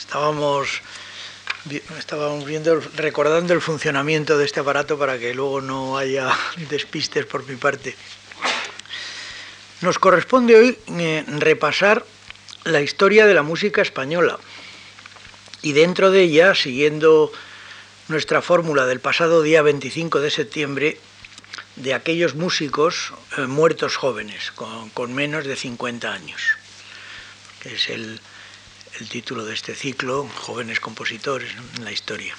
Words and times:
Estábamos, 0.00 0.80
estábamos 1.98 2.46
viendo, 2.46 2.80
recordando 2.96 3.52
el 3.52 3.60
funcionamiento 3.60 4.38
de 4.38 4.46
este 4.46 4.60
aparato 4.60 4.98
para 4.98 5.18
que 5.18 5.34
luego 5.34 5.60
no 5.60 5.98
haya 5.98 6.32
despistes 6.70 7.26
por 7.26 7.46
mi 7.46 7.56
parte. 7.56 7.94
Nos 9.82 9.98
corresponde 9.98 10.56
hoy 10.56 10.78
eh, 10.98 11.24
repasar 11.28 12.04
la 12.64 12.80
historia 12.80 13.26
de 13.26 13.34
la 13.34 13.42
música 13.42 13.82
española 13.82 14.38
y 15.60 15.72
dentro 15.72 16.10
de 16.10 16.22
ella, 16.22 16.54
siguiendo 16.54 17.30
nuestra 18.08 18.40
fórmula 18.40 18.86
del 18.86 19.00
pasado 19.00 19.42
día 19.42 19.60
25 19.60 20.20
de 20.20 20.30
septiembre, 20.30 20.98
de 21.76 21.92
aquellos 21.92 22.34
músicos 22.34 23.12
eh, 23.36 23.42
muertos 23.42 23.96
jóvenes, 23.96 24.50
con, 24.52 25.14
menos 25.14 25.44
de 25.44 25.56
50 25.56 26.10
años, 26.10 26.40
que 27.62 27.74
es 27.74 27.90
el, 27.90 28.18
el 28.98 29.08
título 29.08 29.44
de 29.44 29.54
este 29.54 29.74
ciclo, 29.74 30.28
Jóvenes 30.36 30.80
Compositores 30.80 31.50
en 31.76 31.84
la 31.84 31.92
Historia. 31.92 32.34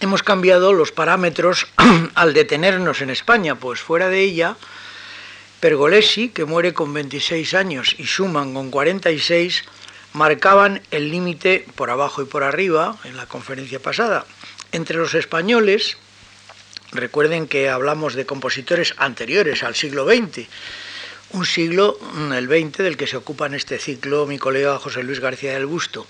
Hemos 0.00 0.22
cambiado 0.22 0.72
los 0.72 0.92
parámetros 0.92 1.66
al 2.14 2.32
detenernos 2.32 3.02
en 3.02 3.10
España, 3.10 3.54
pues 3.56 3.80
fuera 3.80 4.08
de 4.08 4.20
ella, 4.22 4.56
Pergolesi, 5.60 6.30
que 6.30 6.46
muere 6.46 6.72
con 6.72 6.94
26 6.94 7.52
años, 7.54 7.94
y 7.98 8.04
Schumann 8.04 8.54
con 8.54 8.70
46, 8.70 9.64
marcaban 10.14 10.80
el 10.90 11.10
límite 11.10 11.66
por 11.74 11.90
abajo 11.90 12.22
y 12.22 12.24
por 12.24 12.42
arriba 12.42 12.96
en 13.04 13.16
la 13.16 13.26
conferencia 13.26 13.78
pasada. 13.78 14.24
Entre 14.72 14.96
los 14.96 15.14
españoles, 15.14 15.98
recuerden 16.92 17.46
que 17.46 17.68
hablamos 17.68 18.14
de 18.14 18.24
compositores 18.24 18.94
anteriores 18.96 19.62
al 19.62 19.74
siglo 19.74 20.06
XX, 20.06 20.48
un 21.32 21.46
siglo, 21.46 21.98
mm, 22.00 22.32
el 22.32 22.46
XX, 22.46 22.78
del 22.78 22.96
que 22.96 23.06
se 23.06 23.16
ocupa 23.16 23.46
en 23.46 23.54
este 23.54 23.78
ciclo 23.78 24.26
mi 24.26 24.38
colega 24.38 24.78
José 24.78 25.02
Luis 25.02 25.20
García 25.20 25.52
del 25.52 25.66
Busto. 25.66 26.06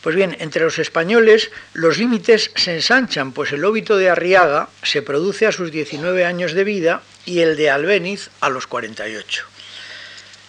Pues 0.00 0.16
bien, 0.16 0.36
entre 0.40 0.64
los 0.64 0.78
españoles 0.78 1.50
los 1.74 1.98
límites 1.98 2.50
se 2.56 2.74
ensanchan, 2.74 3.32
pues 3.32 3.52
el 3.52 3.64
óbito 3.64 3.96
de 3.96 4.10
Arriaga 4.10 4.68
se 4.82 5.02
produce 5.02 5.46
a 5.46 5.52
sus 5.52 5.70
19 5.70 6.24
años 6.24 6.54
de 6.54 6.64
vida 6.64 7.02
y 7.24 7.40
el 7.40 7.56
de 7.56 7.70
Albéniz 7.70 8.30
a 8.40 8.48
los 8.48 8.66
48. 8.66 9.46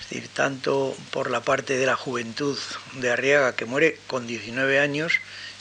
Es 0.02 0.10
decir, 0.10 0.30
tanto 0.34 0.96
por 1.12 1.30
la 1.30 1.42
parte 1.42 1.78
de 1.78 1.86
la 1.86 1.96
juventud 1.96 2.58
de 2.96 3.12
Arriaga, 3.12 3.56
que 3.56 3.66
muere 3.66 4.00
con 4.08 4.26
19 4.26 4.80
años, 4.80 5.14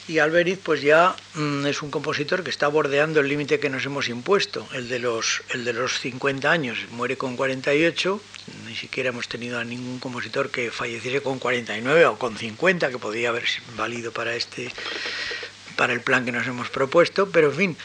y 0.07 0.19
Alberiz 0.19 0.59
pues 0.61 0.81
ya 0.81 1.15
mm, 1.35 1.65
es 1.65 1.81
un 1.81 1.89
compositor 1.89 2.43
que 2.43 2.49
está 2.49 2.67
bordeando 2.67 3.19
el 3.19 3.27
límite 3.27 3.59
que 3.59 3.69
nos 3.69 3.85
hemos 3.85 4.09
impuesto, 4.09 4.67
el 4.73 4.89
de, 4.89 4.99
los, 4.99 5.43
el 5.49 5.63
de 5.63 5.73
los 5.73 5.99
50 5.99 6.51
años, 6.51 6.77
muere 6.91 7.17
con 7.17 7.35
48, 7.35 8.21
ni 8.67 8.75
siquiera 8.75 9.09
hemos 9.09 9.27
tenido 9.27 9.59
a 9.59 9.63
ningún 9.63 9.99
compositor 9.99 10.49
que 10.49 10.71
falleciese 10.71 11.21
con 11.21 11.39
49 11.39 12.05
o 12.05 12.17
con 12.17 12.37
50, 12.37 12.89
que 12.89 12.97
podría 12.97 13.29
haber 13.29 13.45
valido 13.77 14.11
para, 14.11 14.35
este, 14.35 14.71
para 15.77 15.93
el 15.93 16.01
plan 16.01 16.25
que 16.25 16.31
nos 16.31 16.47
hemos 16.47 16.69
propuesto, 16.69 17.29
pero 17.29 17.49
en 17.51 17.55
fin, 17.55 17.77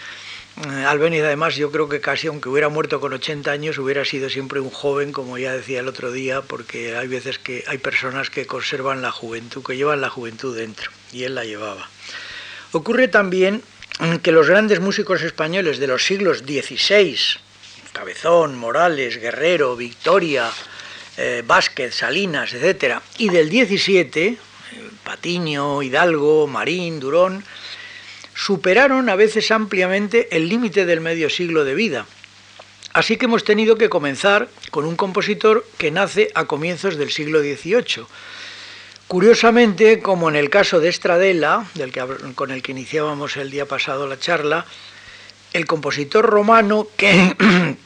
eh, 0.66 0.84
Albeniz 0.84 1.22
además 1.22 1.54
yo 1.54 1.70
creo 1.70 1.88
que 1.88 2.00
casi 2.00 2.26
aunque 2.26 2.48
hubiera 2.48 2.68
muerto 2.68 2.98
con 2.98 3.12
80 3.12 3.48
años 3.52 3.78
hubiera 3.78 4.04
sido 4.04 4.28
siempre 4.28 4.58
un 4.58 4.70
joven, 4.70 5.12
como 5.12 5.38
ya 5.38 5.52
decía 5.52 5.78
el 5.78 5.86
otro 5.86 6.10
día, 6.10 6.42
porque 6.42 6.96
hay 6.96 7.06
veces 7.06 7.38
que 7.38 7.62
hay 7.68 7.78
personas 7.78 8.28
que 8.28 8.44
conservan 8.46 9.00
la 9.00 9.12
juventud, 9.12 9.62
que 9.62 9.76
llevan 9.76 10.00
la 10.00 10.10
juventud 10.10 10.56
dentro, 10.56 10.90
y 11.12 11.24
él 11.24 11.34
la 11.34 11.44
llevaba. 11.44 11.88
Ocurre 12.72 13.08
también 13.08 13.62
que 14.22 14.32
los 14.32 14.48
grandes 14.48 14.80
músicos 14.80 15.22
españoles 15.22 15.78
de 15.78 15.86
los 15.86 16.04
siglos 16.04 16.38
XVI, 16.38 17.18
Cabezón, 17.92 18.56
Morales, 18.56 19.20
Guerrero, 19.20 19.74
Victoria, 19.74 20.50
eh, 21.16 21.42
Vázquez, 21.44 21.94
Salinas, 21.94 22.52
etc., 22.54 23.00
y 23.18 23.28
del 23.28 23.48
XVII, 23.48 24.08
eh, 24.24 24.38
Patiño, 25.02 25.82
Hidalgo, 25.82 26.46
Marín, 26.46 27.00
Durón, 27.00 27.44
superaron 28.34 29.08
a 29.08 29.16
veces 29.16 29.50
ampliamente 29.50 30.28
el 30.30 30.48
límite 30.48 30.86
del 30.86 31.00
medio 31.00 31.28
siglo 31.28 31.64
de 31.64 31.74
vida. 31.74 32.06
Así 32.92 33.16
que 33.16 33.24
hemos 33.24 33.42
tenido 33.42 33.76
que 33.76 33.88
comenzar 33.88 34.48
con 34.70 34.84
un 34.84 34.94
compositor 34.94 35.66
que 35.76 35.90
nace 35.90 36.30
a 36.34 36.44
comienzos 36.44 36.96
del 36.96 37.10
siglo 37.10 37.40
XVIII. 37.40 38.06
Curiosamente, 39.08 40.00
como 40.00 40.28
en 40.28 40.36
el 40.36 40.50
caso 40.50 40.80
de 40.80 40.90
Estradella, 40.90 41.64
del 41.72 41.90
que, 41.92 42.04
con 42.34 42.50
el 42.50 42.60
que 42.60 42.72
iniciábamos 42.72 43.38
el 43.38 43.50
día 43.50 43.64
pasado 43.64 44.06
la 44.06 44.18
charla, 44.18 44.66
el 45.54 45.64
compositor 45.64 46.26
romano 46.26 46.88
que 46.94 47.34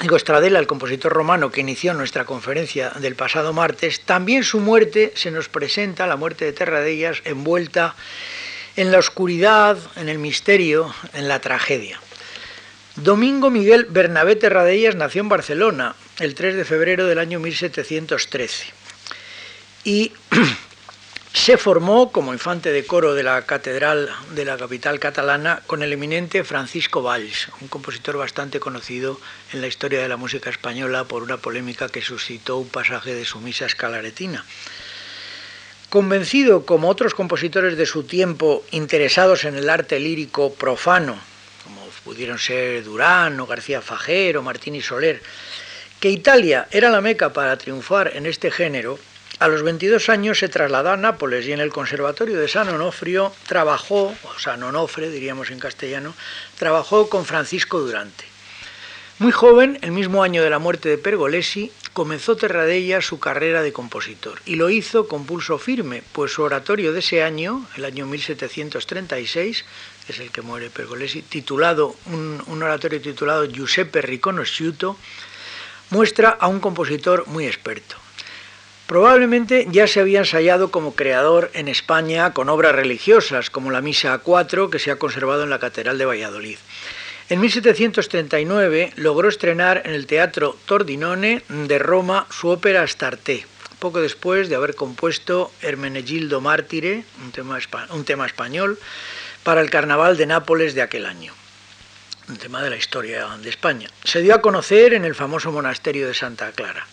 digo 0.00 0.16
Estradella, 0.16 0.60
el 0.60 0.66
compositor 0.66 1.12
romano 1.12 1.50
que 1.50 1.60
inició 1.60 1.92
nuestra 1.92 2.24
conferencia 2.24 2.88
del 2.88 3.16
pasado 3.16 3.52
martes, 3.52 4.00
también 4.00 4.44
su 4.44 4.60
muerte 4.60 5.12
se 5.14 5.30
nos 5.30 5.50
presenta, 5.50 6.06
la 6.06 6.16
muerte 6.16 6.46
de 6.46 6.54
Terradellas, 6.54 7.20
envuelta 7.26 7.94
en 8.76 8.90
la 8.90 9.00
oscuridad, 9.00 9.76
en 9.96 10.08
el 10.08 10.18
misterio, 10.18 10.94
en 11.12 11.28
la 11.28 11.40
tragedia. 11.40 12.00
Domingo 12.96 13.50
Miguel 13.50 13.84
Bernabé 13.90 14.36
Terradellas 14.36 14.96
nació 14.96 15.20
en 15.20 15.28
Barcelona 15.28 15.96
el 16.18 16.34
3 16.34 16.56
de 16.56 16.64
febrero 16.64 17.06
del 17.06 17.18
año 17.18 17.40
1713 17.40 18.87
y 19.88 20.12
se 21.32 21.56
formó 21.56 22.12
como 22.12 22.34
infante 22.34 22.72
de 22.72 22.84
coro 22.84 23.14
de 23.14 23.22
la 23.22 23.46
catedral 23.46 24.10
de 24.34 24.44
la 24.44 24.58
capital 24.58 25.00
catalana 25.00 25.62
con 25.66 25.82
el 25.82 25.94
eminente 25.94 26.44
Francisco 26.44 27.00
Valls, 27.00 27.48
un 27.62 27.68
compositor 27.68 28.18
bastante 28.18 28.60
conocido 28.60 29.18
en 29.54 29.62
la 29.62 29.66
historia 29.66 30.02
de 30.02 30.08
la 30.10 30.18
música 30.18 30.50
española 30.50 31.04
por 31.04 31.22
una 31.22 31.38
polémica 31.38 31.88
que 31.88 32.02
suscitó 32.02 32.58
un 32.58 32.68
pasaje 32.68 33.14
de 33.14 33.24
su 33.24 33.40
misa 33.40 33.64
escalaretina. 33.64 34.44
Convencido, 35.88 36.66
como 36.66 36.90
otros 36.90 37.14
compositores 37.14 37.78
de 37.78 37.86
su 37.86 38.02
tiempo 38.02 38.62
interesados 38.72 39.44
en 39.44 39.56
el 39.56 39.70
arte 39.70 39.98
lírico 39.98 40.52
profano, 40.52 41.18
como 41.64 41.80
pudieron 42.04 42.38
ser 42.38 42.84
Durán 42.84 43.42
García 43.46 43.80
Fajer 43.80 44.36
o 44.36 44.42
Martini 44.42 44.82
Soler, 44.82 45.22
que 45.98 46.10
Italia 46.10 46.68
era 46.70 46.90
la 46.90 47.00
meca 47.00 47.32
para 47.32 47.56
triunfar 47.56 48.14
en 48.14 48.26
este 48.26 48.50
género, 48.50 48.98
a 49.38 49.48
los 49.48 49.62
22 49.62 50.08
años 50.08 50.38
se 50.38 50.48
trasladó 50.48 50.90
a 50.90 50.96
Nápoles 50.96 51.46
y 51.46 51.52
en 51.52 51.60
el 51.60 51.70
Conservatorio 51.70 52.38
de 52.38 52.48
San 52.48 52.68
Onofrio 52.68 53.32
trabajó, 53.46 54.14
o 54.24 54.38
San 54.38 54.62
Onofre 54.62 55.10
diríamos 55.10 55.50
en 55.50 55.60
castellano, 55.60 56.14
trabajó 56.58 57.08
con 57.08 57.24
Francisco 57.24 57.78
Durante. 57.78 58.24
Muy 59.20 59.32
joven, 59.32 59.78
el 59.82 59.90
mismo 59.92 60.22
año 60.22 60.42
de 60.42 60.50
la 60.50 60.58
muerte 60.58 60.88
de 60.88 60.98
Pergolesi, 60.98 61.72
comenzó 61.92 62.36
Terradella 62.36 63.00
su 63.00 63.18
carrera 63.18 63.62
de 63.62 63.72
compositor 63.72 64.40
y 64.44 64.54
lo 64.54 64.70
hizo 64.70 65.08
con 65.08 65.26
pulso 65.26 65.58
firme, 65.58 66.02
pues 66.12 66.32
su 66.32 66.42
oratorio 66.42 66.92
de 66.92 67.00
ese 67.00 67.22
año, 67.22 67.66
el 67.76 67.84
año 67.84 68.06
1736, 68.06 69.64
es 70.08 70.18
el 70.20 70.30
que 70.30 70.42
muere 70.42 70.70
Pergolesi, 70.70 71.22
titulado, 71.22 71.96
un, 72.06 72.62
oratorio 72.62 73.00
titulado 73.00 73.44
Giuseppe 73.44 74.02
Riconosciuto, 74.02 74.96
muestra 75.90 76.30
a 76.30 76.46
un 76.46 76.60
compositor 76.60 77.26
muy 77.26 77.46
experto. 77.46 78.07
Probablemente 78.88 79.66
ya 79.70 79.86
se 79.86 80.00
había 80.00 80.20
ensayado 80.20 80.70
como 80.70 80.94
creador 80.94 81.50
en 81.52 81.68
España 81.68 82.32
con 82.32 82.48
obras 82.48 82.74
religiosas, 82.74 83.50
como 83.50 83.70
la 83.70 83.82
Misa 83.82 84.14
a 84.14 84.18
cuatro, 84.20 84.70
que 84.70 84.78
se 84.78 84.90
ha 84.90 84.96
conservado 84.96 85.42
en 85.42 85.50
la 85.50 85.58
Catedral 85.58 85.98
de 85.98 86.06
Valladolid. 86.06 86.56
En 87.28 87.38
1739 87.38 88.94
logró 88.96 89.28
estrenar 89.28 89.82
en 89.84 89.92
el 89.92 90.06
Teatro 90.06 90.56
Tordinone 90.64 91.42
de 91.50 91.78
Roma 91.78 92.26
su 92.30 92.48
ópera 92.48 92.82
Astarte, 92.82 93.44
poco 93.78 94.00
después 94.00 94.48
de 94.48 94.54
haber 94.54 94.74
compuesto 94.74 95.52
Hermenegildo 95.60 96.40
Mártire, 96.40 97.04
un 97.22 97.30
tema, 97.30 97.58
un 97.90 98.06
tema 98.06 98.24
español, 98.24 98.78
para 99.42 99.60
el 99.60 99.68
Carnaval 99.68 100.16
de 100.16 100.24
Nápoles 100.24 100.74
de 100.74 100.80
aquel 100.80 101.04
año, 101.04 101.34
un 102.30 102.38
tema 102.38 102.62
de 102.62 102.70
la 102.70 102.76
historia 102.76 103.28
de 103.36 103.50
España. 103.50 103.90
Se 104.02 104.22
dio 104.22 104.34
a 104.34 104.40
conocer 104.40 104.94
en 104.94 105.04
el 105.04 105.14
famoso 105.14 105.52
monasterio 105.52 106.08
de 106.08 106.14
Santa 106.14 106.52
Clara. 106.52 106.86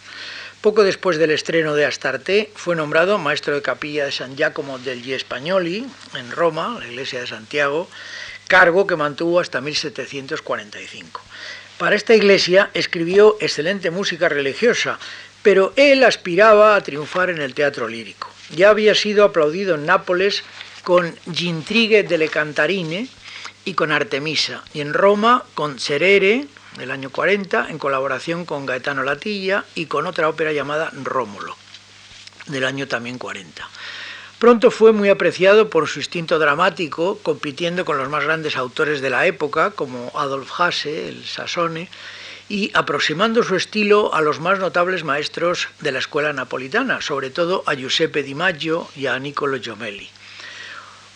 Poco 0.66 0.84
después 0.84 1.20
del 1.20 1.30
estreno 1.30 1.76
de 1.76 1.86
Astarte, 1.86 2.50
fue 2.56 2.76
nombrado 2.76 3.20
maestro 3.20 3.54
de 3.54 3.62
capilla 3.62 4.06
de 4.06 4.12
San 4.12 4.36
Giacomo 4.36 4.80
degli 4.80 5.16
Spagnoli, 5.16 5.86
en 6.16 6.32
Roma, 6.32 6.78
la 6.80 6.88
iglesia 6.88 7.20
de 7.20 7.28
Santiago, 7.28 7.88
cargo 8.48 8.88
que 8.88 8.96
mantuvo 8.96 9.40
hasta 9.40 9.62
1745. 9.62 11.22
Para 11.78 11.96
esta 11.96 12.16
iglesia 12.16 12.72
escribió 12.74 13.38
excelente 13.40 13.92
música 13.92 14.28
religiosa, 14.28 14.98
pero 15.44 15.72
él 15.76 16.04
aspiraba 16.04 16.76
a 16.76 16.82
triunfar 16.82 17.30
en 17.30 17.44
el 17.44 17.54
teatro 17.54 17.88
lírico. 17.88 18.28
Ya 18.50 18.72
había 18.72 18.96
sido 18.96 19.24
aplaudido 19.24 19.76
en 19.76 19.86
Nápoles 19.86 20.44
con 20.84 21.16
Gintrighe 21.32 22.02
delle 22.02 22.30
Cantarine 22.30 23.08
y 23.66 23.76
con 23.76 23.92
Artemisa, 23.92 24.64
y 24.74 24.82
en 24.82 24.96
Roma 24.96 25.46
con 25.54 25.78
Cerere, 25.78 26.48
del 26.78 26.92
año 26.92 27.10
40, 27.10 27.70
en 27.70 27.80
colaboración 27.80 28.46
con 28.46 28.66
Gaetano 28.66 29.04
Latilla 29.04 29.66
y 29.76 29.86
con 29.86 30.08
otra 30.08 30.30
ópera 30.30 30.52
llamada 30.52 30.92
Rómulo, 30.94 31.56
del 32.48 32.66
año 32.66 32.88
también 32.88 33.18
40. 33.18 33.68
Pronto 34.40 34.70
fue 34.70 34.92
muy 34.92 35.10
apreciado 35.10 35.70
por 35.70 35.88
su 35.88 36.00
instinto 36.00 36.40
dramático, 36.40 37.20
compitiendo 37.24 37.86
con 37.86 37.98
los 37.98 38.10
más 38.10 38.26
grandes 38.26 38.58
autores 38.58 39.02
de 39.02 39.10
la 39.10 39.26
época, 39.26 39.72
como 39.72 40.12
Adolf 40.14 40.52
Hasse, 40.60 41.08
el 41.08 41.26
Sassone, 41.26 41.90
y 42.50 42.70
aproximando 42.74 43.44
su 43.44 43.56
estilo 43.56 44.14
a 44.14 44.22
los 44.22 44.40
más 44.40 44.60
notables 44.60 45.04
maestros 45.04 45.70
de 45.80 45.92
la 45.92 46.00
escuela 46.00 46.34
napolitana, 46.34 47.02
sobre 47.02 47.30
todo 47.30 47.64
a 47.66 47.74
Giuseppe 47.74 48.24
Di 48.24 48.36
Maggio 48.36 48.88
y 48.96 49.08
a 49.08 49.18
Niccolo 49.18 49.58
Giomelli. 49.58 50.10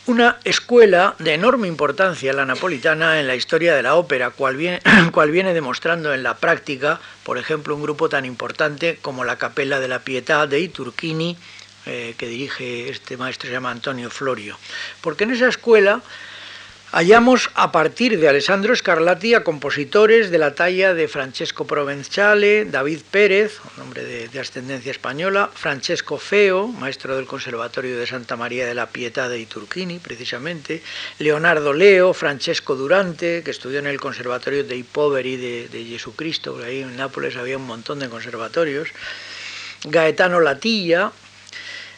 Una 0.10 0.40
escuela 0.44 1.14
de 1.20 1.36
enorme 1.36 1.68
importancia, 1.68 2.34
la 2.34 2.44
napolitana, 2.44 3.20
en 3.20 3.28
la 3.28 3.36
historia 3.36 3.76
de 3.76 3.84
la 3.84 3.94
ópera, 3.94 4.32
cual 4.32 4.56
viene, 4.56 4.82
cual 5.12 5.30
viene 5.30 5.54
demostrando 5.54 6.12
en 6.16 6.24
la 6.24 6.34
práctica, 6.38 7.00
por 7.22 7.38
ejemplo, 7.38 7.76
un 7.76 7.84
grupo 7.84 8.10
tan 8.10 8.26
importante 8.26 8.98
como 9.04 9.24
la 9.24 9.36
Capella 9.36 9.80
de 9.80 9.88
la 9.88 10.00
Pietà 10.00 10.48
de 10.48 10.68
Turchini, 10.70 11.38
eh, 11.86 12.16
que 12.18 12.26
dirige 12.26 12.90
este 12.90 13.18
maestro, 13.18 13.50
se 13.50 13.54
llama 13.54 13.70
Antonio 13.70 14.10
Florio. 14.10 14.58
Porque 15.02 15.26
en 15.26 15.32
esa 15.34 15.48
escuela 15.48 16.02
Hallamos 16.92 17.52
a 17.54 17.72
partir 17.72 18.20
de 18.20 18.28
Alessandro 18.28 18.76
Scarlatti 18.76 19.36
a 19.36 19.44
compositores 19.44 20.32
de 20.32 20.40
la 20.40 20.56
talla 20.56 20.96
de 20.96 21.08
Francesco 21.08 21.68
Provenzale, 21.68 22.66
David 22.66 23.02
Pérez, 23.12 23.62
nombre 23.78 24.04
de, 24.04 24.40
ascendencia 24.40 24.90
española, 24.90 25.52
Francesco 25.54 26.18
Feo, 26.18 26.66
maestro 26.66 27.16
del 27.16 27.28
Conservatorio 27.28 27.96
de 27.96 28.08
Santa 28.08 28.36
María 28.36 28.66
de 28.66 28.74
la 28.74 28.90
Pietà 28.90 29.30
de 29.30 29.38
Iturchini, 29.38 30.00
precisamente, 30.00 30.82
Leonardo 31.20 31.74
Leo, 31.74 32.12
Francesco 32.16 32.76
Durante, 32.76 33.44
que 33.44 33.52
estudió 33.52 33.78
en 33.78 33.86
el 33.86 34.00
Conservatorio 34.00 34.64
de 34.64 34.84
Poveri 34.84 35.38
de, 35.38 35.86
Jesucristo, 35.88 36.58
ahí 36.66 36.82
en 36.82 36.98
Nápoles 36.98 37.36
había 37.36 37.58
un 37.58 37.68
montón 37.68 38.00
de 38.00 38.10
conservatorios, 38.10 38.90
Gaetano 39.84 40.40
Latilla, 40.40 41.12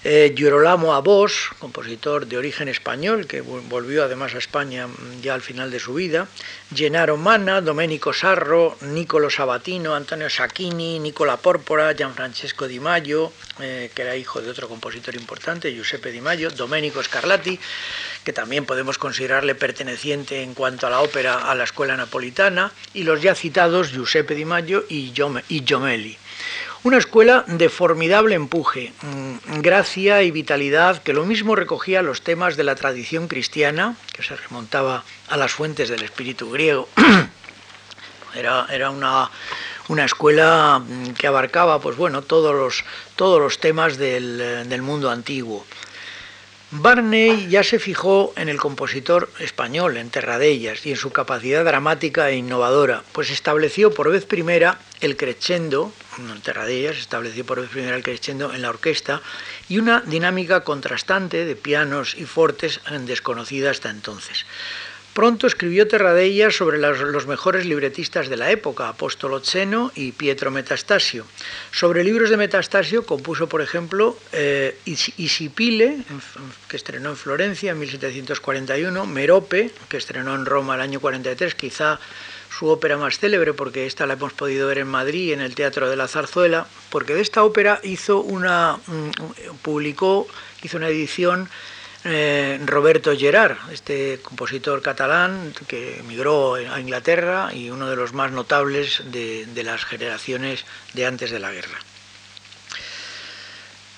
eh, 0.04 0.34
Girolamo 0.36 0.96
Abos, 0.96 1.52
compositor 1.60 2.26
de 2.26 2.38
origen 2.38 2.68
español, 2.68 3.28
que 3.28 3.42
volvió 3.42 4.04
además 4.04 4.34
a 4.34 4.40
España 4.40 4.88
mm, 4.88 5.22
ya 5.22 5.36
al 5.36 5.42
final 5.42 5.70
de 5.70 5.80
su 5.80 5.94
vida, 5.94 6.28
Gennaro 6.74 7.18
Mana, 7.18 7.62
Domenico 7.62 8.12
Sarro, 8.12 8.78
Nicolo 8.82 9.30
Sabatino, 9.30 9.94
Antonio 9.94 10.30
Sacchini, 10.30 11.00
Nicola 11.00 11.38
Pórpora, 11.38 11.94
Gianfrancesco 11.94 12.68
Di 12.68 12.80
Maggio, 12.80 13.32
eh, 13.60 13.92
que 13.94 14.02
era 14.02 14.16
hijo 14.16 14.42
de 14.42 14.50
otro 14.50 14.68
compositor 14.68 15.14
importante, 15.16 15.76
Giuseppe 15.76 16.12
Di 16.12 16.22
Maggio, 16.22 16.50
Domenico 16.50 17.04
Scarlatti, 17.04 17.60
que 18.24 18.34
también 18.34 18.66
podemos 18.66 18.98
considerarle 18.98 19.54
perteneciente 19.54 20.42
en 20.42 20.54
cuanto 20.56 20.88
a 20.88 20.90
la 20.90 21.02
ópera 21.02 21.52
a 21.52 21.56
la 21.56 21.66
escuela 21.66 21.96
napolitana, 21.96 22.72
y 22.94 23.04
los 23.04 23.22
ya 23.22 23.36
citados 23.36 23.92
Giuseppe 23.92 24.34
Di 24.34 24.46
Maggio 24.46 24.84
y, 24.90 25.14
Giomelli. 25.14 26.18
Una 26.84 26.98
escuela 26.98 27.46
de 27.46 27.70
formidable 27.70 28.34
empuje, 28.34 28.92
mm, 29.04 29.62
gracia 29.62 30.24
y 30.24 30.32
vitalidad 30.32 31.04
que 31.04 31.14
lo 31.14 31.26
mismo 31.26 31.56
recogía 31.56 32.02
los 32.02 32.24
temas 32.24 32.58
de 32.58 32.64
la 32.64 32.74
tradición 32.74 33.28
cristiana, 33.28 33.96
que 34.14 34.24
se 34.24 34.36
remontaba 34.36 35.04
a 35.30 35.38
las 35.38 35.52
fuentes 35.52 35.90
del 35.90 36.02
espíritu 36.02 36.50
griego. 36.50 36.90
Era, 38.34 38.66
era 38.72 38.92
una, 38.92 39.30
una, 39.90 40.06
escuela 40.06 40.80
mm, 40.80 41.16
que 41.16 41.28
abarcaba 41.28 41.82
pues 41.82 41.98
bueno, 41.98 42.22
todos, 42.22 42.56
los, 42.56 42.86
todos 43.18 43.42
los 43.42 43.60
temas 43.60 43.98
del, 43.98 44.38
del 44.70 44.82
mundo 44.82 45.12
antiguo. 45.12 45.66
Barney 46.74 47.50
ya 47.50 47.64
se 47.64 47.80
fijó 47.80 48.32
en 48.38 48.48
el 48.48 48.58
compositor 48.58 49.30
español, 49.40 49.98
en 49.98 50.10
Terradellas, 50.10 50.86
y 50.86 50.92
en 50.92 50.96
su 50.96 51.12
capacidad 51.12 51.66
dramática 51.66 52.30
e 52.30 52.38
innovadora, 52.38 53.04
pues 53.12 53.30
estableció 53.30 53.94
por 53.94 54.10
vez 54.10 54.24
primera 54.24 54.80
el 55.02 55.18
crescendo, 55.18 55.92
en 56.18 56.40
Terradellas 56.40 56.96
estableció 56.96 57.46
por 57.46 57.60
vez 57.60 57.70
primera 57.70 57.98
el 57.98 58.04
crescendo 58.04 58.54
en 58.54 58.62
la 58.62 58.70
orquesta, 58.70 59.22
y 59.68 59.80
una 59.80 60.00
dinámica 60.00 60.64
contrastante 60.64 61.44
de 61.44 61.58
pianos 61.58 62.16
y 62.16 62.24
fortes 62.24 62.80
desconocida 63.02 63.70
hasta 63.70 63.90
entonces. 63.90 64.46
Pronto 65.14 65.46
escribió 65.46 65.90
Terradellas 65.90 66.56
sobre 66.56 66.78
los 66.78 67.28
mejores 67.28 67.66
libretistas 67.66 68.30
de 68.30 68.38
la 68.38 68.50
época, 68.50 68.88
Apóstolo 68.88 69.42
Zeno 69.42 69.92
y 69.94 70.14
Pietro 70.14 70.52
Metastasio. 70.52 71.26
Sobre 71.70 72.06
libros 72.06 72.30
de 72.30 72.38
Metastasio 72.38 73.06
compuso, 73.06 73.50
por 73.50 73.62
ejemplo, 73.62 74.18
eh, 74.32 74.78
Isipile, 74.86 75.98
que 76.70 76.78
estrenó 76.78 77.10
en 77.10 77.18
Florencia 77.18 77.72
en 77.72 77.80
1741, 77.80 79.06
Merope, 79.06 79.72
que 79.90 79.98
estrenó 79.98 80.34
en 80.34 80.46
Roma 80.46 80.76
el 80.76 80.82
año 80.82 81.02
43, 81.02 81.56
quizá 81.56 82.00
su 82.58 82.68
ópera 82.68 82.96
más 82.96 83.20
célebre, 83.20 83.52
porque 83.52 83.88
esta 83.88 84.06
la 84.06 84.14
hemos 84.14 84.32
podido 84.32 84.68
ver 84.68 84.78
en 84.78 84.88
Madrid, 84.88 85.34
en 85.34 85.42
el 85.42 85.56
Teatro 85.56 85.90
de 85.90 85.98
la 85.98 86.08
Zarzuela, 86.08 86.68
porque 86.90 87.16
de 87.16 87.22
esta 87.22 87.44
ópera 87.44 87.82
hizo 87.84 88.22
una, 88.22 88.78
mm, 88.88 89.56
publicó, 89.62 90.26
hizo 90.64 90.78
una 90.78 90.88
edición 90.88 91.50
eh, 92.04 92.60
Roberto 92.66 93.16
Gerard, 93.16 93.58
este 93.72 94.20
compositor 94.24 94.82
catalán 94.82 95.54
que 95.68 96.00
emigró 96.00 96.56
a 96.56 96.80
Inglaterra 96.80 97.52
y 97.54 97.70
uno 97.70 97.90
de 97.90 97.96
los 97.96 98.14
más 98.14 98.32
notables 98.32 99.04
de, 99.12 99.48
las 99.64 99.86
generaciones 99.86 100.66
de 100.94 101.06
antes 101.06 101.30
de 101.30 101.40
la 101.40 101.52
guerra. 101.52 101.78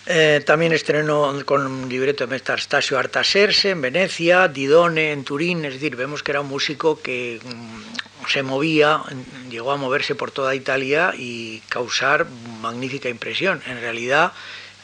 Eh, 0.05 0.43
también 0.45 0.73
estrenó 0.73 1.33
con 1.45 1.65
un 1.65 1.87
libreto 1.87 2.25
de 2.27 2.31
Metastasio 2.31 2.99
Artaserse 2.99 3.69
en 3.69 3.81
Venecia, 3.81 4.49
Didone 4.49 5.13
en 5.13 5.23
Turín, 5.23 5.63
es 5.63 5.75
decir, 5.75 5.95
vemos 5.95 6.23
que 6.23 6.31
era 6.31 6.41
un 6.41 6.49
músico 6.49 7.01
que 7.01 7.39
mm, 7.41 8.27
se 8.27 8.43
movía, 8.43 9.01
llegó 9.49 9.71
a 9.71 9.77
moverse 9.77 10.13
por 10.15 10.31
toda 10.31 10.55
Italia 10.55 11.13
y 11.17 11.61
causar 11.69 12.27
magnífica 12.61 13.07
impresión. 13.07 13.61
En 13.65 13.79
realidad, 13.79 14.33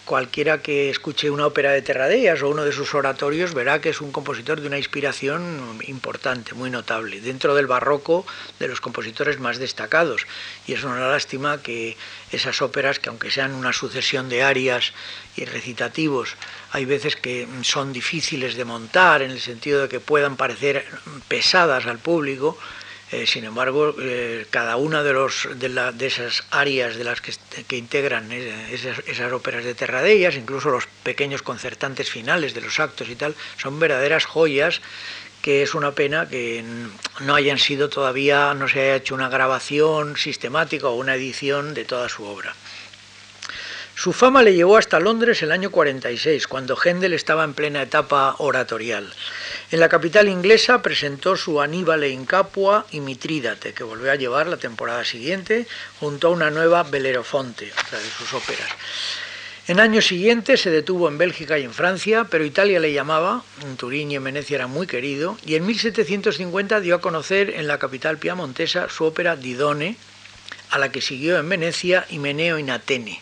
cualquiera 0.09 0.63
que 0.63 0.89
escuche 0.89 1.29
una 1.29 1.45
ópera 1.45 1.71
de 1.71 1.83
Terradellas 1.83 2.41
o 2.41 2.49
uno 2.49 2.65
de 2.65 2.71
sus 2.71 2.95
oratorios 2.95 3.53
verá 3.53 3.79
que 3.79 3.89
es 3.89 4.01
un 4.01 4.11
compositor 4.11 4.59
de 4.59 4.65
una 4.65 4.79
inspiración 4.79 5.77
importante, 5.85 6.55
muy 6.55 6.71
notable, 6.71 7.21
dentro 7.21 7.53
del 7.53 7.67
barroco 7.67 8.25
de 8.57 8.67
los 8.67 8.81
compositores 8.81 9.39
más 9.39 9.59
destacados. 9.59 10.25
Y 10.65 10.73
es 10.73 10.83
una 10.83 11.07
lástima 11.07 11.61
que 11.61 11.95
esas 12.31 12.59
óperas, 12.63 12.97
que 12.97 13.09
aunque 13.09 13.29
sean 13.29 13.53
una 13.53 13.71
sucesión 13.71 14.29
de 14.29 14.41
arias 14.41 14.93
y 15.35 15.45
recitativos, 15.45 16.37
hay 16.71 16.85
veces 16.85 17.15
que 17.15 17.47
son 17.61 17.93
difíciles 17.93 18.55
de 18.55 18.65
montar 18.65 19.21
en 19.21 19.29
el 19.29 19.39
sentido 19.39 19.83
de 19.83 19.89
que 19.89 19.99
puedan 19.99 20.37
parecer 20.37 20.87
pesadas 21.27 21.85
al 21.85 21.99
público, 21.99 22.57
eh, 23.11 23.25
sin 23.25 23.43
embargo, 23.43 23.95
eh, 23.99 24.45
cada 24.51 24.75
una 24.75 25.01
de, 25.01 25.13
los, 25.13 25.47
de, 25.55 26.05
esas 26.05 26.43
áreas 26.51 26.95
de 26.95 27.03
las 27.03 27.21
que, 27.21 27.75
integran 27.75 28.31
esas, 28.31 28.99
esas, 29.07 29.31
óperas 29.33 29.63
de 29.63 29.73
Terradellas, 29.73 30.35
incluso 30.35 30.69
los 30.69 30.85
pequeños 31.03 31.41
concertantes 31.41 32.09
finales 32.09 32.53
de 32.53 32.61
los 32.61 32.79
actos 32.79 33.09
y 33.09 33.15
tal, 33.15 33.35
son 33.57 33.79
verdaderas 33.79 34.25
joyas 34.25 34.81
que 35.41 35.63
es 35.63 35.73
una 35.73 35.93
pena 35.93 36.27
que 36.27 36.63
no 37.21 37.35
hayan 37.35 37.57
sido 37.57 37.89
todavía, 37.89 38.53
no 38.53 38.67
se 38.67 38.81
haya 38.81 38.95
hecho 38.97 39.15
una 39.15 39.29
grabación 39.29 40.17
sistemática 40.17 40.87
o 40.87 40.95
una 40.95 41.15
edición 41.15 41.73
de 41.73 41.85
toda 41.85 42.09
su 42.09 42.25
obra. 42.25 42.53
Su 43.95 44.13
fama 44.13 44.43
le 44.43 44.53
llevó 44.53 44.77
hasta 44.77 44.99
Londres 44.99 45.41
el 45.41 45.51
año 45.51 45.71
46, 45.71 46.47
cuando 46.47 46.77
Händel 46.77 47.13
estaba 47.13 47.43
en 47.43 47.53
plena 47.53 47.81
etapa 47.81 48.35
oratorial. 48.37 49.13
En 49.71 49.79
la 49.79 49.87
capital 49.87 50.27
inglesa 50.27 50.81
presentó 50.81 51.37
su 51.37 51.61
Aníbal 51.61 52.03
in 52.05 52.25
Capua 52.25 52.87
y 52.89 53.01
Mitrídate, 53.01 53.71
que 53.71 53.83
volvió 53.83 54.11
a 54.11 54.15
llevar 54.15 54.47
la 54.47 54.57
temporada 54.57 55.05
siguiente, 55.05 55.67
junto 55.99 56.27
a 56.27 56.31
una 56.31 56.49
nueva 56.49 56.81
Belerofonte, 56.81 57.71
otra 57.85 57.99
de 57.99 58.09
sus 58.09 58.33
óperas. 58.33 58.67
En 59.67 59.79
años 59.79 60.07
siguientes 60.07 60.61
se 60.61 60.71
detuvo 60.71 61.07
en 61.07 61.19
Bélgica 61.19 61.59
y 61.59 61.65
en 61.65 61.73
Francia, 61.75 62.25
pero 62.31 62.43
Italia 62.43 62.79
le 62.79 62.93
llamaba, 62.93 63.43
en 63.61 63.77
Turín 63.77 64.11
y 64.11 64.15
en 64.15 64.23
Venecia 64.23 64.55
era 64.55 64.65
muy 64.65 64.87
querido, 64.87 65.37
y 65.45 65.53
en 65.53 65.67
1750 65.67 66.79
dio 66.79 66.95
a 66.95 67.01
conocer 67.01 67.51
en 67.51 67.67
la 67.67 67.77
capital 67.77 68.17
piamontesa 68.17 68.89
su 68.89 69.03
ópera 69.03 69.35
Didone, 69.35 69.97
a 70.71 70.79
la 70.79 70.91
que 70.91 71.01
siguió 71.01 71.37
en 71.37 71.47
Venecia 71.47 72.07
Himeneo 72.09 72.57
in 72.57 72.71
Atene. 72.71 73.21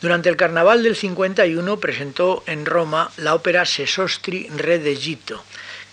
Durante 0.00 0.30
el 0.30 0.36
carnaval 0.36 0.82
del 0.82 0.96
51 0.96 1.78
presentó 1.80 2.42
en 2.46 2.64
Roma 2.64 3.10
la 3.18 3.34
ópera 3.34 3.66
Sesostri 3.66 4.48
Re 4.56 4.78
de 4.78 4.96
Gito, 4.96 5.44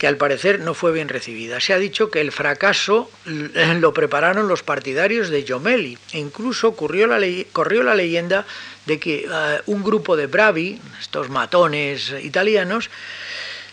que 0.03 0.07
al 0.07 0.17
parecer 0.17 0.59
no 0.59 0.73
fue 0.73 0.91
bien 0.91 1.07
recibida. 1.07 1.61
Se 1.61 1.71
ha 1.71 1.77
dicho 1.77 2.11
que 2.11 2.19
el 2.19 2.33
fracaso 2.33 3.09
lo 3.23 3.93
prepararon 3.93 4.49
los 4.49 4.61
partidarios 4.61 5.29
de 5.29 5.43
Giomelli 5.43 5.97
e 6.11 6.19
incluso 6.19 6.75
corrió 6.75 7.07
la, 7.07 7.25
corrió 7.53 7.83
la 7.83 7.95
leyenda 7.95 8.45
de 8.85 8.99
que 8.99 9.25
eh, 9.31 9.61
un 9.65 9.81
grupo 9.81 10.17
de 10.17 10.27
bravi, 10.27 10.81
estos 10.99 11.29
matones 11.29 12.13
italianos, 12.21 12.89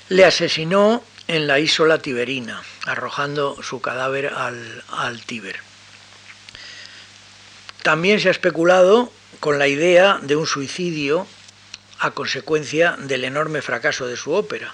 le 0.08 0.24
asesinó 0.24 1.02
en 1.26 1.48
la 1.48 1.58
isla 1.58 1.98
Tiberina, 1.98 2.62
arrojando 2.86 3.60
su 3.60 3.80
cadáver 3.80 4.28
al, 4.28 4.84
al 4.88 5.24
Tíber. 5.24 5.58
También 7.82 8.20
se 8.20 8.28
ha 8.28 8.30
especulado 8.30 9.10
con 9.40 9.58
la 9.58 9.66
idea 9.66 10.20
de 10.22 10.36
un 10.36 10.46
suicidio 10.46 11.26
a 11.98 12.12
consecuencia 12.12 12.94
del 13.00 13.24
enorme 13.24 13.62
fracaso 13.62 14.06
de 14.06 14.16
su 14.16 14.30
ópera. 14.30 14.72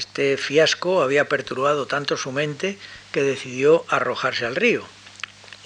Este 0.00 0.38
fiasco 0.38 1.02
había 1.02 1.26
perturbado 1.26 1.84
tanto 1.84 2.16
su 2.16 2.32
mente 2.32 2.78
que 3.12 3.22
decidió 3.22 3.84
arrojarse 3.88 4.46
al 4.46 4.56
río. 4.56 4.82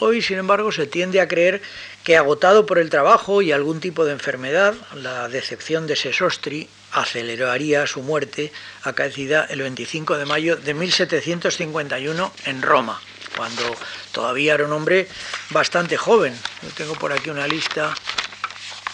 Hoy, 0.01 0.23
sin 0.23 0.39
embargo, 0.39 0.73
se 0.73 0.89
tiende 0.89 1.21
a 1.21 1.29
creer 1.29 1.63
que 2.03 2.17
agotado 2.17 2.67
por 2.67 2.79
el 2.81 2.91
trabajo 2.91 3.43
y 3.43 3.53
algún 3.53 3.79
tipo 3.79 4.05
de 4.05 4.11
enfermedad, 4.11 4.75
la 4.97 5.29
decepción 5.29 5.87
de 5.87 5.95
Sesostri 5.95 6.69
aceleraría 6.91 7.87
su 7.87 8.03
muerte, 8.03 8.53
acaecida 8.83 9.47
el 9.49 9.63
25 9.63 10.19
de 10.19 10.27
mayo 10.27 10.57
de 10.57 10.75
1751 10.75 12.33
en 12.47 12.61
Roma, 12.61 13.01
cuando 13.37 13.63
todavía 14.11 14.55
era 14.55 14.65
un 14.65 14.73
hombre 14.73 15.07
bastante 15.51 15.97
joven. 15.97 16.37
Yo 16.61 16.71
tengo 16.71 16.95
por 16.95 17.13
aquí 17.13 17.31
una 17.31 17.47
lista, 17.47 17.95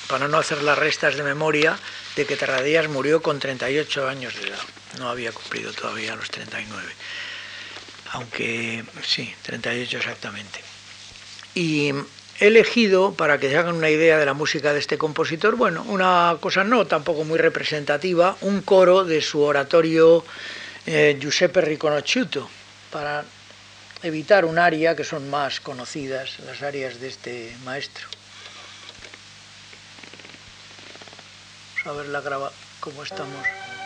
para 0.06 0.28
no 0.28 0.37
hacer 0.37 0.62
las 0.62 0.76
restas 0.76 1.16
de 1.16 1.23
memoria, 1.23 1.78
de 2.17 2.26
que 2.26 2.37
Terradillas 2.37 2.88
murió 2.88 3.23
con 3.23 3.38
38 3.38 4.09
años 4.09 4.35
de 4.40 4.49
edad. 4.49 4.59
No 4.99 5.09
había 5.09 5.33
cumplido 5.33 5.73
todavía 5.73 6.17
los 6.17 6.31
39. 6.31 6.88
Aunque 8.12 8.85
sí, 9.02 9.33
38 9.43 9.99
exactamente. 9.99 10.61
Y 11.55 11.93
he 12.40 12.47
elegido, 12.47 13.12
para 13.14 13.38
que 13.38 13.49
se 13.49 13.57
hagan 13.57 13.76
una 13.76 13.90
idea 13.90 14.19
de 14.19 14.26
la 14.26 14.35
música 14.35 14.73
de 14.73 14.81
este 14.81 14.99
compositor, 14.99 15.57
bueno, 15.57 15.85
una 15.88 16.37
cosa 16.40 16.64
no 16.64 16.87
tampoco 16.87 17.25
muy 17.25 17.38
representativa, 17.38 18.37
un 18.40 18.62
coro 18.62 19.05
de 19.05 19.21
su 19.21 19.40
oratorio 19.43 20.25
eh, 20.87 21.17
Giuseppe 21.21 21.61
Riconosciuto, 21.61 22.49
para 22.90 23.25
evitar 24.02 24.45
un 24.45 24.59
aria 24.59 24.97
que 24.97 25.05
son 25.05 25.29
más 25.31 25.61
conocidas, 25.61 26.38
las 26.47 26.62
arias 26.62 27.00
de 27.00 27.09
este 27.09 27.57
maestro. 27.64 28.09
Vamos 31.84 31.99
a 31.99 32.02
ver 32.02 32.12
la 32.12 32.20
graba 32.20 32.52
cómo 32.80 33.02
estamos. 33.02 33.79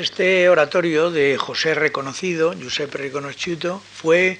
Este 0.00 0.48
oratorio 0.48 1.10
de 1.10 1.36
José 1.36 1.74
Reconocido, 1.74 2.54
Giuseppe 2.54 2.96
Riconosciuto, 2.96 3.82
fue 3.96 4.38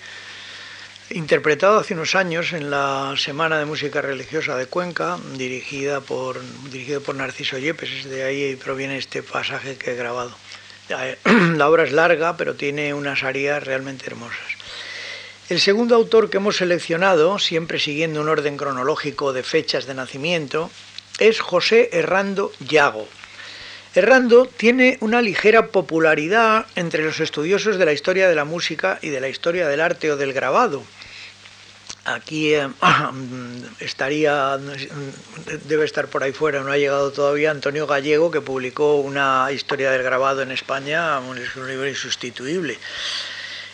interpretado 1.10 1.78
hace 1.78 1.92
unos 1.92 2.14
años 2.14 2.54
en 2.54 2.70
la 2.70 3.12
Semana 3.18 3.58
de 3.58 3.66
Música 3.66 4.00
Religiosa 4.00 4.56
de 4.56 4.64
Cuenca, 4.64 5.18
dirigida 5.36 6.00
por, 6.00 6.40
dirigido 6.70 7.02
por 7.02 7.14
Narciso 7.14 7.58
Yepes, 7.58 8.08
de 8.08 8.22
ahí 8.22 8.56
proviene 8.56 8.96
este 8.96 9.22
pasaje 9.22 9.76
que 9.76 9.90
he 9.90 9.96
grabado. 9.96 10.34
La 11.56 11.68
obra 11.68 11.84
es 11.84 11.92
larga, 11.92 12.38
pero 12.38 12.54
tiene 12.54 12.94
unas 12.94 13.22
arias 13.22 13.62
realmente 13.62 14.06
hermosas. 14.06 14.38
El 15.50 15.60
segundo 15.60 15.94
autor 15.94 16.30
que 16.30 16.38
hemos 16.38 16.56
seleccionado, 16.56 17.38
siempre 17.38 17.78
siguiendo 17.78 18.22
un 18.22 18.30
orden 18.30 18.56
cronológico 18.56 19.34
de 19.34 19.42
fechas 19.42 19.84
de 19.84 19.92
nacimiento, 19.92 20.70
es 21.18 21.38
José 21.38 21.90
Herrando 21.92 22.50
Yago, 22.60 23.06
Errando 23.94 24.46
tiene 24.46 24.98
una 25.00 25.20
ligera 25.20 25.66
popularidad 25.66 26.66
entre 26.76 27.02
los 27.02 27.18
estudiosos 27.18 27.76
de 27.76 27.84
la 27.84 27.92
historia 27.92 28.28
de 28.28 28.36
la 28.36 28.44
música 28.44 28.98
y 29.02 29.08
de 29.08 29.20
la 29.20 29.28
historia 29.28 29.66
del 29.66 29.80
arte 29.80 30.12
o 30.12 30.16
del 30.16 30.32
grabado. 30.32 30.84
Aquí 32.04 32.54
eh, 32.54 32.68
estaría, 33.80 34.58
debe 35.66 35.84
estar 35.84 36.06
por 36.06 36.22
ahí 36.22 36.32
fuera, 36.32 36.62
no 36.62 36.70
ha 36.70 36.78
llegado 36.78 37.10
todavía 37.10 37.50
Antonio 37.50 37.86
Gallego, 37.86 38.30
que 38.30 38.40
publicó 38.40 38.96
una 38.96 39.50
historia 39.52 39.90
del 39.90 40.02
grabado 40.02 40.42
en 40.42 40.52
España, 40.52 41.18
un 41.18 41.36
libro 41.36 41.88
insustituible. 41.88 42.78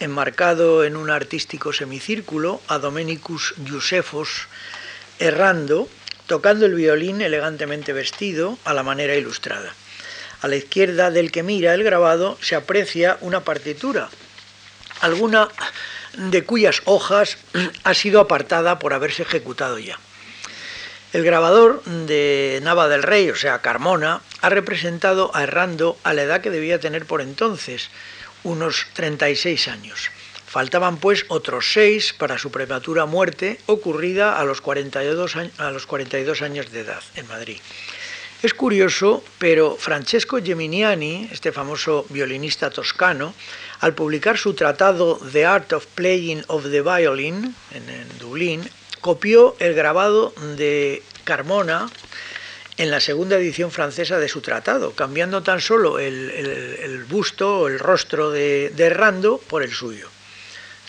enmarcado 0.00 0.82
en 0.82 0.96
un 0.96 1.10
artístico 1.10 1.72
semicírculo, 1.72 2.60
a 2.66 2.78
Domenicus 2.78 3.54
Giusefos 3.64 4.48
errando, 5.20 5.88
tocando 6.26 6.66
el 6.66 6.74
violín 6.74 7.20
elegantemente 7.20 7.92
vestido 7.92 8.58
a 8.64 8.74
la 8.74 8.82
manera 8.82 9.14
ilustrada. 9.14 9.72
A 10.42 10.48
la 10.48 10.56
izquierda 10.56 11.10
del 11.10 11.32
que 11.32 11.42
mira 11.42 11.72
el 11.72 11.84
grabado 11.84 12.36
se 12.40 12.56
aprecia 12.56 13.16
una 13.20 13.40
partitura, 13.40 14.10
alguna 15.00 15.48
de 16.14 16.44
cuyas 16.44 16.82
hojas 16.84 17.38
ha 17.84 17.94
sido 17.94 18.20
apartada 18.20 18.78
por 18.78 18.92
haberse 18.92 19.22
ejecutado 19.22 19.78
ya. 19.78 19.98
El 21.12 21.24
grabador 21.24 21.84
de 21.84 22.58
Nava 22.62 22.88
del 22.88 23.02
Rey, 23.02 23.28
o 23.30 23.36
sea, 23.36 23.60
Carmona, 23.60 24.22
ha 24.40 24.48
representado 24.48 25.30
a 25.34 25.42
Errando 25.42 25.98
a 26.04 26.14
la 26.14 26.22
edad 26.22 26.40
que 26.40 26.50
debía 26.50 26.80
tener 26.80 27.04
por 27.04 27.20
entonces, 27.20 27.90
unos 28.44 28.86
36 28.94 29.68
años. 29.68 30.10
Faltaban 30.46 30.96
pues 30.98 31.24
otros 31.28 31.72
seis 31.72 32.12
para 32.12 32.38
su 32.38 32.50
prematura 32.50 33.06
muerte 33.06 33.58
ocurrida 33.66 34.38
a 34.38 34.44
los 34.44 34.60
42, 34.60 35.36
a 35.58 35.70
los 35.70 35.86
42 35.86 36.42
años 36.42 36.72
de 36.72 36.80
edad 36.80 37.02
en 37.14 37.28
Madrid. 37.28 37.58
Es 38.42 38.54
curioso, 38.54 39.22
pero 39.38 39.76
Francesco 39.76 40.38
Geminiani, 40.42 41.28
este 41.30 41.52
famoso 41.52 42.04
violinista 42.08 42.70
toscano, 42.70 43.34
al 43.78 43.94
publicar 43.94 44.36
su 44.36 44.54
tratado 44.54 45.20
The 45.30 45.46
Art 45.46 45.72
of 45.72 45.86
Playing 45.86 46.42
of 46.48 46.64
the 46.64 46.82
Violin 46.82 47.54
en, 47.70 48.18
Dublín, 48.18 48.68
copió 49.00 49.54
el 49.60 49.74
grabado 49.74 50.34
de 50.56 51.04
Carmona 51.22 51.88
en 52.78 52.90
la 52.90 52.98
segunda 52.98 53.36
edición 53.36 53.70
francesa 53.70 54.18
de 54.18 54.28
su 54.28 54.40
tratado, 54.40 54.90
cambiando 54.90 55.44
tan 55.44 55.60
solo 55.60 56.00
el, 56.00 57.04
busto 57.08 57.60
o 57.60 57.68
el 57.68 57.78
rostro 57.78 58.32
de, 58.32 58.70
de 58.70 58.90
Rando 58.90 59.38
por 59.38 59.62
el 59.62 59.70
suyo 59.70 60.08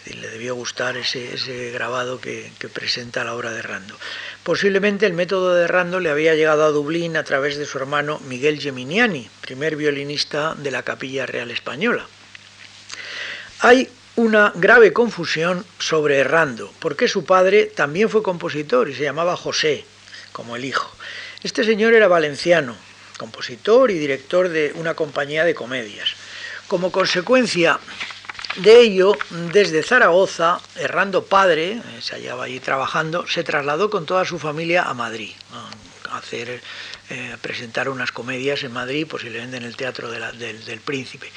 le 0.05 0.29
debió 0.29 0.55
gustar 0.55 0.97
ese, 0.97 1.71
grabado 1.71 2.19
que, 2.19 2.51
presenta 2.73 3.23
la 3.23 3.33
obra 3.33 3.51
de 3.51 3.61
Rando. 3.61 3.97
Posiblemente 4.43 5.05
el 5.05 5.13
método 5.13 5.53
de 5.55 5.67
Rando 5.67 5.99
le 5.99 6.09
había 6.09 6.35
llegado 6.35 6.65
a 6.65 6.69
Dublín 6.69 7.15
a 7.15 7.23
través 7.23 7.57
de 7.57 7.65
su 7.65 7.77
hermano 7.77 8.19
Miguel 8.27 8.59
Geminiani, 8.59 9.29
primer 9.41 9.75
violinista 9.75 10.55
de 10.55 10.71
la 10.71 10.83
Capilla 10.83 11.25
Real 11.25 11.51
Española. 11.51 12.05
Hay 13.59 13.89
una 14.15 14.51
grave 14.55 14.93
confusión 14.93 15.65
sobre 15.79 16.23
Rando, 16.23 16.71
porque 16.79 17.07
su 17.07 17.25
padre 17.25 17.65
también 17.65 18.09
fue 18.09 18.21
compositor 18.21 18.89
y 18.89 18.95
se 18.95 19.03
llamaba 19.03 19.37
José, 19.37 19.85
como 20.31 20.55
el 20.55 20.65
hijo. 20.65 20.93
Este 21.43 21.63
señor 21.63 21.93
era 21.93 22.07
valenciano, 22.07 22.75
compositor 23.17 23.89
y 23.89 23.97
director 23.97 24.49
de 24.49 24.73
una 24.75 24.93
compañía 24.93 25.45
de 25.45 25.55
comedias. 25.55 26.09
Como 26.67 26.91
consecuencia 26.91 27.79
de 28.57 28.81
ello, 28.81 29.17
desde 29.51 29.83
Zaragoza, 29.83 30.59
errando 30.75 31.25
padre, 31.25 31.73
eh, 31.73 31.81
se 32.01 32.15
hallaba 32.15 32.45
allí 32.45 32.59
trabajando, 32.59 33.27
se 33.27 33.43
trasladó 33.43 33.89
con 33.89 34.05
toda 34.05 34.25
su 34.25 34.37
familia 34.37 34.83
a 34.83 34.93
Madrid, 34.93 35.31
a 36.09 36.17
hacer, 36.17 36.61
eh, 37.09 37.35
presentar 37.41 37.89
unas 37.89 38.11
comedias 38.11 38.63
en 38.63 38.71
Madrid, 38.71 39.05
posiblemente 39.07 39.57
en 39.57 39.63
el 39.63 39.75
Teatro 39.75 40.09
del, 40.09 40.79
Príncipe. 40.85 41.31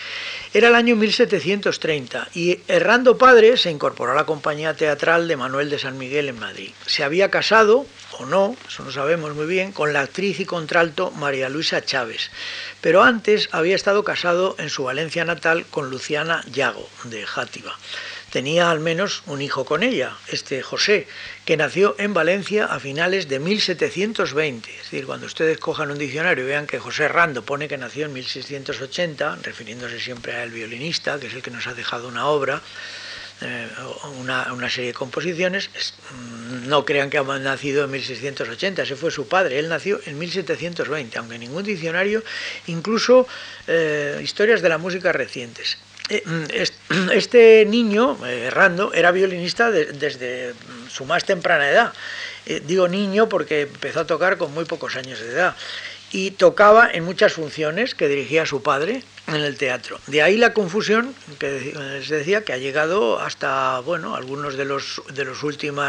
Era 0.54 0.68
el 0.68 0.74
año 0.74 0.94
1730 0.96 2.28
y 2.34 2.60
errando 2.68 3.18
padre 3.18 3.56
se 3.56 3.70
incorporó 3.70 4.12
a 4.12 4.14
la 4.14 4.26
compañía 4.26 4.74
teatral 4.74 5.26
de 5.26 5.36
Manuel 5.36 5.70
de 5.70 5.78
San 5.78 5.98
Miguel 5.98 6.28
en 6.28 6.38
Madrid. 6.38 6.70
Se 6.86 7.02
había 7.02 7.30
casado, 7.30 7.86
o 8.18 8.26
no, 8.26 8.56
eso 8.68 8.84
no 8.84 8.92
sabemos 8.92 9.34
muy 9.34 9.46
bien, 9.46 9.72
con 9.72 9.92
la 9.92 10.00
actriz 10.00 10.40
y 10.40 10.44
contralto 10.44 11.10
María 11.10 11.48
Luisa 11.48 11.84
Chávez 11.84 12.30
pero 12.86 13.02
antes 13.02 13.48
había 13.50 13.74
estado 13.74 14.04
casado 14.04 14.54
en 14.60 14.70
su 14.70 14.84
Valencia 14.84 15.24
natal 15.24 15.66
con 15.70 15.90
Luciana 15.90 16.44
Yago, 16.52 16.88
de 17.02 17.26
Játiva. 17.26 17.76
Tenía 18.30 18.70
al 18.70 18.78
menos 18.78 19.24
un 19.26 19.42
hijo 19.42 19.64
con 19.64 19.82
ella, 19.82 20.16
este 20.28 20.62
José, 20.62 21.08
que 21.44 21.56
nació 21.56 21.96
en 21.98 22.14
Valencia 22.14 22.66
a 22.66 22.78
finales 22.78 23.26
de 23.26 23.40
1720. 23.40 24.70
Es 24.70 24.82
decir, 24.84 25.04
cuando 25.04 25.26
ustedes 25.26 25.58
cojan 25.58 25.90
un 25.90 25.98
diccionario 25.98 26.44
y 26.44 26.46
vean 26.46 26.68
que 26.68 26.78
José 26.78 27.08
Rando 27.08 27.44
pone 27.44 27.66
que 27.66 27.76
nació 27.76 28.06
en 28.06 28.12
1680, 28.12 29.38
refiriéndose 29.42 29.98
siempre 29.98 30.36
al 30.36 30.52
violinista, 30.52 31.18
que 31.18 31.26
es 31.26 31.34
el 31.34 31.42
que 31.42 31.50
nos 31.50 31.66
ha 31.66 31.74
dejado 31.74 32.06
una 32.06 32.28
obra, 32.28 32.62
eh, 33.42 33.68
una, 34.18 34.70
serie 34.70 34.88
de 34.88 34.94
composiciones. 34.94 35.68
Mm, 36.10 36.68
no 36.68 36.84
crean 36.84 37.10
que 37.10 37.18
ha 37.18 37.22
nacido 37.22 37.84
en 37.84 37.90
1680, 37.90 38.82
ese 38.82 38.96
fue 38.96 39.10
su 39.10 39.28
padre. 39.28 39.58
Él 39.58 39.68
nació 39.68 40.00
en 40.06 40.18
1720, 40.18 41.18
aunque 41.18 41.38
ningún 41.38 41.62
diccionario, 41.62 42.22
incluso 42.66 43.26
eh, 43.66 44.20
historias 44.22 44.62
de 44.62 44.68
la 44.70 44.78
música 44.78 45.12
recientes. 45.12 45.76
Eh, 46.08 46.22
mm, 46.24 47.10
este 47.12 47.66
niño, 47.66 48.24
Errando, 48.26 48.94
era 48.94 49.10
violinista 49.10 49.70
desde 49.70 50.54
su 50.88 51.04
más 51.04 51.24
temprana 51.24 51.68
edad. 51.68 51.92
digo 52.64 52.88
niño 52.88 53.28
porque 53.28 53.62
empezó 53.62 54.00
a 54.00 54.06
tocar 54.06 54.38
con 54.38 54.54
muy 54.54 54.64
pocos 54.64 54.96
años 54.96 55.20
de 55.20 55.30
edad 55.30 55.56
y 56.12 56.32
tocaba 56.32 56.90
en 56.90 57.04
muchas 57.04 57.32
funciones 57.32 57.94
que 57.94 58.08
dirigía 58.08 58.46
su 58.46 58.62
padre 58.62 59.02
en 59.26 59.36
el 59.36 59.56
teatro. 59.56 59.98
De 60.06 60.22
ahí 60.22 60.36
la 60.36 60.52
confusión 60.52 61.14
que 61.38 61.74
les 61.74 62.08
decía 62.08 62.44
que 62.44 62.52
ha 62.52 62.58
llegado 62.58 63.18
hasta 63.18 63.80
bueno, 63.80 64.14
algunos 64.14 64.56
de 64.56 64.64
los, 64.64 65.02
de 65.12 65.24
los, 65.24 65.42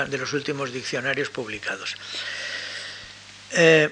de 0.10 0.18
los 0.18 0.34
últimos 0.34 0.74
diccionarios 0.74 1.30
publicados. 1.30 1.96
Eh, 3.52 3.90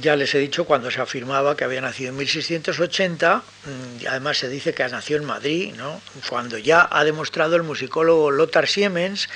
ya 0.00 0.16
les 0.16 0.34
he 0.34 0.38
dicho 0.38 0.64
cuando 0.64 0.90
se 0.90 1.00
afirmaba 1.00 1.56
que 1.56 1.64
había 1.64 1.80
nacido 1.80 2.10
en 2.10 2.16
1680, 2.16 3.36
mm, 3.36 4.06
además 4.08 4.38
se 4.38 4.48
dice 4.48 4.74
que 4.74 4.86
nació 4.88 5.16
en 5.16 5.24
Madrid, 5.24 5.74
¿no? 5.76 6.00
cuando 6.28 6.58
ya 6.58 6.88
ha 6.90 7.04
demostrado 7.04 7.56
el 7.56 7.62
musicólogo 7.62 8.30
Lothar 8.30 8.66
Siemens 8.66 9.28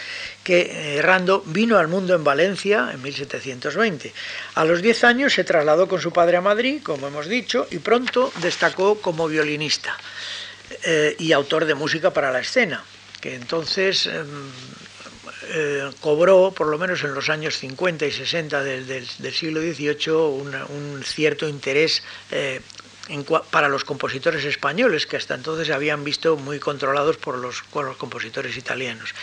que 0.43 0.97
Errando 0.99 1.43
eh, 1.47 1.51
vino 1.51 1.79
al 1.79 1.89
mundo 1.89 2.15
en 2.15 2.25
Valencia 2.25 2.91
en 2.93 3.03
1720. 3.03 4.13
A 4.55 4.65
los 4.65 4.83
10 4.83 5.05
años 5.05 5.35
se 5.35 5.45
trasladó 5.45 5.89
con 5.89 6.01
su 6.01 6.13
padre 6.13 6.37
a 6.37 6.41
Madrid, 6.41 6.81
como 6.83 7.07
hemos 7.07 7.27
dicho, 7.27 7.67
y 7.71 7.79
pronto 7.79 8.33
destacó 8.41 9.01
como 9.01 9.29
violinista 9.29 9.97
eh, 10.85 11.17
y 11.19 11.33
autor 11.33 11.65
de 11.65 11.75
música 11.75 12.13
para 12.13 12.31
la 12.31 12.41
escena, 12.41 12.85
que 13.21 13.35
entonces 13.35 14.07
em, 14.07 14.27
eh, 15.49 15.91
cobró, 16.01 16.53
por 16.55 16.67
lo 16.67 16.79
menos 16.79 17.03
en 17.05 17.15
los 17.15 17.29
años 17.29 17.57
50 17.59 18.07
y 18.07 18.13
60 18.13 18.63
del, 18.63 19.07
siglo 19.33 19.61
XVIII, 19.61 20.13
un 20.13 21.03
cierto 21.05 21.49
interés 21.49 22.03
eh, 22.31 22.61
para 23.51 23.69
los 23.69 23.85
compositores 23.85 24.45
españoles, 24.45 25.07
que 25.07 25.17
hasta 25.17 25.35
entonces 25.35 25.71
habían 25.71 26.05
visto 26.05 26.37
muy 26.37 26.59
controlados 26.59 27.17
por 27.17 27.39
los 27.39 27.63
compositores 27.97 28.57
italianos. 28.57 29.15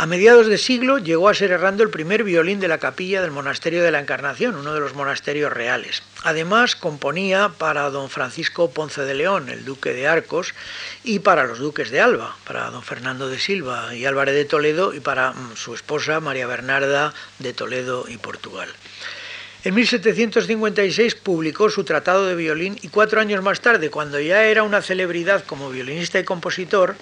A 0.00 0.06
mediados 0.06 0.46
de 0.46 0.58
siglo 0.58 0.98
llegó 0.98 1.28
a 1.28 1.34
ser 1.34 1.50
errando 1.50 1.82
el 1.82 1.90
primer 1.90 2.22
violín 2.22 2.60
de 2.60 2.68
la 2.68 2.78
capilla 2.78 3.20
del 3.20 3.32
Monasterio 3.32 3.82
de 3.82 3.90
la 3.90 3.98
Encarnación, 3.98 4.54
uno 4.54 4.72
de 4.72 4.78
los 4.78 4.94
monasterios 4.94 5.52
reales. 5.52 6.04
Además, 6.22 6.76
componía 6.76 7.48
para 7.58 7.90
don 7.90 8.08
Francisco 8.08 8.70
Ponce 8.70 9.02
de 9.02 9.14
León, 9.14 9.48
el 9.48 9.64
duque 9.64 9.92
de 9.92 10.06
Arcos, 10.06 10.54
y 11.02 11.18
para 11.18 11.46
los 11.46 11.58
duques 11.58 11.90
de 11.90 12.00
Alba, 12.00 12.36
para 12.46 12.70
don 12.70 12.84
Fernando 12.84 13.28
de 13.28 13.40
Silva 13.40 13.92
y 13.92 14.04
Álvarez 14.04 14.36
de 14.36 14.44
Toledo, 14.44 14.94
y 14.94 15.00
para 15.00 15.32
mm, 15.32 15.56
su 15.56 15.74
esposa 15.74 16.20
María 16.20 16.46
Bernarda 16.46 17.12
de 17.40 17.52
Toledo 17.52 18.04
y 18.06 18.18
Portugal. 18.18 18.68
En 19.64 19.74
1756 19.74 21.16
publicó 21.16 21.70
su 21.70 21.82
Tratado 21.82 22.24
de 22.24 22.36
Violín 22.36 22.78
y 22.82 22.88
cuatro 22.88 23.20
años 23.20 23.42
más 23.42 23.60
tarde, 23.60 23.90
cuando 23.90 24.20
ya 24.20 24.44
era 24.44 24.62
una 24.62 24.80
celebridad 24.80 25.44
como 25.44 25.70
violinista 25.70 26.20
y 26.20 26.24
compositor, 26.24 26.94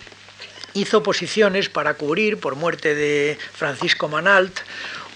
hizo 0.77 1.03
posiciones 1.03 1.69
para 1.69 1.95
cubrir, 1.95 2.39
por 2.39 2.55
muerte 2.55 2.95
de 2.95 3.39
Francisco 3.53 4.09
Manalt, 4.09 4.61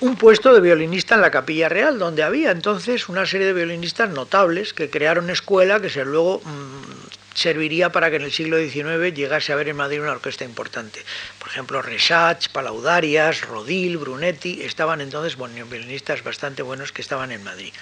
un 0.01 0.17
puesto 0.17 0.55
de 0.55 0.61
violinista 0.61 1.15
en 1.15 1.21
la 1.21 1.31
Capilla 1.31 1.69
Real, 1.69 1.99
donde 1.99 2.23
había 2.23 2.51
entonces 2.51 3.09
una 3.09 3.27
serie 3.27 3.47
de 3.47 3.53
violinistas 3.53 4.09
notables 4.09 4.73
que 4.73 4.89
crearon 4.89 5.29
escuela 5.29 5.81
que 5.81 5.91
luego 6.05 6.41
mm, 6.43 7.35
serviría 7.35 7.93
para 7.93 8.09
que 8.09 8.17
en 8.17 8.23
el 8.23 8.33
siglo 8.33 8.59
XIX 8.59 9.15
llegase 9.15 9.53
a 9.53 9.55
haber 9.57 9.69
en 9.69 9.77
Madrid 9.77 10.01
una 10.01 10.13
orquesta 10.13 10.45
importante. 10.45 11.05
Por 11.39 11.49
ejemplo, 11.49 11.83
Resach, 11.83 12.49
Palaudarias, 12.49 13.43
Rodil, 13.43 13.99
Brunetti, 13.99 14.63
estaban 14.63 15.03
entonces 15.03 15.37
violinistas 15.37 16.25
bastante 16.25 16.63
buenos 16.63 16.93
que 16.93 17.03
estaban 17.03 17.31
en 17.31 17.45
Madrid. 17.45 17.73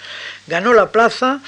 Ganó 0.48 0.74
la 0.74 0.90
plaza 0.90 1.40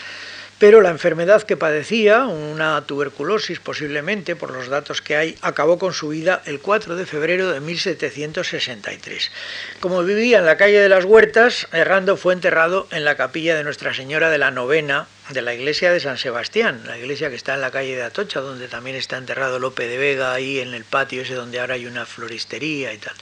pero 0.61 0.83
la 0.83 0.91
enfermedad 0.91 1.43
que 1.43 1.57
padecía, 1.57 2.27
una 2.27 2.83
tuberculosis 2.83 3.59
posiblemente 3.61 4.37
por 4.37 4.53
los 4.53 4.69
datos 4.69 5.01
que 5.01 5.17
hay, 5.17 5.35
acabó 5.41 5.79
con 5.79 5.95
su 5.95 6.11
vida 6.11 6.43
el 6.45 6.61
4 6.61 6.97
de 6.97 7.07
febrero 7.07 7.51
de 7.51 7.61
1763. 7.61 9.33
Como 9.81 10.05
vivía 10.05 10.39
en 10.39 10.45
la 10.45 10.59
calle 10.59 10.79
de 10.79 10.91
las 10.91 11.07
Huertas, 11.07 11.67
Errando 11.73 12.19
fue 12.19 12.35
enterrado 12.35 12.87
en 12.91 13.07
la 13.07 13.17
capilla 13.17 13.57
de 13.57 13.65
Nuestra 13.65 13.95
Señora 13.95 14.29
de 14.29 14.37
la 14.37 14.51
Novena 14.51 15.09
de 15.31 15.41
la 15.41 15.55
iglesia 15.55 15.93
de 15.93 16.01
San 16.01 16.19
Sebastián, 16.19 16.83
la 16.87 16.99
iglesia 16.99 17.31
que 17.31 17.37
está 17.37 17.55
en 17.55 17.63
la 17.63 17.71
calle 17.71 17.97
de 17.97 18.03
Atocha, 18.03 18.41
donde 18.41 18.69
también 18.69 18.97
está 18.97 19.17
enterrado 19.17 19.59
Lope 19.59 19.89
de 19.89 19.97
Vega, 19.97 20.35
ahí 20.35 20.61
en 20.61 20.75
el 20.75 20.85
patio 20.85 21.23
ese 21.23 21.35
donde 21.35 21.59
ahora 21.59 21.77
hay 21.77 21.87
una 21.87 22.05
floristería 22.05 22.93
y 22.93 22.99
tal 22.99 23.15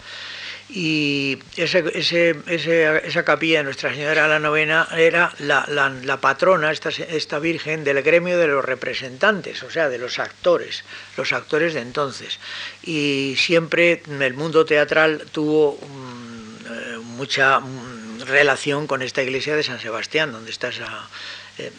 y 0.70 1.38
esa 1.56 3.24
capilla 3.24 3.58
de 3.58 3.64
Nuestra 3.64 3.94
Señora 3.94 4.28
la 4.28 4.38
Novena 4.38 4.86
era 4.96 5.32
la, 5.38 6.18
patrona, 6.20 6.70
esta, 6.70 6.90
esta, 6.90 7.38
Virgen, 7.38 7.84
del 7.84 8.02
gremio 8.02 8.36
de 8.38 8.48
los 8.48 8.64
representantes, 8.64 9.62
o 9.62 9.70
sea, 9.70 9.88
de 9.88 9.98
los 9.98 10.18
actores, 10.18 10.84
los 11.16 11.32
actores 11.32 11.72
de 11.72 11.80
entonces. 11.80 12.38
Y 12.82 13.34
siempre 13.38 14.02
el 14.20 14.34
mundo 14.34 14.66
teatral 14.66 15.24
tuvo 15.32 15.78
mm, 15.80 16.66
eh, 16.66 16.98
mucha 16.98 17.60
mm, 17.60 18.24
relación 18.26 18.86
con 18.86 19.00
esta 19.00 19.22
iglesia 19.22 19.56
de 19.56 19.62
San 19.62 19.80
Sebastián, 19.80 20.32
donde 20.32 20.50
está 20.50 20.68
esa, 20.68 21.08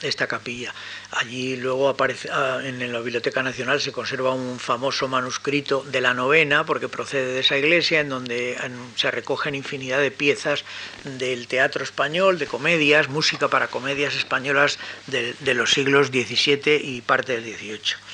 esta 0.01 0.27
capilla. 0.27 0.73
Allí 1.11 1.55
luego 1.55 1.89
aparece, 1.89 2.29
ah, 2.31 2.59
en 2.63 2.91
la 2.91 2.99
Biblioteca 2.99 3.43
Nacional 3.43 3.81
se 3.81 3.91
conserva 3.91 4.33
un 4.33 4.59
famoso 4.59 5.07
manuscrito 5.07 5.83
de 5.87 6.01
la 6.01 6.13
novena, 6.13 6.65
porque 6.65 6.89
procede 6.89 7.33
de 7.33 7.39
esa 7.39 7.57
iglesia, 7.57 8.01
en 8.01 8.09
donde 8.09 8.57
se 8.95 9.11
recogen 9.11 9.55
infinidad 9.55 9.99
de 9.99 10.11
piezas 10.11 10.63
del 11.03 11.47
teatro 11.47 11.83
español, 11.83 12.39
de 12.39 12.47
comedias, 12.47 13.09
música 13.09 13.47
para 13.47 13.67
comedias 13.67 14.15
españolas 14.15 14.79
de, 15.07 15.35
los 15.53 15.71
siglos 15.71 16.07
XVII 16.07 16.79
y 16.81 17.01
parte 17.01 17.39
del 17.39 17.55
XVIII. 17.55 18.08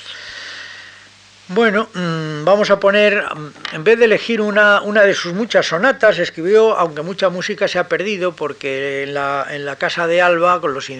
Bueno, 1.47 1.87
mm, 1.93 2.43
vamos 2.43 2.71
a 2.71 2.79
poner, 2.79 3.23
mm, 3.23 3.75
en 3.75 3.83
vez 3.83 3.99
de 3.99 4.05
elegir 4.05 4.41
una, 4.41 4.81
una, 4.81 5.03
de 5.03 5.13
sus 5.13 5.31
muchas 5.33 5.67
sonatas, 5.67 6.17
escribió, 6.17 6.75
aunque 6.75 7.03
mucha 7.03 7.29
música 7.29 7.67
se 7.67 7.77
ha 7.77 7.87
perdido, 7.87 8.35
porque 8.35 9.03
en 9.03 9.13
la, 9.13 9.45
en 9.51 9.63
la 9.63 9.75
casa 9.75 10.07
de 10.07 10.23
Alba, 10.23 10.59
con 10.59 10.73
los 10.73 10.91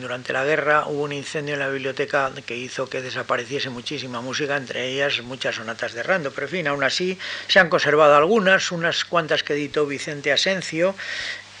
durante 0.00 0.32
la 0.32 0.44
guerra, 0.44 0.86
hubo 0.88 1.04
un 1.04 1.12
incendio 1.12 1.54
en 1.54 1.60
la 1.60 1.68
biblioteca 1.68 2.32
que 2.44 2.56
hizo 2.56 2.90
que 2.90 3.00
desapareciese 3.00 3.70
muchísima 3.70 4.20
música, 4.20 4.56
entre 4.56 4.88
ellas 4.88 5.22
muchas 5.22 5.54
sonatas 5.54 5.92
de 5.92 6.02
Rando. 6.02 6.32
Pero 6.32 6.48
en 6.48 6.50
fin, 6.50 6.66
aún 6.66 6.82
así 6.82 7.16
se 7.46 7.60
han 7.60 7.68
conservado 7.68 8.16
algunas, 8.16 8.72
unas 8.72 9.04
cuantas 9.04 9.44
que 9.44 9.52
editó 9.52 9.86
Vicente 9.86 10.32
Asencio, 10.32 10.96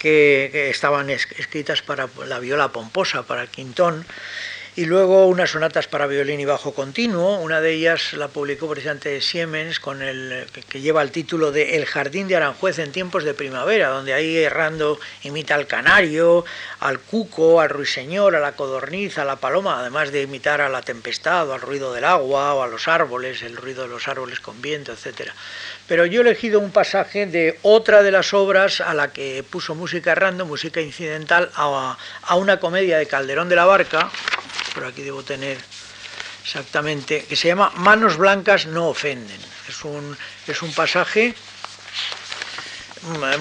que, 0.00 0.48
que 0.50 0.68
estaban 0.68 1.10
escritas 1.10 1.80
para 1.82 2.08
la 2.26 2.40
viola 2.40 2.72
pomposa, 2.72 3.22
para 3.22 3.42
el 3.42 3.48
quintón 3.48 4.04
y 4.74 4.86
luego 4.86 5.26
unas 5.26 5.50
sonatas 5.50 5.86
para 5.86 6.06
violín 6.06 6.40
y 6.40 6.46
bajo 6.46 6.72
continuo. 6.72 7.38
Una 7.40 7.60
de 7.60 7.72
ellas 7.72 8.14
la 8.14 8.28
publicó 8.28 8.68
precisamente 8.68 9.20
Siemens, 9.20 9.80
con 9.80 10.00
el, 10.00 10.46
que 10.68 10.80
lleva 10.80 11.02
el 11.02 11.10
título 11.10 11.52
de 11.52 11.76
El 11.76 11.84
jardín 11.84 12.26
de 12.26 12.36
Aranjuez 12.36 12.78
en 12.78 12.90
tiempos 12.90 13.24
de 13.24 13.34
primavera, 13.34 13.88
donde 13.88 14.14
ahí 14.14 14.38
errando 14.38 14.98
imita 15.24 15.56
al 15.56 15.66
canario, 15.66 16.46
al 16.80 17.00
cuco, 17.00 17.60
al 17.60 17.68
ruiseñor, 17.68 18.34
a 18.34 18.40
la 18.40 18.52
codorniz, 18.52 19.18
a 19.18 19.26
la 19.26 19.36
paloma, 19.36 19.80
además 19.80 20.10
de 20.10 20.22
imitar 20.22 20.62
a 20.62 20.70
la 20.70 20.80
tempestad 20.80 21.50
o 21.50 21.52
al 21.52 21.60
ruido 21.60 21.92
del 21.92 22.04
agua 22.04 22.54
o 22.54 22.62
a 22.62 22.66
los 22.66 22.88
árboles, 22.88 23.42
el 23.42 23.56
ruido 23.56 23.82
de 23.82 23.88
los 23.88 24.08
árboles 24.08 24.40
con 24.40 24.62
viento, 24.62 24.92
etcétera. 24.92 25.34
Pero 25.86 26.06
yo 26.06 26.20
he 26.20 26.24
elegido 26.24 26.60
un 26.60 26.70
pasaje 26.70 27.26
de 27.26 27.58
otra 27.60 28.02
de 28.02 28.10
las 28.10 28.32
obras 28.32 28.80
a 28.80 28.94
la 28.94 29.12
que 29.12 29.44
puso 29.48 29.74
música 29.74 30.12
errando, 30.12 30.46
música 30.46 30.80
incidental, 30.80 31.50
a, 31.56 31.98
a 32.22 32.36
una 32.36 32.58
comedia 32.58 32.96
de 32.96 33.06
Calderón 33.06 33.50
de 33.50 33.56
la 33.56 33.66
Barca, 33.66 34.10
por 34.74 34.84
aquí 34.84 35.02
debo 35.02 35.22
tener 35.22 35.58
exactamente, 36.42 37.24
que 37.24 37.36
se 37.36 37.48
llama 37.48 37.70
Manos 37.76 38.16
blancas 38.16 38.66
no 38.66 38.88
ofenden. 38.88 39.40
Es 39.68 39.84
un, 39.84 40.16
es 40.46 40.62
un 40.62 40.72
pasaje 40.72 41.34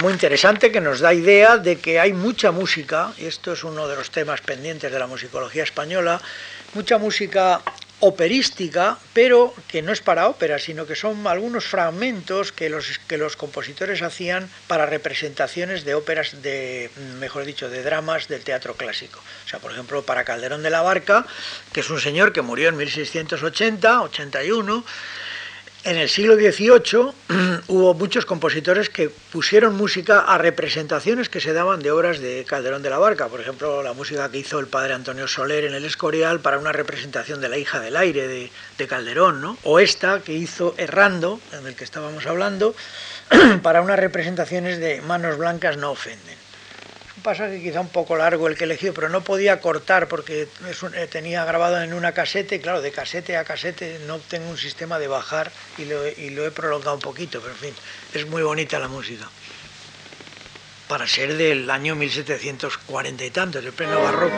muy 0.02 0.14
interesante 0.14 0.72
que 0.72 0.82
nos 0.82 1.00
da 1.00 1.14
idea 1.14 1.58
de 1.58 1.78
que 1.78 2.00
hay 2.00 2.14
mucha 2.14 2.52
música, 2.52 3.14
y 3.18 3.26
esto 3.26 3.54
es 3.54 3.64
uno 3.64 3.88
de 3.88 3.96
los 3.96 4.10
temas 4.10 4.42
pendientes 4.42 4.92
de 4.92 4.98
la 4.98 5.08
musicología 5.08 5.64
española, 5.64 6.20
mucha 6.74 6.98
música 6.98 7.62
operística, 8.02 8.98
pero 9.14 9.54
que 9.68 9.82
no 9.82 9.92
es 9.92 10.02
para 10.02 10.28
ópera, 10.28 10.60
sino 10.60 10.86
que 10.86 10.96
son 10.96 11.26
algunos 11.28 11.66
fragmentos 11.66 12.52
que 12.52 12.70
los, 12.70 13.00
que 13.08 13.18
los 13.18 13.36
compositores 13.36 14.02
hacían 14.02 14.50
para 14.68 14.86
representaciones 14.86 15.86
de 15.86 15.94
óperas, 15.94 16.42
de, 16.42 16.90
mejor 17.20 17.46
dicho, 17.46 17.70
de 17.70 17.84
dramas 17.84 18.28
del 18.28 18.44
teatro 18.44 18.76
clásico. 18.76 19.20
O 19.46 19.50
sea, 19.50 19.60
por 19.60 19.72
ejemplo, 19.72 20.02
para 20.04 20.24
Calderón 20.24 20.64
de 20.64 20.72
la 20.72 20.82
Barca, 20.82 21.26
que 21.72 21.82
es 21.82 21.90
un 21.90 22.02
señor 22.02 22.34
que 22.34 22.42
murió 22.42 22.70
en 22.70 22.78
1680, 22.78 24.02
81, 24.02 24.84
en 25.84 25.98
el 25.98 26.10
siglo 26.10 26.36
XVIII 26.36 27.12
hubo 27.68 27.94
muchos 27.94 28.26
compositores 28.26 28.90
que 28.90 29.10
pusieron 29.10 29.76
música 29.76 30.20
a 30.20 30.38
representaciones 30.38 31.30
que 31.30 31.42
se 31.42 31.54
daban 31.54 31.82
de 31.82 31.92
obras 31.92 32.20
de 32.20 32.46
Calderón 32.48 32.84
de 32.84 32.90
la 32.90 33.00
Barca. 33.00 33.28
Por 33.28 33.42
ejemplo, 33.42 33.82
la 33.82 33.94
música 33.94 34.30
que 34.30 34.38
hizo 34.38 34.60
el 34.60 34.68
padre 34.68 34.94
Antonio 34.94 35.28
Soler 35.28 35.66
en 35.66 35.74
el 35.74 35.86
Escorial 35.86 36.40
para 36.40 36.60
una 36.60 36.72
representación 36.72 37.42
de 37.42 37.50
La 37.50 37.58
hija 37.58 37.80
del 37.80 37.98
aire 37.98 38.28
de, 38.28 38.52
de 38.78 38.88
Calderón, 38.88 39.42
¿no? 39.42 39.58
O 39.64 39.80
esta 39.80 40.22
que 40.22 40.34
hizo 40.34 40.76
Errando, 40.78 41.40
en 41.54 41.66
el 41.66 41.76
que 41.76 41.84
estábamos 41.84 42.26
hablando, 42.26 42.76
para 43.64 43.82
unas 43.82 44.00
representaciones 44.00 44.80
de 44.80 45.02
Manos 45.02 45.38
Blancas 45.38 45.78
no 45.78 45.92
ofenden 45.92 46.41
pasaje 47.22 47.62
quizá 47.62 47.82
un 47.82 47.90
poco 47.90 48.16
largo 48.16 48.48
el 48.48 48.58
que 48.58 48.66
elegido, 48.66 48.94
pero 48.94 49.10
no 49.10 49.22
podía 49.22 49.62
cortar 49.62 50.08
porque 50.08 50.48
eh, 50.94 51.08
tenía 51.10 51.46
grabado 51.46 51.82
en 51.82 51.94
una 51.94 52.14
casete, 52.14 52.60
claro, 52.60 52.82
de 52.82 52.92
casete 52.92 53.38
a 53.38 53.44
casete 53.44 54.00
no 54.06 54.20
tengo 54.20 54.50
un 54.50 54.58
sistema 54.58 55.00
de 55.00 55.08
bajar 55.08 55.52
y 55.78 55.86
lo, 55.86 56.08
y 56.08 56.30
lo 56.32 56.46
he 56.46 56.52
prolongado 56.52 56.96
un 56.96 57.02
poquito, 57.02 57.40
pero 57.40 57.54
en 57.54 57.60
fin, 57.60 57.74
es 58.14 58.28
muy 58.28 58.42
bonita 58.42 58.80
la 58.80 58.88
música. 58.88 59.30
Para 60.88 61.08
ser 61.08 61.38
del 61.38 61.70
año 61.70 61.96
1740 61.96 63.24
y 63.24 63.30
tantos, 63.32 63.64
el 63.64 63.72
pleno 63.72 64.02
barroco. 64.02 64.36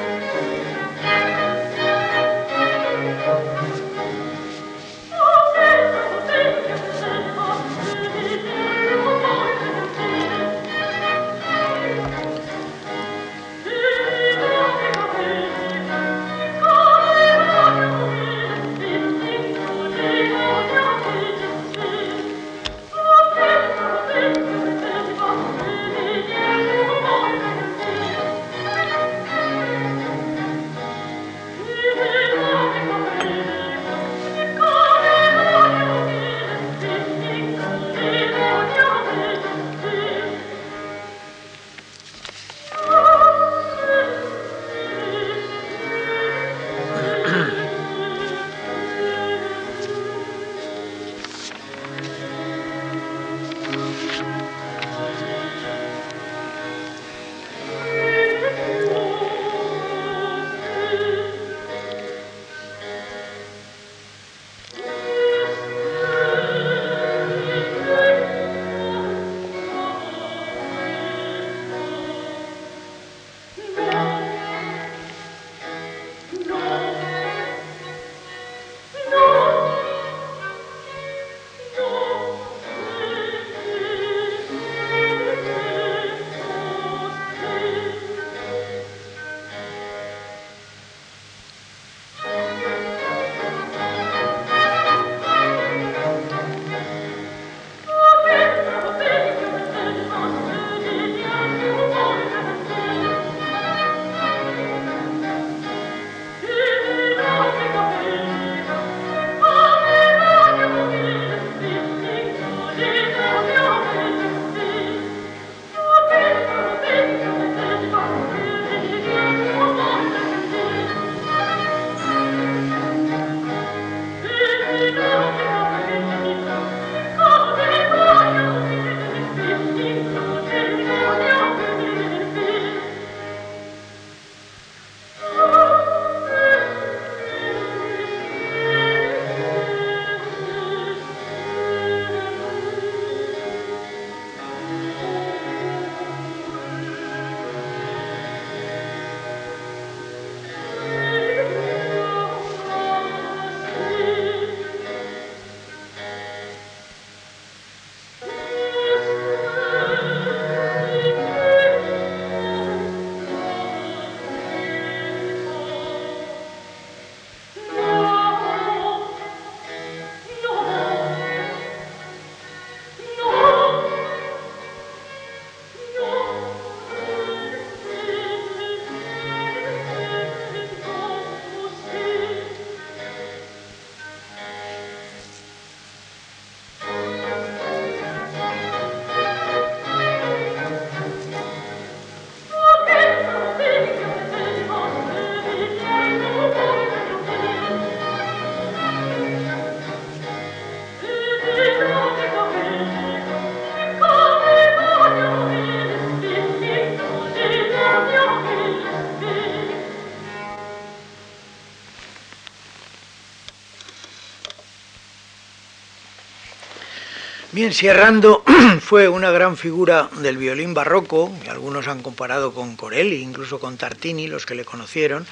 Bien, 217.63 217.73
Sierrando 217.73 218.43
fue 218.81 219.07
una 219.07 219.31
gran 219.31 219.55
figura 219.55 220.09
del 220.17 220.35
violín 220.35 220.73
barroco, 220.73 221.31
y 221.45 221.47
algunos 221.47 221.87
han 221.87 222.01
comparado 222.03 222.53
con 222.53 222.75
Corelli, 222.75 223.21
incluso 223.21 223.61
con 223.61 223.77
Tartini, 223.77 224.27
los 224.27 224.45
que 224.45 224.53
le 224.53 224.65
conocieron. 224.65 225.25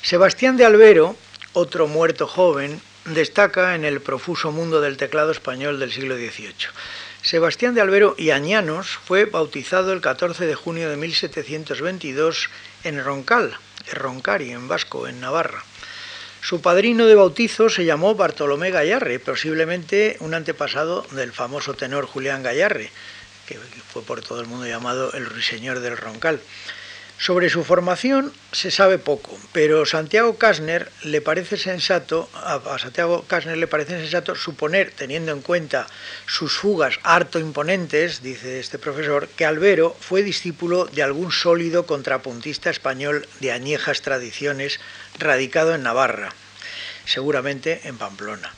Sebastián 0.00 0.56
de 0.56 0.64
Albero, 0.64 1.16
otro 1.54 1.88
muerto 1.88 2.28
joven, 2.28 2.80
destaca 3.06 3.74
en 3.74 3.84
el 3.84 4.00
profuso 4.00 4.52
mundo 4.52 4.80
del 4.80 4.96
teclado 4.96 5.32
español 5.32 5.80
del 5.80 5.90
siglo 5.90 6.14
XVIII. 6.14 6.54
Sebastián 7.22 7.74
de 7.74 7.80
Albero 7.80 8.14
y 8.16 8.30
Añanos 8.30 9.00
fue 9.04 9.24
bautizado 9.24 9.92
el 9.92 10.00
14 10.00 10.46
de 10.46 10.54
junio 10.54 10.88
de 10.88 10.96
1722 10.96 12.48
en 12.84 13.02
Roncal, 13.02 13.58
Roncari, 13.92 14.52
en 14.52 14.68
Vasco, 14.68 15.08
en 15.08 15.20
Navarra. 15.20 15.64
Su 16.46 16.60
padrino 16.60 17.06
de 17.06 17.16
bautizo 17.16 17.68
se 17.68 17.84
llamó 17.84 18.14
Bartolomé 18.14 18.70
Gallarre, 18.70 19.18
posiblemente 19.18 20.16
un 20.20 20.32
antepasado 20.32 21.04
del 21.10 21.32
famoso 21.32 21.74
tenor 21.74 22.06
Julián 22.06 22.44
Gallarre, 22.44 22.92
que 23.48 23.58
fue 23.92 24.02
por 24.02 24.20
todo 24.20 24.42
el 24.42 24.46
mundo 24.46 24.64
llamado 24.64 25.12
el 25.14 25.26
ruiseñor 25.26 25.80
del 25.80 25.96
Roncal. 25.96 26.40
Sobre 27.18 27.48
su 27.48 27.64
formación 27.64 28.30
se 28.52 28.70
sabe 28.70 28.98
poco, 28.98 29.36
pero 29.52 29.86
Santiago 29.86 30.36
Kasner 30.36 30.92
le 31.02 31.22
parece 31.22 31.56
sensato, 31.56 32.28
a 32.34 32.78
Santiago 32.78 33.24
Kasner 33.26 33.56
le 33.56 33.66
parece 33.66 33.98
sensato 33.98 34.34
suponer, 34.34 34.92
teniendo 34.92 35.32
en 35.32 35.40
cuenta 35.40 35.86
sus 36.26 36.52
fugas 36.52 37.00
harto 37.02 37.38
imponentes, 37.38 38.22
dice 38.22 38.60
este 38.60 38.78
profesor, 38.78 39.28
que 39.28 39.46
Albero 39.46 39.96
fue 39.98 40.22
discípulo 40.22 40.84
de 40.84 41.02
algún 41.02 41.32
sólido 41.32 41.86
contrapuntista 41.86 42.68
español 42.68 43.26
de 43.40 43.50
añejas 43.50 44.02
tradiciones 44.02 44.78
radicado 45.18 45.74
en 45.74 45.82
Navarra, 45.82 46.30
seguramente 47.04 47.80
en 47.84 47.98
Pamplona. 47.98 48.52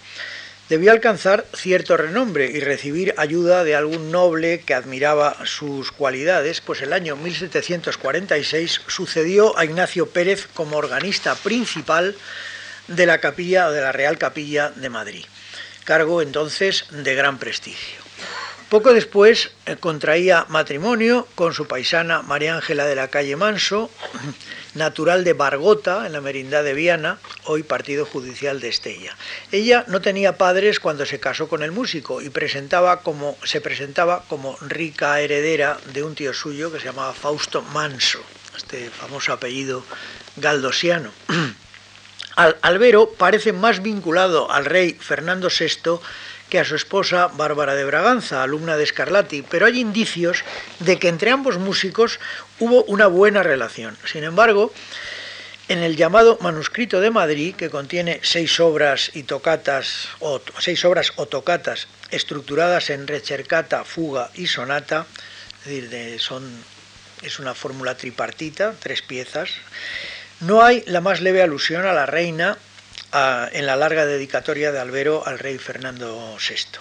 Debió 0.69 0.93
alcanzar 0.93 1.47
cierto 1.55 1.97
renombre 1.97 2.51
y 2.51 2.61
recibir 2.61 3.15
ayuda 3.17 3.65
de 3.65 3.75
algún 3.75 4.13
noble 4.13 4.61
que 4.61 4.75
admiraba 4.75 5.47
sus 5.47 5.93
cualidades, 5.93 6.61
pues 6.61 6.83
el 6.83 6.93
año 6.93 7.17
1746 7.17 8.83
sucedió 8.87 9.59
a 9.59 9.65
Ignacio 9.65 10.11
Pérez 10.11 10.47
como 10.53 10.77
organista 10.77 11.35
principal 11.37 12.15
de 12.87 13.07
la 13.07 13.19
capilla 13.19 13.71
de 13.71 13.81
la 13.81 13.93
Real 13.93 14.19
Capilla 14.19 14.71
de 14.71 14.91
Madrid, 14.91 15.25
cargo 15.85 16.21
entonces 16.21 16.85
de 16.91 17.15
gran 17.15 17.39
prestigio. 17.39 18.09
Poco 18.69 18.93
después 18.93 19.53
eh, 19.65 19.77
contraía 19.77 20.45
matrimonio 20.51 21.27
con 21.35 21.55
su 21.55 21.67
paisana 21.67 22.21
María 22.21 22.55
Ángela 22.55 22.85
de 22.85 22.95
la 22.95 23.09
Calle 23.09 23.37
Manso, 23.37 23.91
natural 24.79 25.25
de 25.25 25.35
Bargota, 25.35 26.07
en 26.07 26.13
la 26.13 26.21
merindad 26.21 26.65
de 26.65 26.73
Viana, 26.73 27.19
hoy 27.45 27.63
partido 27.63 28.07
judicial 28.07 28.61
de 28.61 28.69
Estella. 28.69 29.17
Ella 29.53 29.85
no 29.89 30.01
tenía 30.01 30.39
padres 30.39 30.81
cuando 30.81 31.05
se 31.05 31.21
casó 31.21 31.49
con 31.49 31.63
el 31.63 31.73
músico 31.73 32.23
y 32.23 32.31
presentaba 32.31 33.03
como, 33.03 33.37
se 33.45 33.61
presentaba 33.61 34.25
como 34.29 34.57
rica 34.63 35.21
heredera 35.21 35.79
de 35.93 36.03
un 36.03 36.15
tío 36.15 36.33
suyo 36.33 36.73
que 36.73 36.79
se 36.79 36.87
llamaba 36.87 37.13
Fausto 37.13 37.61
Manso, 37.61 38.21
este 38.57 38.89
famoso 38.89 39.33
apellido 39.33 39.85
galdosiano. 40.37 41.11
Albero 42.63 43.11
parece 43.11 43.53
más 43.53 43.83
vinculado 43.83 44.49
al 44.51 44.65
rey 44.65 44.93
Fernando 44.93 45.49
VI 45.49 45.99
que 46.49 46.59
a 46.59 46.65
su 46.65 46.75
esposa 46.77 47.29
Bárbara 47.29 47.75
de 47.75 47.85
Braganza, 47.85 48.43
alumna 48.43 48.77
de 48.77 48.87
Scarlatti, 48.87 49.43
pero 49.43 49.67
hay 49.67 49.81
indicios 49.81 50.45
de 50.81 50.99
que 50.99 51.09
entre 51.09 51.31
ambos 51.31 51.59
músicos 51.59 52.21
hubo 52.59 52.85
una 52.85 53.07
buena 53.07 53.43
relación. 53.43 53.97
Sin 54.05 54.25
embargo, 54.25 54.73
en 55.69 55.81
el 55.81 55.97
llamado 55.97 56.39
manuscrito 56.41 57.01
de 57.01 57.11
Madrid, 57.11 57.55
que 57.55 57.69
contiene 57.69 58.21
seis 58.23 58.59
obras 58.59 59.11
y 59.15 59.25
tocatas, 59.25 60.09
o 60.21 60.41
seis 60.59 60.85
obras 60.85 61.13
o 61.17 61.27
tocatas 61.27 61.89
estructuradas 62.11 62.89
en 62.89 63.07
recercata, 63.07 63.85
fuga 63.85 64.31
y 64.35 64.47
sonata, 64.47 65.07
son, 66.19 66.51
es 67.23 67.39
una 67.39 67.55
fórmula 67.55 67.97
tripartita, 67.97 68.75
tres 68.79 69.03
piezas, 69.03 69.51
no 70.41 70.63
hay 70.63 70.83
la 70.87 71.01
más 71.01 71.21
leve 71.21 71.43
alusión 71.43 71.85
a 71.85 71.93
la 71.93 72.07
reina 72.07 72.57
en 73.13 73.67
la 73.67 73.77
larga 73.77 74.07
dedicatoria 74.07 74.73
de 74.73 74.79
Albero 74.79 75.27
al 75.27 75.39
rey 75.39 75.59
Fernando 75.59 76.37
VI. 76.37 76.79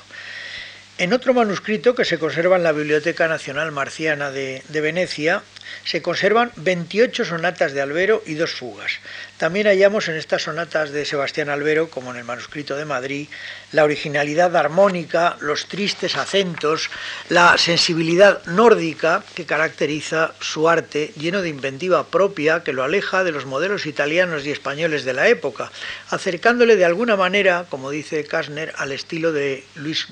En 0.97 1.13
otro 1.13 1.33
manuscrito 1.33 1.93
que 1.93 2.05
se 2.05 2.17
conserva 2.17 2.57
en 2.57 2.63
la 2.63 2.71
Biblioteca 2.71 3.27
Nacional 3.27 3.71
Marciana 3.71 4.31
de, 4.31 4.63
de, 4.67 4.81
Venecia, 4.81 5.43
se 5.83 6.01
conservan 6.01 6.51
28 6.57 7.25
sonatas 7.25 7.73
de 7.73 7.81
Albero 7.81 8.23
y 8.25 8.35
dos 8.35 8.51
fugas. 8.51 8.99
También 9.37 9.67
hallamos 9.67 10.07
en 10.07 10.15
estas 10.15 10.43
sonatas 10.43 10.91
de 10.91 11.05
Sebastián 11.05 11.49
Albero, 11.49 11.89
como 11.89 12.11
en 12.11 12.17
el 12.17 12.23
manuscrito 12.23 12.75
de 12.75 12.85
Madrid, 12.85 13.27
la 13.71 13.83
originalidad 13.83 14.55
armónica, 14.55 15.37
los 15.41 15.67
tristes 15.67 16.15
acentos, 16.15 16.89
la 17.29 17.57
sensibilidad 17.57 18.43
nórdica 18.45 19.23
que 19.35 19.45
caracteriza 19.45 20.33
su 20.39 20.69
arte, 20.69 21.11
lleno 21.17 21.41
de 21.41 21.49
inventiva 21.49 22.07
propia 22.07 22.63
que 22.63 22.73
lo 22.73 22.83
aleja 22.83 23.23
de 23.23 23.31
los 23.31 23.45
modelos 23.45 23.85
italianos 23.85 24.45
y 24.45 24.51
españoles 24.51 25.05
de 25.05 25.13
la 25.13 25.27
época, 25.27 25.71
acercándole 26.09 26.75
de 26.75 26.85
alguna 26.85 27.15
manera, 27.15 27.65
como 27.69 27.91
dice 27.91 28.25
Kastner, 28.25 28.73
al 28.77 28.91
estilo 28.91 29.31
de, 29.31 29.63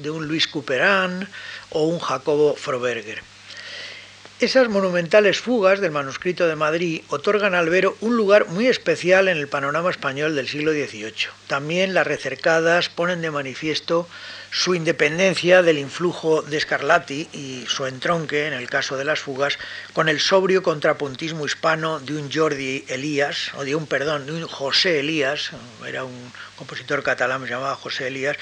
un 0.10 0.28
Luis 0.28 0.48
Couperin 0.48 1.28
o 1.72 1.84
un 1.88 2.00
Jacobo 2.00 2.56
Froberger. 2.56 3.35
Esas 4.41 4.67
monumentales 4.67 5.39
fugas 5.39 5.80
del 5.80 5.91
manuscrito 5.91 6.45
de 6.45 6.58
Madrid 6.58 7.04
otorgan 7.08 7.56
a 7.56 7.60
Albero 7.60 7.95
un 8.02 8.17
lugar 8.17 8.48
muy 8.50 8.67
especial 8.67 9.30
en 9.30 9.38
el 9.38 9.48
panorama 9.48 9.89
español 9.89 10.36
del 10.36 10.50
siglo 10.50 10.74
XVIII. 10.74 11.30
También 11.48 11.93
las 11.93 12.06
recercadas 12.06 12.89
ponen 12.89 13.21
de 13.21 13.32
manifiesto 13.32 14.10
su 14.52 14.76
independencia 14.76 15.63
del 15.63 15.80
influjo 15.80 16.41
de 16.41 16.60
Scarlatti 16.60 17.30
y 17.32 17.63
su 17.69 17.86
entronque, 17.86 18.48
en 18.48 18.54
el 18.54 18.69
caso 18.69 18.98
de 18.98 19.06
las 19.06 19.19
fugas, 19.19 19.58
con 19.93 20.10
el 20.10 20.19
sobrio 20.19 20.63
contrapuntismo 20.63 21.45
hispano 21.45 22.02
de 22.02 22.17
un 22.17 22.30
Jordi 22.30 22.84
Elías, 22.89 23.54
o 23.56 23.63
de 23.63 23.74
un, 23.74 23.88
perdón, 23.88 24.26
de 24.26 24.34
un 24.34 24.48
José 24.48 25.00
Elías, 25.00 25.52
era 25.88 26.04
un 26.04 26.34
compositor 26.58 27.04
catalán, 27.04 27.43
se 27.43 27.52
llamaba 27.52 27.76
José 27.76 28.08
Elías, 28.08 28.36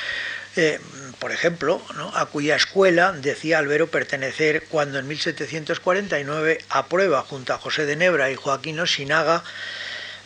eh, 0.56 0.80
por 1.20 1.32
ejemplo, 1.32 1.82
a 2.14 2.26
cuya 2.26 2.56
escuela 2.56 3.12
decía 3.14 3.60
Albero 3.60 3.88
pertenecer 3.88 4.66
cuando 4.70 5.00
en 5.00 5.08
1749 5.08 6.60
aprueba 6.70 7.22
junto 7.22 7.54
a 7.54 7.58
José 7.58 7.86
de 7.86 7.96
Nebra 7.96 8.30
y 8.30 8.36
Joaquín 8.36 8.80
Osinaga 8.80 9.44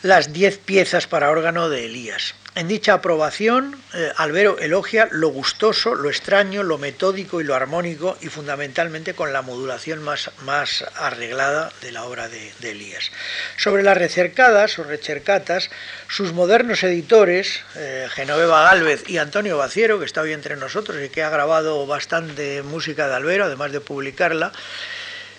las 0.02 0.32
diez 0.32 0.58
piezas 0.58 1.06
para 1.06 1.30
órgano 1.30 1.68
de 1.68 1.86
Elías. 1.86 2.34
En 2.54 2.66
dicha 2.66 2.94
aprobación, 2.94 3.80
eh, 3.94 4.12
Albero 4.16 4.58
elogia 4.58 5.08
lo 5.12 5.28
gustoso, 5.28 5.94
lo 5.94 6.08
extraño, 6.08 6.64
lo 6.64 6.76
metódico 6.76 7.40
y 7.40 7.44
lo 7.44 7.54
armónico 7.54 8.18
y 8.20 8.28
fundamentalmente 8.28 9.14
con 9.14 9.32
la 9.32 9.42
modulación 9.42 10.02
más, 10.02 10.32
más 10.42 10.84
arreglada 10.96 11.70
de 11.82 11.92
la 11.92 12.04
obra 12.04 12.28
de, 12.28 12.52
Elías. 12.62 13.12
Sobre 13.56 13.84
las 13.84 13.96
recercadas 13.96 14.76
o 14.80 14.84
recercatas, 14.84 15.70
sus 16.08 16.32
modernos 16.32 16.82
editores, 16.82 17.60
eh, 17.76 18.08
Genoveva 18.10 18.62
Gálvez 18.62 19.08
y 19.08 19.18
Antonio 19.18 19.56
Baciero, 19.56 20.00
que 20.00 20.06
está 20.06 20.22
hoy 20.22 20.32
entre 20.32 20.56
nosotros 20.56 20.98
y 21.00 21.10
que 21.10 21.22
ha 21.22 21.30
grabado 21.30 21.86
bastante 21.86 22.62
música 22.62 23.08
de 23.08 23.14
Albero, 23.14 23.44
además 23.44 23.70
de 23.70 23.80
publicarla, 23.80 24.52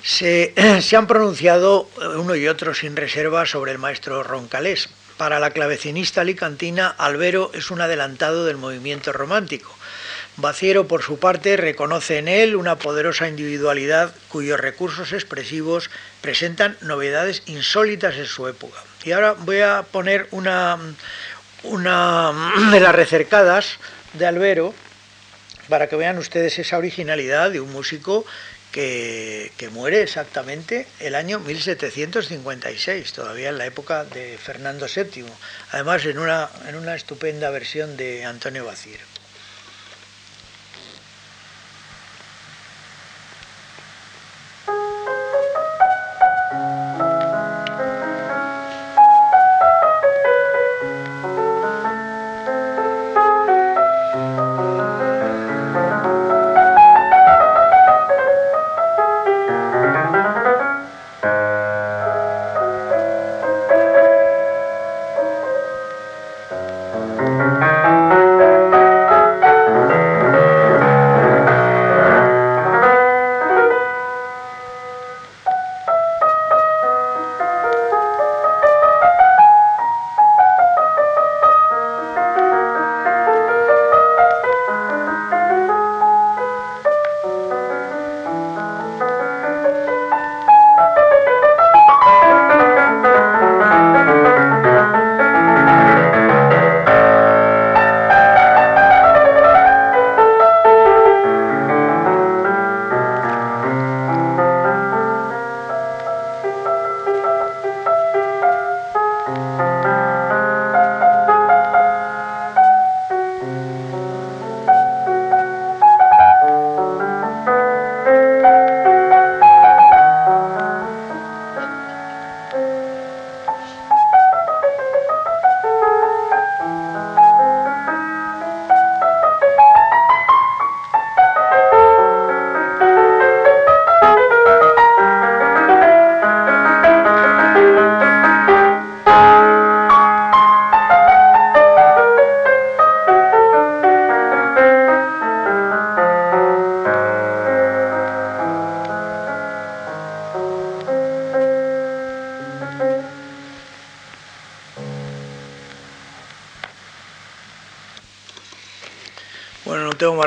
se, 0.03 0.53
se 0.81 0.95
han 0.95 1.07
pronunciado 1.07 1.89
uno 2.17 2.35
y 2.35 2.47
otro 2.47 2.73
sin 2.73 2.95
reserva 2.95 3.45
sobre 3.45 3.71
el 3.71 3.77
maestro 3.77 4.23
Roncalés 4.23 4.89
para 5.19 5.41
la 5.41 5.51
clavecinista 5.51 6.21
alicantina, 6.21 6.95
Albero 6.97 7.51
es 7.53 7.71
un 7.71 7.81
adelantado 7.81 8.45
del 8.45 8.55
movimiento 8.55 9.11
romántico. 9.11 9.75
Baciero, 10.37 10.87
por 10.87 11.03
su 11.03 11.19
parte, 11.19 11.57
reconoce 11.57 12.19
en 12.19 12.29
él 12.29 12.55
una 12.55 12.77
poderosa 12.77 13.27
individualidad 13.27 14.15
cuyos 14.29 14.57
recursos 14.57 15.11
expresivos 15.11 15.89
presentan 16.21 16.77
novedades 16.79 17.43
insólitas 17.47 18.15
en 18.15 18.27
su 18.27 18.47
época. 18.47 18.79
Y 19.03 19.11
ahora 19.11 19.33
voy 19.33 19.59
a 19.59 19.83
poner 19.91 20.29
una, 20.31 20.77
una 21.63 22.53
de 22.71 22.79
las 22.79 22.95
recercadas 22.95 23.77
de 24.13 24.25
Albero 24.25 24.73
para 25.67 25.89
que 25.89 25.97
vean 25.97 26.17
ustedes 26.17 26.57
esa 26.59 26.77
originalidad 26.77 27.51
de 27.51 27.59
un 27.59 27.73
músico 27.73 28.25
que, 28.71 29.69
muere 29.71 30.01
exactamente 30.01 30.87
el 30.99 31.15
año 31.15 31.39
1756, 31.39 33.13
todavía 33.13 33.49
en 33.49 33.57
la 33.57 33.65
época 33.65 34.03
de 34.05 34.37
Fernando 34.37 34.87
VII, 34.93 35.25
además 35.71 36.05
en 36.05 36.17
una, 36.17 36.49
en 36.67 36.75
una 36.75 36.95
estupenda 36.95 37.49
versión 37.49 37.97
de 37.97 38.25
Antonio 38.25 38.65
Baciero. 38.65 39.18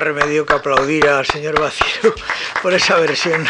Remedio 0.04 0.46
que 0.46 0.52
aplaudir 0.52 1.08
al 1.08 1.26
señor 1.26 1.60
Vacío 1.60 2.14
por 2.62 2.74
esa 2.74 2.98
versión. 2.98 3.46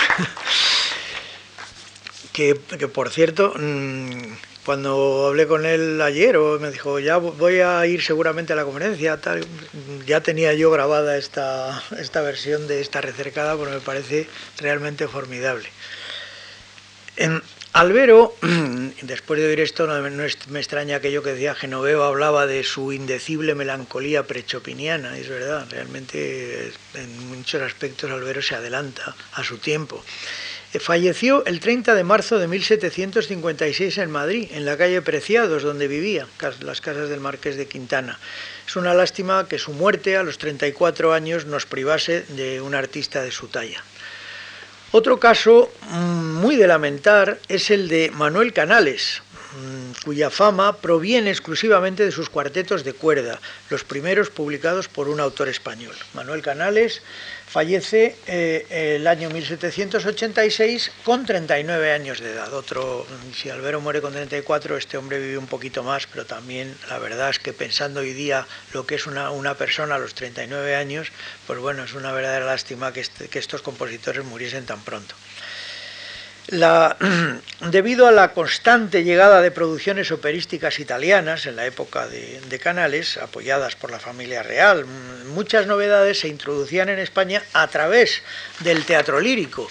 Que, 2.33 2.55
por 2.55 3.11
cierto, 3.11 3.53
mm, 3.59 4.35
cuando 4.65 5.27
hablé 5.29 5.47
con 5.47 5.67
él 5.67 6.01
ayer, 6.01 6.39
me 6.39 6.71
dijo, 6.71 6.99
ya 6.99 7.19
voy 7.19 7.61
a 7.61 7.85
ir 7.87 8.03
seguramente 8.03 8.53
a 8.53 8.57
la 8.57 8.65
conferencia, 8.65 9.21
tal, 9.21 9.45
ya 10.07 10.23
tenía 10.23 10.55
yo 10.55 10.71
grabada 10.71 11.19
esta, 11.19 11.83
esta 11.99 12.23
versión 12.23 12.69
de 12.69 12.81
esta 12.81 13.01
recercada, 13.01 13.57
porque 13.57 13.75
me 13.75 13.81
parece 13.81 14.29
realmente 14.59 15.09
formidable. 15.09 15.69
En, 17.17 17.43
Albero, 17.73 18.35
después 19.13 19.39
de 19.39 19.47
oír 19.47 19.61
esto, 19.61 19.87
no, 19.87 20.01
me 20.49 20.59
extraña 20.59 20.97
aquello 20.97 21.23
que 21.23 21.35
decía 21.35 21.55
Genoveo, 21.55 22.03
hablaba 22.03 22.47
de 22.47 22.65
su 22.65 22.95
indecible 22.95 23.55
melancolía 23.55 24.27
prechopiniana, 24.27 25.19
es 25.19 25.29
verdad, 25.29 25.67
realmente 25.71 26.73
en 26.95 27.29
muchos 27.29 27.61
aspectos 27.61 28.11
Albero 28.11 28.41
se 28.41 28.55
adelanta 28.55 29.15
a 29.35 29.45
su 29.45 29.59
tiempo. 29.59 30.03
Eh, 30.73 30.79
falleció 30.79 31.45
el 31.45 31.61
30 31.61 31.95
de 31.95 32.05
marzo 32.05 32.39
de 32.39 32.49
1756 32.49 33.99
en 33.99 34.11
Madrid, 34.11 34.49
en 34.53 34.65
la 34.65 34.79
calle 34.79 35.03
Preciados, 35.03 35.63
donde 35.63 35.89
vivía, 35.89 36.27
las 36.61 36.81
casas 36.81 37.11
del 37.11 37.21
Marqués 37.21 37.57
de 37.59 37.69
Quintana. 37.69 38.19
Es 38.67 38.77
una 38.77 38.95
lástima 38.95 39.47
que 39.47 39.59
su 39.59 39.75
muerte 39.75 40.17
a 40.17 40.23
los 40.23 40.39
34 40.39 41.13
años 41.13 41.45
nos 41.45 41.67
privase 41.67 42.25
de 42.31 42.63
un 42.63 42.75
artista 42.75 43.21
de 43.21 43.31
su 43.31 43.49
talla. 43.49 43.85
Otro 44.95 45.19
caso 45.19 45.71
de 46.57 46.67
lamentar 46.67 47.39
es 47.49 47.71
el 47.71 47.89
de 47.89 48.11
Manuel 48.11 48.53
Canales, 48.53 49.23
mm, 49.57 50.05
cuya 50.05 50.31
fama 50.31 50.77
proviene 50.77 51.31
exclusivamente 51.31 52.05
de 52.05 52.13
sus 52.13 52.29
cuartetos 52.29 52.85
de 52.85 52.93
cuerda, 52.93 53.41
los 53.71 53.85
primeros 53.85 54.31
publicados 54.31 54.89
por 54.89 55.09
un 55.09 55.21
autor 55.21 55.49
español. 55.49 55.95
Manuel 56.15 56.43
Canales 56.43 57.03
Fallece 57.53 58.17
eh, 58.27 58.97
el 58.97 59.07
año 59.07 59.29
1786 59.29 60.91
con 61.05 61.27
39 61.27 61.93
años 61.93 62.19
de 62.21 62.31
edad. 62.31 62.51
Otro, 62.55 63.07
si 63.37 63.51
Albero 63.51 63.79
muere 63.83 64.01
con 64.01 64.15
34, 64.15 64.79
este 64.79 64.97
hombre 64.97 65.19
vive 65.19 65.37
un 65.37 65.47
poquito 65.47 65.83
más, 65.83 66.07
pero 66.07 66.25
también 66.25 66.75
la 66.89 66.99
verdad 66.99 67.29
es 67.29 67.39
que 67.39 67.53
pensando 67.53 68.01
hoy 68.01 68.15
día 68.15 68.47
lo 68.73 68.87
que 68.87 68.95
es 68.95 69.07
una, 69.07 69.55
persona 69.59 69.97
a 69.97 69.99
los 69.99 70.15
39 70.15 70.75
años, 70.75 71.13
pues 71.47 71.59
bueno, 71.59 71.85
es 71.85 71.93
una 71.93 72.11
verdadera 72.13 72.47
lástima 72.47 72.91
que, 72.95 73.01
este, 73.01 73.29
que 73.29 73.39
estos 73.39 73.61
compositores 73.61 74.25
muriesen 74.25 74.65
tan 74.65 74.81
pronto. 74.81 75.15
Debido 77.71 78.07
a 78.07 78.13
la 78.13 78.35
constante 78.35 79.05
llegada 79.05 79.41
de 79.41 79.51
producciones 79.51 80.13
operísticas 80.13 80.81
italianas 80.81 81.47
en 81.47 81.57
la 81.57 81.65
época 81.65 82.07
de, 82.07 82.59
Canales, 82.59 83.17
apoyadas 83.17 83.75
por 83.75 83.91
la 83.91 83.99
familia 83.99 84.43
real, 84.43 84.85
muchas 85.33 85.67
novedades 85.67 86.21
se 86.21 86.29
introducían 86.29 86.91
en 86.91 86.99
España 86.99 87.43
a 87.55 87.67
través 87.69 88.23
del 88.61 88.85
teatro 88.85 89.19
lírico. 89.19 89.67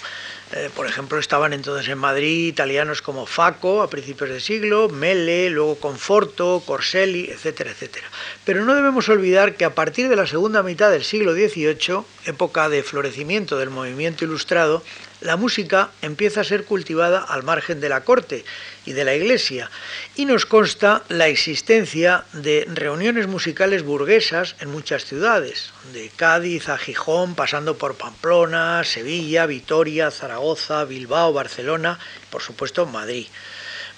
Eh, 0.54 0.70
por 0.74 0.88
ejemplo, 0.88 1.20
estaban 1.20 1.52
entonces 1.52 1.88
en 1.88 1.98
Madrid 1.98 2.48
italianos 2.48 3.00
como 3.00 3.26
Faco 3.26 3.80
a 3.80 3.88
principios 3.88 4.30
de 4.30 4.40
siglo, 4.40 4.88
Mele, 4.88 5.50
luego 5.50 5.76
Conforto, 5.76 6.64
Corselli, 6.66 7.30
etcétera, 7.30 7.70
etcétera. 7.70 8.08
Pero 8.44 8.64
no 8.64 8.74
debemos 8.74 9.08
olvidar 9.08 9.54
que 9.54 9.64
a 9.64 9.74
partir 9.74 10.08
de 10.08 10.16
la 10.16 10.26
segunda 10.26 10.64
mitad 10.64 10.90
del 10.90 11.04
siglo 11.04 11.32
XVIII, 11.32 12.04
época 12.26 12.68
de 12.68 12.82
florecimiento 12.82 13.56
del 13.56 13.70
movimiento 13.70 14.24
ilustrado, 14.24 14.82
la 15.22 15.36
música 15.36 15.90
empieza 16.02 16.40
a 16.40 16.44
ser 16.44 16.64
cultivada 16.64 17.20
al 17.20 17.42
margen 17.42 17.80
de 17.80 17.88
la 17.88 18.02
corte 18.02 18.44
y 18.84 18.92
de 18.92 19.04
la 19.04 19.14
iglesia 19.14 19.70
y 20.16 20.24
nos 20.24 20.46
consta 20.46 21.02
la 21.08 21.28
existencia 21.28 22.24
de 22.32 22.66
reuniones 22.72 23.26
musicales 23.26 23.82
burguesas 23.82 24.56
en 24.60 24.70
muchas 24.70 25.04
ciudades, 25.04 25.72
de 25.92 26.10
Cádiz 26.14 26.68
a 26.68 26.78
Gijón, 26.78 27.34
pasando 27.34 27.78
por 27.78 27.96
Pamplona, 27.96 28.84
Sevilla, 28.84 29.46
Vitoria, 29.46 30.10
Zaragoza, 30.10 30.84
Bilbao, 30.84 31.32
Barcelona, 31.32 31.98
por 32.30 32.42
supuesto 32.42 32.86
Madrid. 32.86 33.26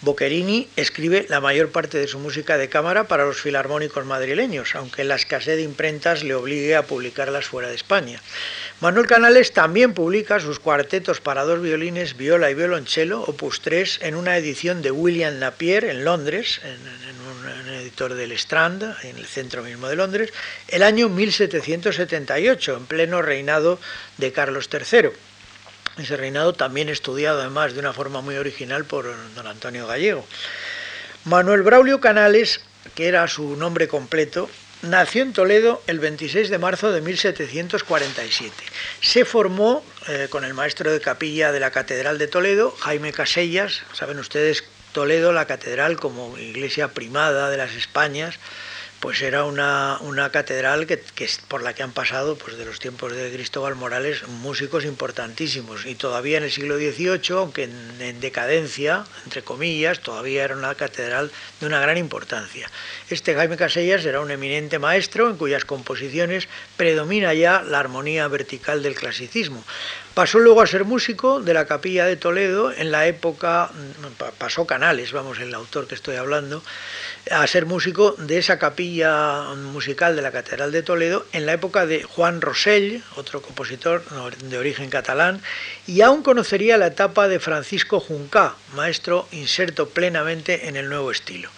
Boccherini 0.02 0.68
escribe 0.76 1.26
la 1.28 1.40
mayor 1.40 1.70
parte 1.70 1.98
de 1.98 2.08
su 2.08 2.18
música 2.18 2.58
de 2.58 2.68
cámara 2.68 3.04
para 3.04 3.24
los 3.24 3.40
filarmónicos 3.40 4.04
madrileños, 4.04 4.74
aunque 4.74 5.04
la 5.04 5.14
escasez 5.14 5.56
de 5.56 5.62
imprentas 5.62 6.22
le 6.22 6.34
obligue 6.34 6.76
a 6.76 6.82
publicarlas 6.82 7.46
fuera 7.46 7.68
de 7.68 7.74
España. 7.74 8.20
Manuel 8.80 9.06
Canales 9.06 9.52
también 9.52 9.94
publica 9.94 10.40
sus 10.40 10.58
cuartetos 10.58 11.20
para 11.20 11.44
dos 11.44 11.62
violines, 11.62 12.16
viola 12.16 12.50
y 12.50 12.54
violonchelo, 12.54 13.22
opus 13.22 13.60
3, 13.60 14.00
en 14.02 14.14
una 14.14 14.36
edición 14.36 14.82
de 14.82 14.90
William 14.90 15.38
Napier 15.38 15.84
en 15.84 16.04
Londres, 16.04 16.60
en, 16.64 16.76
un, 16.76 17.74
editor 17.74 18.14
del 18.14 18.32
Strand, 18.32 18.82
en 19.02 19.16
el 19.16 19.26
centro 19.26 19.62
mismo 19.62 19.88
de 19.88 19.96
Londres, 19.96 20.32
el 20.68 20.82
año 20.82 21.08
1778, 21.08 22.76
en 22.76 22.86
pleno 22.86 23.22
reinado 23.22 23.78
de 24.18 24.32
Carlos 24.32 24.68
III. 24.70 25.10
Ese 25.98 26.16
reinado 26.16 26.52
también 26.52 26.88
estudiado 26.88 27.40
además 27.40 27.74
de 27.74 27.80
una 27.80 27.92
forma 27.92 28.20
muy 28.20 28.36
original 28.36 28.84
por 28.84 29.06
don 29.34 29.46
Antonio 29.46 29.86
Gallego. 29.86 30.26
Manuel 31.24 31.62
Braulio 31.62 32.00
Canales, 32.00 32.60
que 32.94 33.08
era 33.08 33.26
su 33.28 33.56
nombre 33.56 33.88
completo, 33.88 34.48
Nació 34.88 35.22
en 35.22 35.32
Toledo 35.32 35.82
el 35.86 35.98
26 35.98 36.50
de 36.50 36.58
marzo 36.58 36.92
de 36.92 37.00
1747. 37.00 38.52
Se 39.00 39.24
formó 39.24 39.82
eh, 40.08 40.26
con 40.28 40.44
el 40.44 40.52
maestro 40.52 40.92
de 40.92 41.00
capilla 41.00 41.52
de 41.52 41.60
la 41.60 41.70
Catedral 41.70 42.18
de 42.18 42.26
Toledo, 42.26 42.70
Jaime 42.80 43.10
Casellas. 43.10 43.82
Saben 43.94 44.18
ustedes, 44.18 44.62
Toledo, 44.92 45.32
la 45.32 45.46
catedral 45.46 45.96
como 45.96 46.36
iglesia 46.36 46.88
primada 46.88 47.48
de 47.48 47.56
las 47.56 47.72
Españas, 47.72 48.38
pues 49.04 49.20
era 49.20 49.44
una, 49.44 50.30
catedral 50.32 50.86
que, 50.86 50.98
por 51.48 51.62
la 51.62 51.74
que 51.74 51.82
han 51.82 51.92
pasado 51.92 52.38
pues 52.38 52.56
de 52.56 52.64
los 52.64 52.78
tiempos 52.78 53.14
de 53.14 53.30
Cristóbal 53.30 53.74
Morales 53.74 54.26
músicos 54.26 54.86
importantísimos 54.86 55.84
y 55.84 55.94
todavía 55.94 56.38
en 56.38 56.44
el 56.44 56.50
siglo 56.50 56.78
XVIII, 56.78 57.36
aunque 57.36 57.64
en, 57.64 58.20
decadencia, 58.20 59.04
entre 59.24 59.42
comillas, 59.42 60.00
todavía 60.00 60.44
era 60.44 60.56
una 60.56 60.74
catedral 60.74 61.30
de 61.60 61.66
una 61.66 61.80
gran 61.80 61.98
importancia. 61.98 62.70
Este 63.10 63.34
Jaime 63.34 63.58
Casellas 63.58 64.06
era 64.06 64.22
un 64.22 64.30
eminente 64.30 64.78
maestro 64.78 65.28
en 65.28 65.36
cuyas 65.36 65.66
composiciones 65.66 66.48
predomina 66.78 67.34
ya 67.34 67.60
la 67.60 67.80
armonía 67.80 68.26
vertical 68.28 68.82
del 68.82 68.94
clasicismo. 68.94 69.62
Pasó 70.14 70.38
luego 70.38 70.62
a 70.62 70.66
ser 70.68 70.84
músico 70.84 71.40
de 71.40 71.52
la 71.54 71.66
capilla 71.66 72.06
de 72.06 72.14
Toledo 72.14 72.70
en 72.70 72.92
la 72.92 73.08
época, 73.08 73.72
pasó 74.38 74.64
Canales, 74.64 75.10
vamos, 75.10 75.40
el 75.40 75.52
autor 75.52 75.88
que 75.88 75.96
estoy 75.96 76.14
hablando, 76.14 76.62
a 77.32 77.44
ser 77.48 77.66
músico 77.66 78.12
de 78.12 78.38
esa 78.38 78.60
capilla 78.60 79.42
musical 79.72 80.14
de 80.14 80.22
la 80.22 80.30
Catedral 80.30 80.70
de 80.70 80.84
Toledo 80.84 81.26
en 81.32 81.46
la 81.46 81.54
época 81.54 81.84
de 81.84 82.04
Juan 82.04 82.40
Rosell, 82.40 83.02
otro 83.16 83.42
compositor 83.42 84.04
de 84.38 84.56
origen 84.56 84.88
catalán, 84.88 85.42
y 85.84 86.00
aún 86.02 86.22
conocería 86.22 86.78
la 86.78 86.86
etapa 86.86 87.26
de 87.26 87.40
Francisco 87.40 87.98
Juncá, 87.98 88.54
maestro 88.76 89.26
inserto 89.32 89.88
plenamente 89.88 90.68
en 90.68 90.76
el 90.76 90.88
nuevo 90.88 91.10
estilo. 91.10 91.50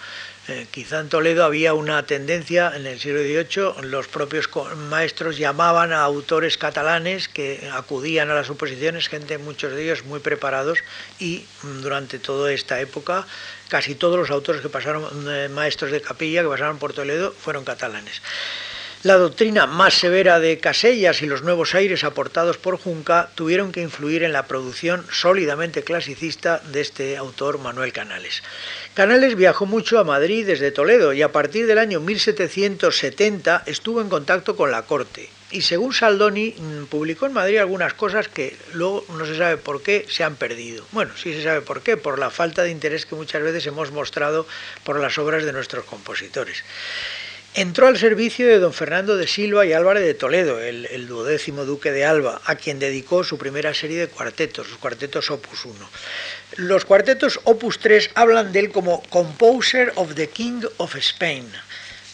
Eh, 0.48 0.66
quizá 0.70 1.00
en 1.00 1.08
Toledo 1.08 1.44
había 1.44 1.74
una 1.74 2.06
tendencia 2.06 2.72
en 2.76 2.86
el 2.86 3.00
siglo 3.00 3.18
XVIII, 3.18 3.82
los 3.88 4.06
propios 4.06 4.48
maestros 4.88 5.38
llamaban 5.38 5.92
a 5.92 6.02
autores 6.02 6.56
catalanes 6.56 7.28
que 7.28 7.68
acudían 7.72 8.30
a 8.30 8.34
las 8.34 8.48
oposiciones, 8.48 9.08
gente, 9.08 9.38
muchos 9.38 9.72
de 9.72 9.82
ellos 9.82 10.04
muy 10.04 10.20
preparados, 10.20 10.78
y 11.18 11.44
mm, 11.64 11.80
durante 11.82 12.20
toda 12.20 12.52
esta 12.52 12.80
época 12.80 13.26
casi 13.68 13.96
todos 13.96 14.16
los 14.16 14.30
autores 14.30 14.62
que 14.62 14.68
pasaron, 14.68 15.04
eh, 15.28 15.48
maestros 15.48 15.90
de 15.90 16.00
capilla, 16.00 16.42
que 16.42 16.48
pasaron 16.48 16.78
por 16.78 16.92
Toledo, 16.92 17.32
fueron 17.32 17.64
catalanes. 17.64 18.22
La 19.02 19.18
doctrina 19.18 19.66
más 19.66 19.94
severa 19.94 20.40
de 20.40 20.58
Casellas 20.58 21.20
y 21.20 21.26
los 21.26 21.42
nuevos 21.42 21.74
aires 21.74 22.02
aportados 22.02 22.56
por 22.56 22.78
Junca 22.78 23.28
tuvieron 23.34 23.70
que 23.70 23.82
influir 23.82 24.22
en 24.22 24.32
la 24.32 24.46
producción 24.46 25.04
sólidamente 25.12 25.84
clasicista 25.84 26.60
de 26.72 26.80
este 26.80 27.16
autor 27.16 27.58
Manuel 27.58 27.92
Canales. 27.92 28.42
Canales 28.94 29.36
viajó 29.36 29.66
mucho 29.66 29.98
a 29.98 30.04
Madrid 30.04 30.46
desde 30.46 30.72
Toledo 30.72 31.12
y 31.12 31.22
a 31.22 31.30
partir 31.30 31.66
del 31.66 31.78
año 31.78 32.00
1770 32.00 33.64
estuvo 33.66 34.00
en 34.00 34.08
contacto 34.08 34.56
con 34.56 34.70
la 34.70 34.82
corte. 34.82 35.28
Y 35.52 35.60
según 35.60 35.92
Saldoni, 35.92 36.54
mm, 36.58 36.86
publicó 36.86 37.26
en 37.26 37.34
Madrid 37.34 37.58
algunas 37.58 37.94
cosas 37.94 38.26
que 38.26 38.56
luego 38.72 39.04
no 39.10 39.24
se 39.26 39.36
sabe 39.36 39.58
por 39.58 39.82
qué 39.82 40.06
se 40.08 40.24
han 40.24 40.34
perdido. 40.34 40.84
Bueno, 40.90 41.12
sí 41.16 41.32
se 41.34 41.44
sabe 41.44 41.60
por 41.60 41.82
qué, 41.82 41.96
por 41.96 42.18
la 42.18 42.30
falta 42.30 42.62
de 42.62 42.70
interés 42.70 43.06
que 43.06 43.14
muchas 43.14 43.42
veces 43.42 43.66
hemos 43.66 43.92
mostrado 43.92 44.46
por 44.82 44.98
las 44.98 45.18
obras 45.18 45.44
de 45.44 45.52
nuestros 45.52 45.84
compositores. 45.84 46.64
Entró 47.56 47.86
al 47.86 47.96
servicio 47.96 48.46
de 48.46 48.58
don 48.58 48.74
Fernando 48.74 49.16
de 49.16 49.26
Silva 49.26 49.64
y 49.64 49.72
Álvarez 49.72 50.04
de 50.04 50.12
Toledo, 50.12 50.60
el, 50.60 51.06
duodécimo 51.08 51.64
duque 51.64 51.90
de 51.90 52.04
Alba, 52.04 52.42
a 52.44 52.56
quien 52.56 52.78
dedicó 52.78 53.24
su 53.24 53.38
primera 53.38 53.72
serie 53.72 53.98
de 53.98 54.08
cuartetos, 54.08 54.68
los 54.68 54.76
cuartetos 54.76 55.30
Opus 55.30 55.64
1. 55.64 55.74
Los 56.56 56.84
cuartetos 56.84 57.40
Opus 57.44 57.78
3 57.78 58.10
hablan 58.12 58.52
de 58.52 58.58
él 58.60 58.72
como 58.72 59.02
Composer 59.04 59.90
of 59.94 60.14
the 60.16 60.28
King 60.28 60.64
of 60.76 60.96
Spain, 60.96 61.50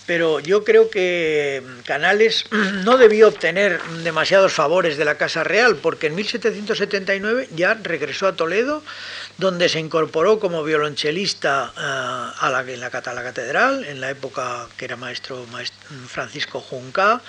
pero 0.06 0.38
yo 0.38 0.62
creo 0.62 0.88
que 0.88 1.60
Canales 1.86 2.44
no 2.84 2.96
debió 2.96 3.26
obtener 3.26 3.82
demasiados 4.04 4.52
favores 4.52 4.96
de 4.96 5.04
la 5.04 5.16
Casa 5.16 5.42
Real, 5.42 5.74
porque 5.74 6.06
en 6.06 6.14
1779 6.14 7.48
ya 7.56 7.74
regresó 7.82 8.28
a 8.28 8.36
Toledo 8.36 8.84
donde 9.42 9.68
se 9.68 9.80
incorporó 9.80 10.38
como 10.38 10.62
violonchelista 10.62 11.72
eh, 11.76 11.80
a 11.80 12.48
la, 12.48 12.60
en 12.60 12.78
la, 12.78 12.90
Catedral, 12.90 13.84
en 13.84 14.00
la 14.00 14.08
época 14.08 14.68
que 14.76 14.84
era 14.84 14.94
maestro, 14.96 15.44
Francisco 16.06 16.60
Junca. 16.60 17.20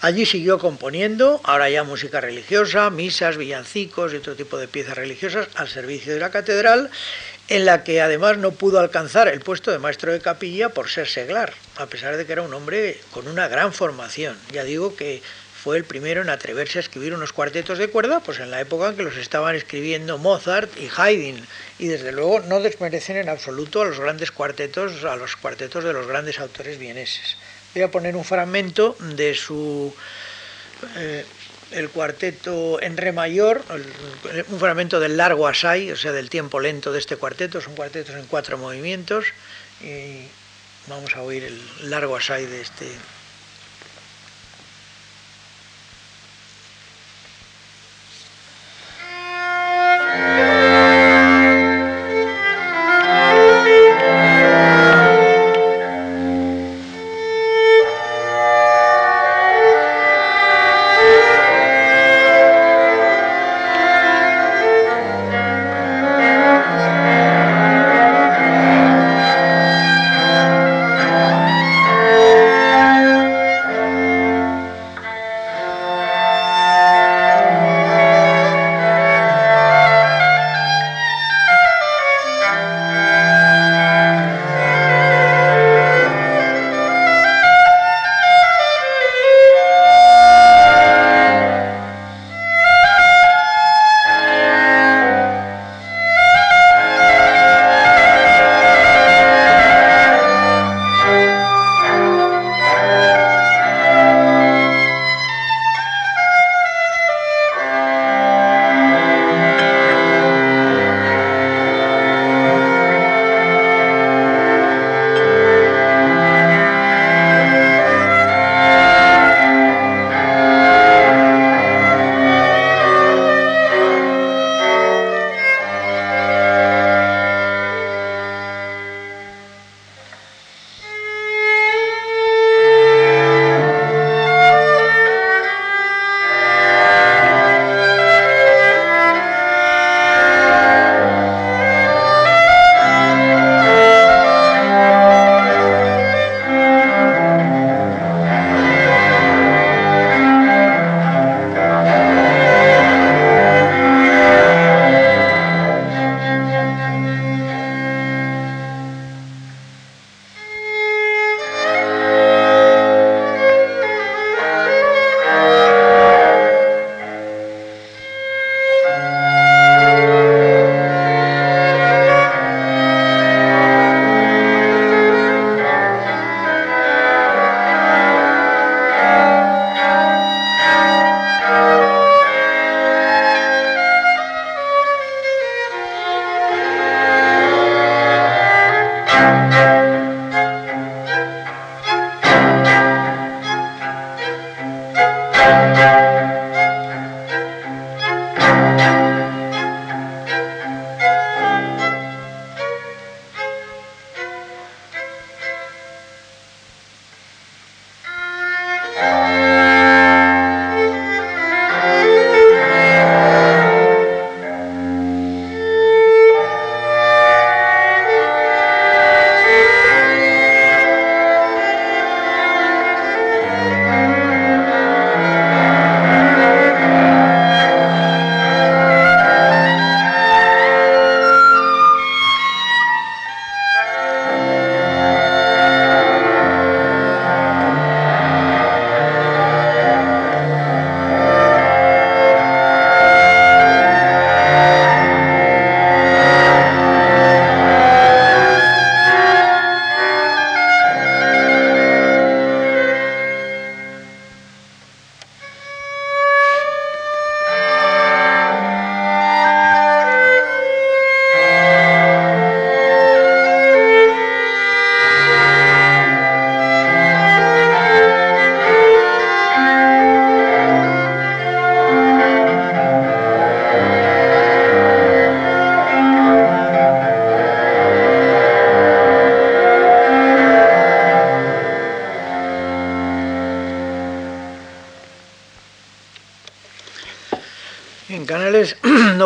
Allí 0.00 0.26
siguió 0.26 0.58
componiendo, 0.58 1.40
ahora 1.44 1.70
ya 1.70 1.84
música 1.84 2.20
religiosa, 2.20 2.90
misas, 2.90 3.36
villancicos 3.36 4.12
y 4.12 4.16
otro 4.16 4.34
tipo 4.34 4.58
de 4.58 4.66
piezas 4.66 4.96
religiosas 4.96 5.46
al 5.54 5.68
servicio 5.68 6.12
de 6.12 6.18
la 6.18 6.30
catedral, 6.30 6.90
en 7.48 7.64
la 7.64 7.84
que 7.84 8.02
además 8.02 8.36
no 8.36 8.50
pudo 8.50 8.80
alcanzar 8.80 9.28
el 9.28 9.40
puesto 9.40 9.70
de 9.70 9.78
maestro 9.78 10.12
de 10.12 10.20
capilla 10.20 10.70
por 10.70 10.88
ser 10.88 11.06
seglar, 11.06 11.54
a 11.76 11.86
pesar 11.86 12.16
de 12.16 12.26
que 12.26 12.32
era 12.32 12.42
un 12.42 12.52
hombre 12.52 13.00
con 13.12 13.28
una 13.28 13.46
gran 13.46 13.72
formación. 13.72 14.36
Ya 14.52 14.64
digo 14.64 14.96
que 14.96 15.22
fue 15.64 15.78
el 15.78 15.84
primero 15.84 16.20
en 16.20 16.28
atreverse 16.28 16.78
a 16.78 16.82
escribir 16.82 17.14
unos 17.14 17.32
cuartetos 17.32 17.78
de 17.78 17.88
cuerda, 17.88 18.20
pues 18.20 18.38
en 18.38 18.50
la 18.50 18.60
época 18.60 18.90
en 18.90 18.96
que 18.96 19.02
los 19.02 19.16
estaban 19.16 19.56
escribiendo 19.56 20.18
Mozart 20.18 20.70
y 20.78 20.90
Haydn, 20.94 21.42
y 21.78 21.88
desde 21.88 22.12
luego 22.12 22.40
no 22.40 22.60
desmerecen 22.60 23.16
en 23.16 23.30
absoluto 23.30 23.80
a 23.80 23.86
los 23.86 23.98
grandes 23.98 24.30
cuartetos, 24.30 25.04
a 25.04 25.16
los 25.16 25.36
cuartetos 25.36 25.82
de 25.82 25.94
los 25.94 26.06
grandes 26.06 26.38
autores 26.38 26.78
vieneses. 26.78 27.38
Voy 27.72 27.82
a 27.82 27.90
poner 27.90 28.14
un 28.14 28.26
fragmento 28.26 28.94
de 29.16 29.34
su 29.34 29.94
eh, 30.96 31.24
el 31.70 31.88
cuarteto 31.88 32.78
en 32.82 32.98
re 32.98 33.12
mayor, 33.12 33.62
un 34.48 34.60
fragmento 34.60 35.00
del 35.00 35.16
largo 35.16 35.48
asai, 35.48 35.90
o 35.92 35.96
sea, 35.96 36.12
del 36.12 36.28
tiempo 36.28 36.60
lento 36.60 36.92
de 36.92 36.98
este 36.98 37.16
cuarteto, 37.16 37.62
son 37.62 37.74
cuartetos 37.74 38.14
en 38.16 38.26
cuatro 38.26 38.58
movimientos, 38.58 39.24
y 39.80 40.28
vamos 40.88 41.16
a 41.16 41.22
oír 41.22 41.42
el 41.44 41.88
largo 41.88 42.16
asai 42.16 42.44
de 42.44 42.60
este 42.60 42.86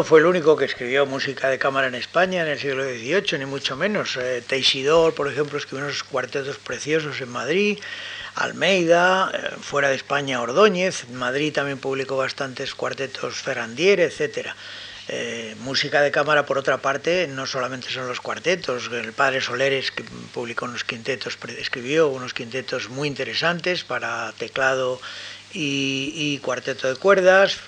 fue 0.08 0.20
el 0.20 0.26
único 0.26 0.56
que 0.56 0.64
escribió 0.64 1.04
música 1.04 1.50
de 1.50 1.58
cámara 1.58 1.86
en 1.86 1.94
España 1.94 2.40
en 2.40 2.48
el 2.48 2.58
siglo 2.58 2.82
XVIII, 2.82 3.38
ni 3.40 3.44
mucho 3.44 3.76
menos. 3.76 4.16
Eh, 4.16 4.42
por 5.14 5.28
ejemplo, 5.28 5.58
escribió 5.58 5.84
unos 5.84 6.02
cuartetos 6.02 6.56
preciosos 6.56 7.20
en 7.20 7.28
Madrid. 7.28 7.78
Almeida, 8.34 9.30
eh, 9.34 9.56
fuera 9.60 9.90
de 9.90 9.96
España 9.96 10.40
Ordóñez, 10.40 11.04
en 11.04 11.16
Madrid 11.16 11.52
también 11.52 11.76
publicó 11.76 12.16
bastantes 12.16 12.74
cuartetos 12.74 13.34
Ferrandier, 13.34 14.00
etcétera. 14.00 14.56
Eh, 15.08 15.54
música 15.60 16.00
de 16.00 16.10
cámara, 16.10 16.46
por 16.46 16.56
otra 16.56 16.78
parte, 16.78 17.26
no 17.28 17.46
solamente 17.46 17.90
son 17.90 18.08
los 18.08 18.22
cuartetos. 18.22 18.88
El 18.90 19.12
padre 19.12 19.42
Soleres, 19.42 19.90
que 19.90 20.04
publicó 20.32 20.64
unos 20.64 20.84
quintetos, 20.84 21.36
escribió 21.58 22.08
unos 22.08 22.32
quintetos 22.32 22.88
muy 22.88 23.08
interesantes 23.08 23.84
para 23.84 24.32
teclado 24.38 25.02
y, 25.52 26.38
cuarteto 26.38 26.88
de 26.88 26.96
cuerdas. 26.96 27.58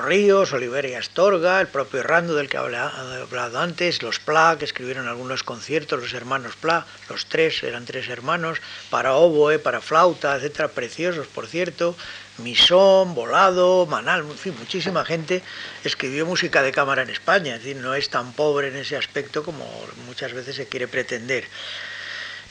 Ríos, 0.00 0.52
Oliver 0.52 0.84
y 0.86 0.94
Astorga, 0.94 1.60
el 1.60 1.68
propio 1.68 2.02
Rando 2.02 2.34
del 2.34 2.48
que 2.48 2.56
he 2.56 2.60
hablado 2.60 3.58
antes, 3.60 4.02
los 4.02 4.18
Pla, 4.18 4.56
que 4.58 4.64
escribieron 4.64 5.08
algunos 5.08 5.42
conciertos, 5.42 6.00
los 6.00 6.12
hermanos 6.12 6.56
Pla, 6.56 6.86
los 7.08 7.26
tres, 7.26 7.62
eran 7.62 7.84
tres 7.84 8.08
hermanos, 8.08 8.58
para 8.90 9.14
oboe, 9.14 9.58
para 9.58 9.80
flauta, 9.80 10.36
etcétera, 10.36 10.68
preciosos, 10.68 11.26
por 11.26 11.46
cierto. 11.46 11.96
Misón, 12.38 13.14
Volado, 13.14 13.86
Manal, 13.86 14.20
en 14.20 14.36
fin, 14.38 14.54
muchísima 14.58 15.04
gente 15.04 15.42
escribió 15.84 16.26
música 16.26 16.62
de 16.62 16.72
cámara 16.72 17.02
en 17.02 17.10
España, 17.10 17.54
es 17.54 17.62
decir, 17.62 17.76
no 17.76 17.94
es 17.94 18.10
tan 18.10 18.32
pobre 18.32 18.68
en 18.68 18.76
ese 18.76 18.96
aspecto 18.96 19.42
como 19.42 19.66
muchas 20.06 20.32
veces 20.32 20.56
se 20.56 20.68
quiere 20.68 20.86
pretender 20.86 21.44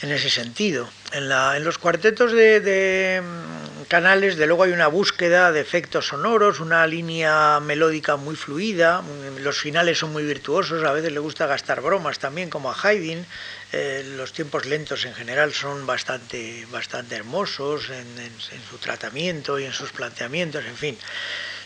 en 0.02 0.12
ese 0.12 0.30
sentido. 0.30 0.90
En, 1.12 1.30
la, 1.30 1.58
en 1.58 1.64
los 1.64 1.78
cuartetos 1.78 2.32
de, 2.32 3.22
mm, 3.24 3.84
canales, 3.84 4.38
de 4.38 4.48
luego 4.48 4.64
hay 4.64 4.72
una 4.72 4.88
búsqueda 4.88 5.52
de 5.52 5.62
efectos 5.62 6.08
sonoros, 6.08 6.60
una 6.60 6.86
línea 6.88 7.60
melódica 7.60 8.16
muy 8.16 8.36
fluida, 8.36 9.02
mm, 9.02 9.42
los 9.42 9.58
finales 9.58 9.98
son 9.98 10.12
muy 10.12 10.24
virtuosos, 10.24 10.84
a 10.84 10.92
veces 10.92 11.12
le 11.12 11.20
gusta 11.20 11.48
gastar 11.48 11.82
bromas 11.82 12.20
también, 12.20 12.50
como 12.50 12.72
a 12.72 12.76
Haydn, 12.82 13.26
eh, 13.72 14.06
los 14.16 14.32
tiempos 14.32 14.66
lentos 14.66 15.06
en 15.06 15.14
general 15.14 15.54
son 15.54 15.86
bastante, 15.86 16.66
bastante 16.72 17.16
hermosos 17.16 17.90
en, 17.90 18.32
su 18.70 18.78
tratamiento 18.78 19.60
y 19.60 19.66
en 19.66 19.74
sus 19.74 19.92
planteamientos, 19.92 20.64
en 20.66 20.76
fin. 20.76 20.98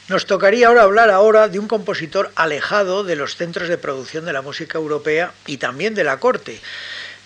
Nos 0.07 0.25
tocaría 0.25 0.69
ahora 0.69 0.81
hablar 0.81 1.11
ahora 1.11 1.49
de 1.49 1.59
un 1.59 1.67
compositor 1.67 2.31
alejado 2.35 3.03
de 3.03 3.15
los 3.15 3.35
centros 3.35 3.69
de 3.69 3.77
producción 3.77 4.25
de 4.25 4.33
la 4.33 4.41
música 4.41 4.79
europea 4.79 5.33
y 5.45 5.57
también 5.57 5.93
de 5.93 6.03
la 6.03 6.19
corte, 6.19 6.59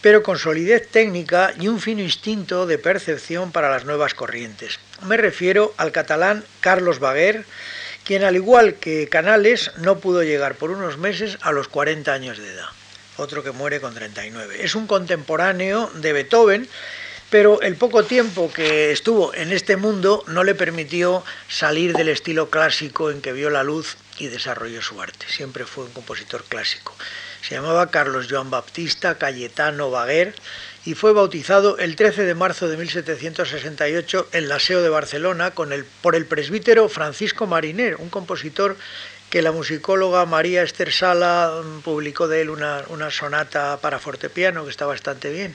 pero 0.04 0.22
con 0.22 0.38
solidez 0.38 0.88
técnica 0.90 1.56
y 1.60 1.68
un 1.68 1.80
fino 1.80 2.04
instinto 2.04 2.68
de 2.68 2.78
percepción 2.78 3.52
para 3.52 3.72
las 3.72 3.86
nuevas 3.86 4.14
corrientes. 4.14 4.78
Me 5.08 5.18
refiero 5.18 5.74
al 5.78 5.92
catalán 5.92 6.44
Carlos 6.60 7.00
Baguer, 7.00 7.46
quien 8.04 8.24
al 8.24 8.36
igual 8.36 8.76
que 8.76 9.10
Canales 9.10 9.72
no 9.78 9.98
pudo 9.98 10.22
llegar 10.22 10.54
por 10.54 10.70
unos 10.70 11.00
meses 11.00 11.40
a 11.42 11.52
los 11.52 11.68
40 11.70 12.14
años 12.14 12.38
de 12.38 12.52
edad 12.52 12.68
otro 13.18 13.44
que 13.44 13.52
muere 13.52 13.80
con 13.80 13.94
39. 13.94 14.64
Es 14.64 14.76
un 14.76 14.88
contemporáneo 14.88 15.90
de 15.96 16.14
Beethoven, 16.14 16.68
pero 17.30 17.62
el 17.62 17.76
poco 17.76 18.04
tiempo 18.04 18.52
que 18.52 18.92
estuvo 18.92 19.34
en 19.34 19.52
este 19.52 19.76
mundo 19.76 20.24
no 20.28 20.44
le 20.44 20.56
permitió 20.56 21.24
salir 21.48 21.94
del 21.94 22.10
estilo 22.10 22.50
clásico 22.50 23.12
en 23.12 23.22
que 23.22 23.34
vio 23.34 23.50
la 23.50 23.64
luz 23.64 23.98
y 24.18 24.28
desarrolló 24.28 24.82
su 24.82 25.02
arte. 25.02 25.26
Siempre 25.30 25.66
fue 25.66 25.86
un 25.86 25.92
compositor 25.92 26.44
clásico. 26.44 26.96
Se 27.44 27.56
llamaba 27.56 27.92
Carlos 27.92 28.28
Joan 28.30 28.50
Baptista 28.50 29.18
Cayetano 29.18 29.92
Baguer 29.92 30.34
y 30.86 30.94
fue 30.94 31.12
bautizado 31.12 31.78
el 31.78 31.98
13 31.98 32.24
de 32.24 32.36
marzo 32.36 32.70
de 32.70 32.78
1768 32.78 34.30
en 34.32 34.48
la 34.48 34.60
SEO 34.60 34.82
de 34.82 34.88
Barcelona 34.88 35.52
por 36.02 36.16
el 36.16 36.26
presbítero 36.26 36.88
Francisco 36.88 37.46
Mariner, 37.46 37.98
un 37.98 38.10
compositor 38.10 38.78
que 39.30 39.42
la 39.42 39.52
musicóloga 39.52 40.26
María 40.26 40.64
Esther 40.64 40.94
Sala 40.94 41.62
mm, 41.62 41.82
publicó 41.82 42.30
de 42.30 42.42
él 42.42 42.50
una, 42.50 43.12
sonata 43.12 43.78
para 43.82 44.00
fortepiano 44.00 44.64
que 44.64 44.70
está 44.70 44.86
bastante 44.86 45.30
bien. 45.30 45.54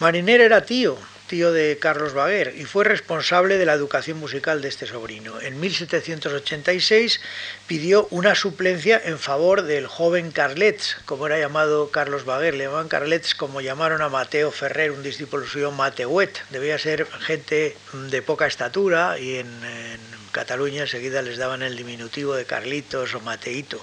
Mariner 0.00 0.40
era 0.40 0.62
tío, 0.62 0.96
tío 1.26 1.52
de 1.52 1.78
Carlos 1.78 2.14
Baguer, 2.14 2.54
y 2.56 2.64
fue 2.64 2.84
responsable 2.84 3.58
de 3.58 3.66
la 3.66 3.72
educación 3.72 4.18
musical 4.18 4.62
de 4.62 4.68
este 4.68 4.86
sobrino. 4.86 5.40
En 5.40 5.60
1786 5.60 7.20
pidió 7.66 8.06
una 8.10 8.34
suplencia 8.34 9.00
en 9.04 9.18
favor 9.18 9.62
del 9.62 9.86
joven 9.86 10.30
Carlets, 10.30 10.96
como 11.04 11.26
era 11.26 11.38
llamado 11.38 11.90
Carlos 11.90 12.24
Baguer. 12.24 12.54
Le 12.54 12.64
llamaban 12.64 12.88
Carlets 12.88 13.34
como 13.34 13.60
llamaron 13.60 14.02
a 14.02 14.08
Mateo 14.08 14.50
Ferrer, 14.50 14.92
un 14.92 15.02
discípulo 15.02 15.46
suyo, 15.46 15.70
Mateuet. 15.72 16.30
Debía 16.50 16.78
ser 16.78 17.06
gente 17.06 17.76
de 17.92 18.22
poca 18.22 18.46
estatura 18.46 19.18
y 19.18 19.36
en 19.36 19.48
Cataluña 20.32 20.82
enseguida 20.82 21.22
les 21.22 21.38
daban 21.38 21.62
el 21.62 21.76
diminutivo 21.76 22.34
de 22.34 22.44
Carlitos 22.44 23.14
o 23.14 23.20
Mateito. 23.20 23.82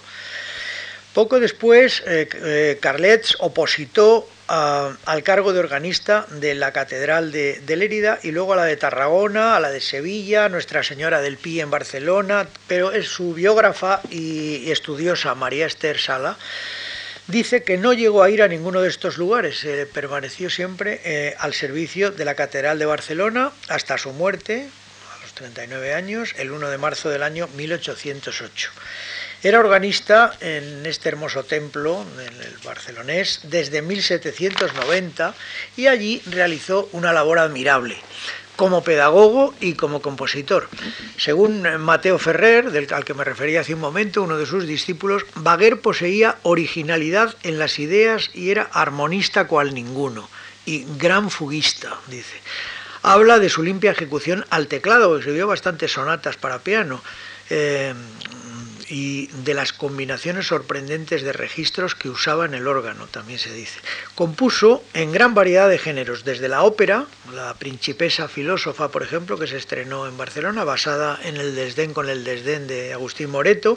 Poco 1.13 1.39
después, 1.39 2.03
eh, 2.07 2.27
eh, 2.33 3.21
opositó 3.39 4.27
al 4.53 5.23
cargo 5.23 5.53
de 5.53 5.59
organista 5.59 6.27
de 6.29 6.53
la 6.53 6.71
Catedral 6.71 7.31
de, 7.31 7.75
Lérida 7.75 8.19
y 8.21 8.31
luego 8.31 8.53
a 8.53 8.55
la 8.55 8.65
de 8.65 8.77
Tarragona, 8.77 9.55
a 9.55 9.59
la 9.59 9.71
de 9.71 9.81
Sevilla, 9.81 10.49
Nuestra 10.49 10.83
Señora 10.83 11.21
del 11.21 11.37
Pi 11.37 11.59
en 11.59 11.71
Barcelona, 11.71 12.47
pero 12.67 12.91
su 13.03 13.33
biógrafa 13.33 14.01
y, 14.11 14.71
estudiosa 14.71 15.33
María 15.35 15.65
Esther 15.65 15.99
Sala 15.99 16.37
dice 17.27 17.63
que 17.63 17.77
no 17.77 17.93
llegó 17.93 18.21
a 18.21 18.29
ir 18.29 18.43
a 18.43 18.47
ninguno 18.47 18.81
de 18.81 18.89
estos 18.89 19.17
lugares, 19.17 19.65
permaneció 19.93 20.49
siempre 20.49 21.01
eh, 21.03 21.35
al 21.39 21.53
servicio 21.53 22.11
de 22.11 22.25
la 22.25 22.35
Catedral 22.35 22.77
de 22.77 22.85
Barcelona 22.85 23.51
hasta 23.69 23.97
su 23.97 24.11
muerte 24.11 24.69
39 25.33 25.93
años, 25.93 26.33
el 26.37 26.51
1 26.51 26.69
de 26.69 26.77
marzo 26.77 27.09
del 27.09 27.23
año 27.23 27.47
1808. 27.55 28.71
Era 29.43 29.59
organista 29.59 30.37
en 30.39 30.85
este 30.85 31.09
hermoso 31.09 31.43
templo, 31.43 32.05
en 32.17 32.41
el 32.41 32.57
barcelonés, 32.63 33.41
desde 33.43 33.81
1790 33.81 35.35
y 35.75 35.87
allí 35.87 36.21
realizó 36.27 36.87
una 36.93 37.11
labor 37.11 37.39
admirable 37.39 37.97
como 38.55 38.85
pedagogo 38.85 39.53
y 39.59 39.73
como 39.73 40.01
compositor. 40.01 40.69
Según 41.17 41.63
Mateo 41.79 42.19
Ferrer, 42.19 42.87
al 42.93 43.03
que 43.03 43.13
me 43.13 43.25
refería 43.25 43.61
hace 43.61 43.73
un 43.73 43.81
momento, 43.81 44.21
uno 44.21 44.37
de 44.37 44.45
sus 44.45 44.65
discípulos, 44.65 45.25
Baguer 45.35 45.81
poseía 45.81 46.37
originalidad 46.43 47.35
en 47.43 47.59
las 47.59 47.79
ideas 47.79 48.29
y 48.33 48.51
era 48.51 48.69
armonista 48.71 49.47
cual 49.47 49.73
ninguno, 49.73 50.29
y 50.65 50.85
gran 50.97 51.29
fuguista, 51.29 51.97
dice 52.07 52.39
habla 53.03 53.37
de 53.37 53.49
su 53.49 53.61
limpia 53.61 53.91
ejecución 53.91 54.45
al 54.49 54.67
teclado, 54.67 55.11
que 55.11 55.19
escribió 55.19 55.45
bastantes 55.45 55.91
sonatas 55.91 56.37
para 56.37 56.59
piano. 56.59 57.03
Eh, 57.49 57.93
y 58.93 59.25
de 59.43 59.55
las 59.55 59.73
combinaciones 59.73 60.45
sorprendentes 60.45 61.23
de 61.23 61.33
registros 61.33 61.95
que 61.95 62.09
usaba 62.09 62.45
en 62.45 62.53
el 62.53 62.67
órgano, 62.67 63.07
también 63.07 63.39
se 63.39 63.51
dice. 63.51 63.79
Compuso 64.13 64.83
en 64.93 65.11
gran 65.11 65.33
variedad 65.33 65.67
de 65.67 65.79
géneros, 65.79 66.23
desde 66.23 66.47
la 66.47 66.61
ópera, 66.61 67.07
la 67.33 67.55
Principesa 67.55 68.27
Filósofa, 68.27 68.89
por 68.89 69.01
ejemplo, 69.01 69.39
que 69.39 69.47
se 69.47 69.57
estrenó 69.57 70.07
en 70.07 70.15
Barcelona, 70.15 70.63
basada 70.63 71.19
en 71.23 71.37
el 71.37 71.55
desdén 71.55 71.91
con 71.91 72.07
el 72.07 72.23
desdén 72.23 72.67
de 72.67 72.93
Agustín 72.93 73.31
Moreto, 73.31 73.75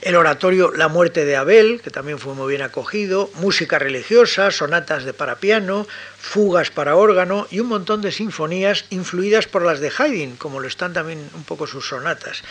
el 0.00 0.14
oratorio 0.14 0.70
La 0.70 0.86
muerte 0.86 1.24
de 1.24 1.34
Abel, 1.34 1.80
que 1.82 1.90
también 1.90 2.20
fue 2.20 2.34
muy 2.34 2.48
bien 2.48 2.62
acogido, 2.62 3.28
música 3.34 3.80
religiosa, 3.80 4.52
sonatas 4.52 5.02
de 5.02 5.12
para 5.12 5.40
piano, 5.40 5.88
fugas 6.18 6.70
para 6.70 6.94
órgano 6.94 7.48
y 7.50 7.58
un 7.58 7.66
montón 7.66 8.00
de 8.00 8.12
sinfonías 8.12 8.84
influidas 8.90 9.48
por 9.48 9.62
las 9.62 9.80
de 9.80 9.90
Haydn, 9.96 10.36
como 10.36 10.60
lo 10.60 10.68
están 10.68 10.92
también 10.92 11.28
un 11.34 11.42
poco 11.42 11.66
sus 11.66 11.88
sonatas. 11.88 12.42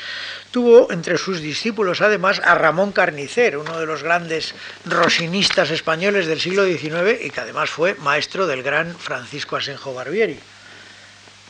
Tuvo 0.51 0.91
entre 0.91 1.17
sus 1.17 1.39
discípulos 1.39 1.84
además 2.01 2.41
a 2.43 2.55
Ramón 2.55 2.91
Carnicer, 2.91 3.57
uno 3.57 3.79
de 3.79 3.85
los 3.85 4.03
grandes 4.03 4.55
rosinistas 4.85 5.69
españoles 5.71 6.27
del 6.27 6.41
siglo 6.41 6.65
XIX 6.65 7.23
y 7.23 7.29
que 7.29 7.41
además 7.41 7.69
fue 7.69 7.95
maestro 7.95 8.47
del 8.47 8.63
gran 8.63 8.95
Francisco 8.95 9.55
Asenjo 9.55 9.93
Barbieri. 9.93 10.39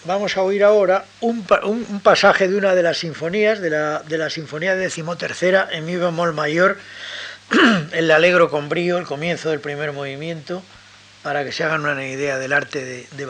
Vamos 0.06 0.38
a 0.38 0.44
oír 0.44 0.64
ahora 0.64 1.06
un, 1.22 1.44
pasaje 2.04 2.48
de 2.48 2.56
una 2.56 2.76
de 2.76 2.84
las 2.84 3.00
sinfonías, 3.00 3.60
de 3.60 3.70
la, 3.70 4.30
Sinfonía 4.30 4.76
decimotercera 4.76 5.68
en 5.72 5.86
mi 5.86 5.96
bemol 5.96 6.34
mayor, 6.34 6.78
el 7.92 8.12
Alegro 8.12 8.50
con 8.50 8.70
brío, 8.70 9.00
el 9.00 9.06
comienzo 9.06 9.50
del 9.50 9.62
primer 9.62 9.94
movimiento, 9.94 10.62
para 11.24 11.44
que 11.44 11.52
se 11.52 11.64
hagan 11.64 11.82
una 11.82 12.06
idea 12.06 12.38
del 12.38 12.54
arte 12.54 12.86
de, 12.86 13.08
de. 13.18 13.26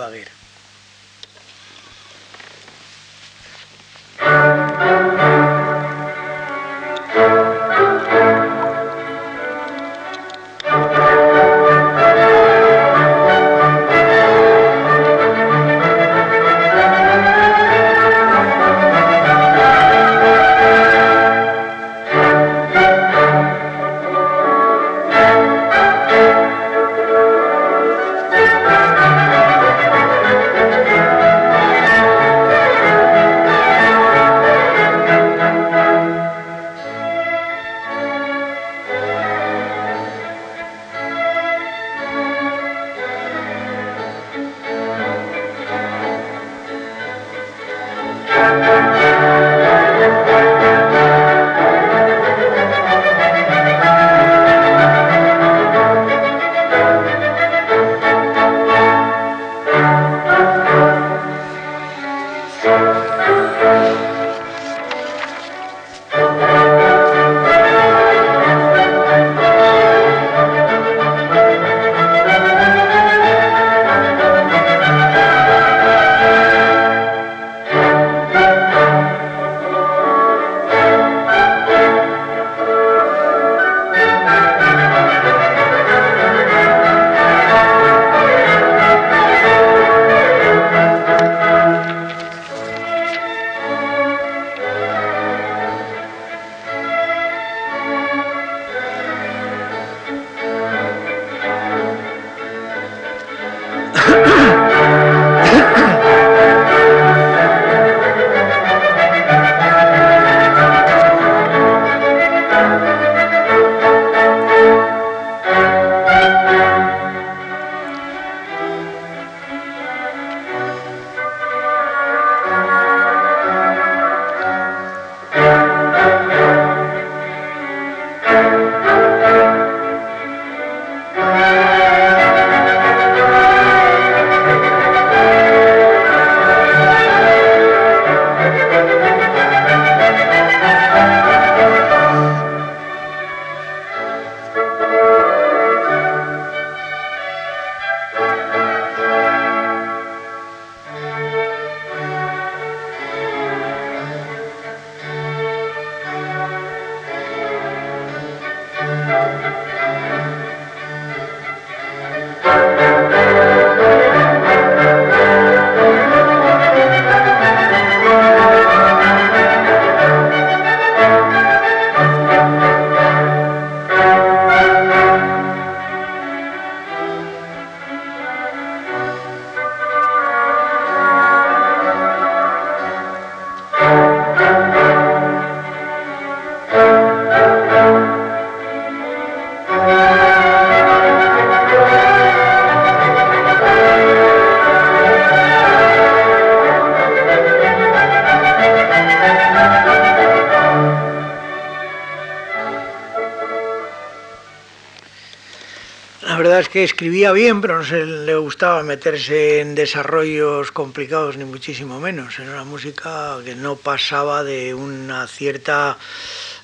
Escribía 206.86 207.32
bien, 207.32 207.62
pero 207.62 207.80
no 207.80 207.84
se 207.84 208.06
le 208.06 208.36
gustaba 208.36 208.82
meterse 208.84 209.60
en 209.60 209.76
desarrollos 209.76 210.72
complicados, 210.72 211.36
ni 211.38 211.44
muchísimo 211.44 212.00
menos. 212.00 212.40
Era 212.40 212.52
una 212.52 212.64
música 212.64 213.38
que 213.44 213.56
no 213.56 213.76
pasaba 213.76 214.44
de 214.44 214.74
una 214.74 215.28
cierta... 215.28 215.98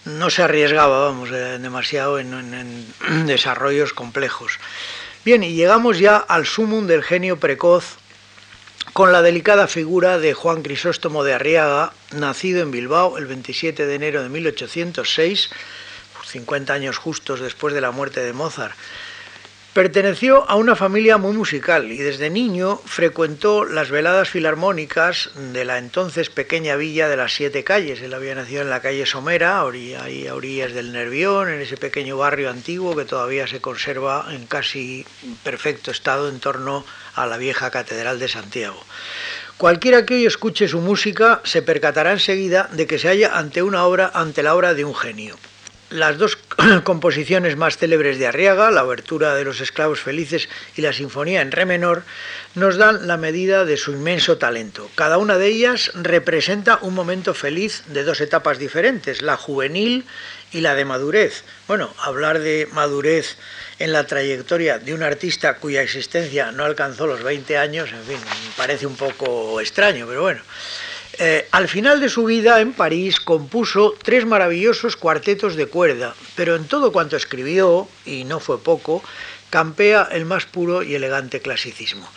no 0.05 0.29
se 0.29 0.43
arriesgaba, 0.43 1.05
vamos, 1.05 1.29
eh, 1.31 1.59
demasiado 1.59 2.19
en, 2.19 2.33
en 2.33 3.25
desarrollos 3.27 3.93
complejos. 3.93 4.59
Bien, 5.25 5.43
y 5.43 5.53
llegamos 5.53 5.99
ya 5.99 6.17
al 6.17 6.45
sumum 6.45 6.87
del 6.87 7.03
genio 7.03 7.37
precoz 7.37 7.97
con 8.93 9.11
la 9.11 9.21
delicada 9.21 9.67
figura 9.67 10.19
de 10.19 10.33
Juan 10.33 10.63
Crisóstomo 10.63 11.23
de 11.23 11.33
Arriaga, 11.33 11.93
nacido 12.11 12.61
en 12.61 12.71
Bilbao 12.71 13.17
el 13.17 13.25
27 13.25 13.85
de 13.85 13.95
enero 13.95 14.23
de 14.23 14.29
1806, 14.29 15.49
50 16.25 16.73
años 16.73 16.97
justos 16.97 17.39
después 17.39 17.73
de 17.73 17.81
la 17.81 17.91
muerte 17.91 18.21
de 18.21 18.33
Mozart. 18.33 18.75
Perteneció 19.73 20.49
a 20.49 20.55
una 20.55 20.75
familia 20.75 21.17
muy 21.17 21.31
musical 21.31 21.93
y 21.93 21.97
desde 21.97 22.29
niño 22.29 22.81
frecuentó 22.83 23.63
las 23.63 23.89
veladas 23.89 24.27
filarmónicas 24.27 25.31
de 25.53 25.63
la 25.63 25.77
entonces 25.77 26.29
pequeña 26.29 26.75
villa 26.75 27.07
de 27.07 27.15
las 27.15 27.31
Siete 27.33 27.63
Calles. 27.63 28.01
Él 28.01 28.13
había 28.13 28.35
nacido 28.35 28.63
en 28.63 28.69
la 28.69 28.81
calle 28.81 29.05
Somera, 29.05 29.59
a 29.59 29.63
orillas 29.63 30.73
del 30.73 30.91
Nervión, 30.91 31.47
en 31.47 31.61
ese 31.61 31.77
pequeño 31.77 32.17
barrio 32.17 32.49
antiguo 32.49 32.97
que 32.97 33.05
todavía 33.05 33.47
se 33.47 33.61
conserva 33.61 34.27
en 34.31 34.45
casi 34.45 35.05
perfecto 35.41 35.91
estado 35.91 36.27
en 36.27 36.41
torno 36.41 36.83
a 37.15 37.25
la 37.25 37.37
vieja 37.37 37.71
Catedral 37.71 38.19
de 38.19 38.27
Santiago. 38.27 38.83
Cualquiera 39.55 40.05
que 40.05 40.15
hoy 40.15 40.25
escuche 40.25 40.67
su 40.67 40.81
música 40.81 41.39
se 41.45 41.61
percatará 41.61 42.11
enseguida 42.11 42.67
de 42.73 42.87
que 42.87 42.99
se 42.99 43.07
halla 43.07 43.37
ante 43.37 43.63
una 43.63 43.85
obra, 43.85 44.11
ante 44.13 44.43
la 44.43 44.53
obra 44.53 44.73
de 44.73 44.83
un 44.83 44.95
genio 44.95 45.37
las 45.91 46.17
dos 46.17 46.37
composiciones 46.83 47.57
más 47.57 47.77
célebres 47.77 48.17
de 48.17 48.27
Arriaga, 48.27 48.71
la 48.71 48.83
obertura 48.83 49.35
de 49.35 49.43
los 49.43 49.61
esclavos 49.61 49.99
felices 49.99 50.49
y 50.75 50.81
la 50.81 50.93
sinfonía 50.93 51.41
en 51.41 51.51
re 51.51 51.65
menor, 51.65 52.03
nos 52.55 52.77
dan 52.77 53.07
la 53.07 53.17
medida 53.17 53.65
de 53.65 53.77
su 53.77 53.91
inmenso 53.91 54.37
talento. 54.37 54.89
Cada 54.95 55.17
una 55.17 55.37
de 55.37 55.47
ellas 55.47 55.91
representa 55.95 56.79
un 56.81 56.95
momento 56.95 57.33
feliz 57.33 57.83
de 57.87 58.03
dos 58.03 58.21
etapas 58.21 58.57
diferentes, 58.57 59.21
la 59.21 59.37
juvenil 59.37 60.05
y 60.51 60.61
la 60.61 60.75
de 60.75 60.85
madurez. 60.85 61.43
Bueno, 61.67 61.93
hablar 61.99 62.39
de 62.39 62.67
madurez 62.71 63.37
en 63.79 63.91
la 63.91 64.07
trayectoria 64.07 64.79
de 64.79 64.93
un 64.93 65.03
artista 65.03 65.57
cuya 65.57 65.81
existencia 65.81 66.51
no 66.51 66.65
alcanzó 66.65 67.07
los 67.07 67.23
20 67.23 67.57
años, 67.57 67.91
en 67.91 68.03
fin, 68.03 68.17
parece 68.57 68.85
un 68.85 68.95
poco 68.95 69.59
extraño, 69.59 70.07
pero 70.07 70.21
bueno. 70.21 70.41
Eh, 71.23 71.47
al 71.51 71.67
final 71.67 71.99
de 71.99 72.09
su 72.09 72.23
vida 72.23 72.61
en 72.61 72.73
París 72.73 73.19
compuso 73.19 73.93
tres 74.01 74.25
maravillosos 74.25 74.95
cuartetos 74.95 75.55
de 75.55 75.67
cuerda, 75.67 76.15
pero 76.35 76.55
en 76.55 76.65
todo 76.65 76.91
cuanto 76.91 77.15
escribió, 77.15 77.87
y 78.07 78.23
no 78.23 78.39
fue 78.39 78.57
poco, 78.57 79.03
campea 79.51 80.09
el 80.11 80.25
más 80.25 80.47
puro 80.47 80.81
y 80.81 80.95
elegante 80.95 81.39
clasicismo. 81.39 82.09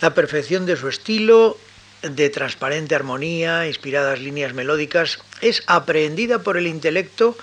La 0.00 0.14
perfección 0.14 0.66
de 0.66 0.76
su 0.76 0.86
estilo, 0.86 1.58
de 2.02 2.30
transparente 2.30 2.94
armonía, 2.94 3.66
inspiradas 3.66 4.20
líneas 4.20 4.54
melódicas, 4.54 5.18
es 5.40 5.64
aprehendida 5.66 6.44
por 6.44 6.56
el 6.56 6.68
intelecto 6.68 7.36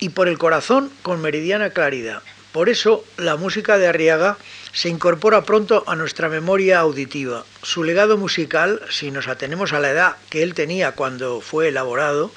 y 0.00 0.08
por 0.08 0.26
el 0.26 0.36
corazón 0.36 0.90
con 1.02 1.20
meridiana 1.22 1.70
claridad. 1.70 2.24
Por 2.56 2.70
eso 2.70 3.04
la 3.18 3.36
música 3.36 3.76
de 3.76 3.86
Arriaga 3.86 4.38
se 4.72 4.88
incorpora 4.88 5.42
pronto 5.42 5.84
a 5.86 5.94
nuestra 5.94 6.30
memoria 6.30 6.78
auditiva. 6.78 7.44
Su 7.62 7.84
legado 7.84 8.16
musical, 8.16 8.80
si 8.88 9.10
nos 9.10 9.28
atenemos 9.28 9.74
a 9.74 9.78
la 9.78 9.90
edad 9.90 10.16
que 10.30 10.42
él 10.42 10.54
tenía 10.54 10.92
cuando 10.92 11.42
fue 11.42 11.68
elaborado, 11.68 12.30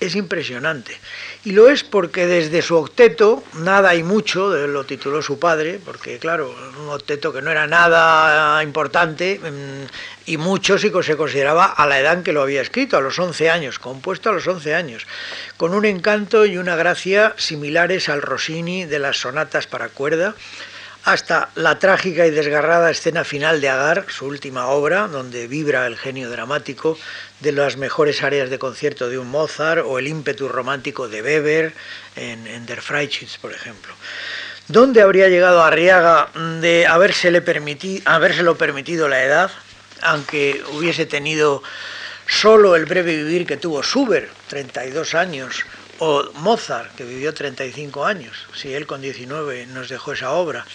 es 0.00 0.14
impresionante. 0.14 0.98
Y 1.44 1.52
lo 1.52 1.68
es 1.68 1.82
porque 1.84 2.26
desde 2.26 2.60
su 2.60 2.76
octeto, 2.76 3.42
nada 3.54 3.94
y 3.94 4.02
mucho, 4.02 4.54
lo 4.66 4.84
tituló 4.84 5.22
su 5.22 5.38
padre, 5.38 5.80
porque 5.82 6.18
claro, 6.18 6.54
un 6.80 6.88
octeto 6.88 7.32
que 7.32 7.40
no 7.40 7.50
era 7.50 7.66
nada 7.66 8.62
importante, 8.62 9.40
mm, 9.42 9.86
y 10.26 10.36
mucho 10.36 10.78
si 10.78 10.90
se 11.02 11.16
consideraba 11.16 11.66
a 11.66 11.86
la 11.86 12.00
edad 12.00 12.14
en 12.14 12.24
que 12.24 12.32
lo 12.32 12.42
había 12.42 12.60
escrito, 12.60 12.96
a 12.96 13.00
los 13.00 13.18
11 13.18 13.48
años, 13.48 13.78
compuesto 13.78 14.30
a 14.30 14.32
los 14.32 14.46
11 14.46 14.74
años, 14.74 15.06
con 15.56 15.72
un 15.72 15.84
encanto 15.84 16.44
y 16.44 16.58
una 16.58 16.76
gracia 16.76 17.34
similares 17.36 18.08
al 18.08 18.22
Rossini 18.22 18.84
de 18.84 18.98
las 18.98 19.18
sonatas 19.18 19.66
para 19.66 19.88
cuerda, 19.88 20.34
hasta 21.06 21.50
la 21.54 21.78
trágica 21.78 22.26
y 22.26 22.32
desgarrada 22.32 22.90
escena 22.90 23.22
final 23.22 23.60
de 23.60 23.68
Agar, 23.68 24.06
su 24.08 24.26
última 24.26 24.66
obra, 24.66 25.06
donde 25.06 25.46
vibra 25.46 25.86
el 25.86 25.96
genio 25.96 26.28
dramático 26.28 26.98
de 27.38 27.52
las 27.52 27.76
mejores 27.76 28.24
áreas 28.24 28.50
de 28.50 28.58
concierto 28.58 29.08
de 29.08 29.16
un 29.16 29.28
Mozart 29.28 29.84
o 29.86 30.00
el 30.00 30.08
ímpetu 30.08 30.48
romántico 30.48 31.06
de 31.06 31.22
Weber 31.22 31.72
en, 32.16 32.66
Der 32.66 32.82
Freischütz, 32.82 33.38
por 33.38 33.52
ejemplo. 33.52 33.94
¿Dónde 34.66 35.00
habría 35.00 35.28
llegado 35.28 35.62
Arriaga 35.62 36.30
de 36.60 36.88
habérsele 36.88 37.40
habérselo 38.04 38.58
permitido 38.58 39.06
la 39.08 39.22
edad, 39.22 39.52
aunque 40.02 40.64
hubiese 40.72 41.06
tenido 41.06 41.62
solo 42.26 42.74
el 42.74 42.84
breve 42.84 43.14
vivir 43.14 43.46
que 43.46 43.56
tuvo 43.56 43.80
Schubert, 43.84 44.28
32 44.48 45.14
años, 45.14 45.64
o 45.98 46.24
Mozart, 46.34 46.94
que 46.94 47.04
vivió 47.04 47.32
35 47.32 48.04
años, 48.04 48.46
si 48.54 48.74
él 48.74 48.86
con 48.86 49.00
19 49.00 49.66
nos 49.66 49.88
dejó 49.88 50.12
esa 50.12 50.32
obra. 50.32 50.66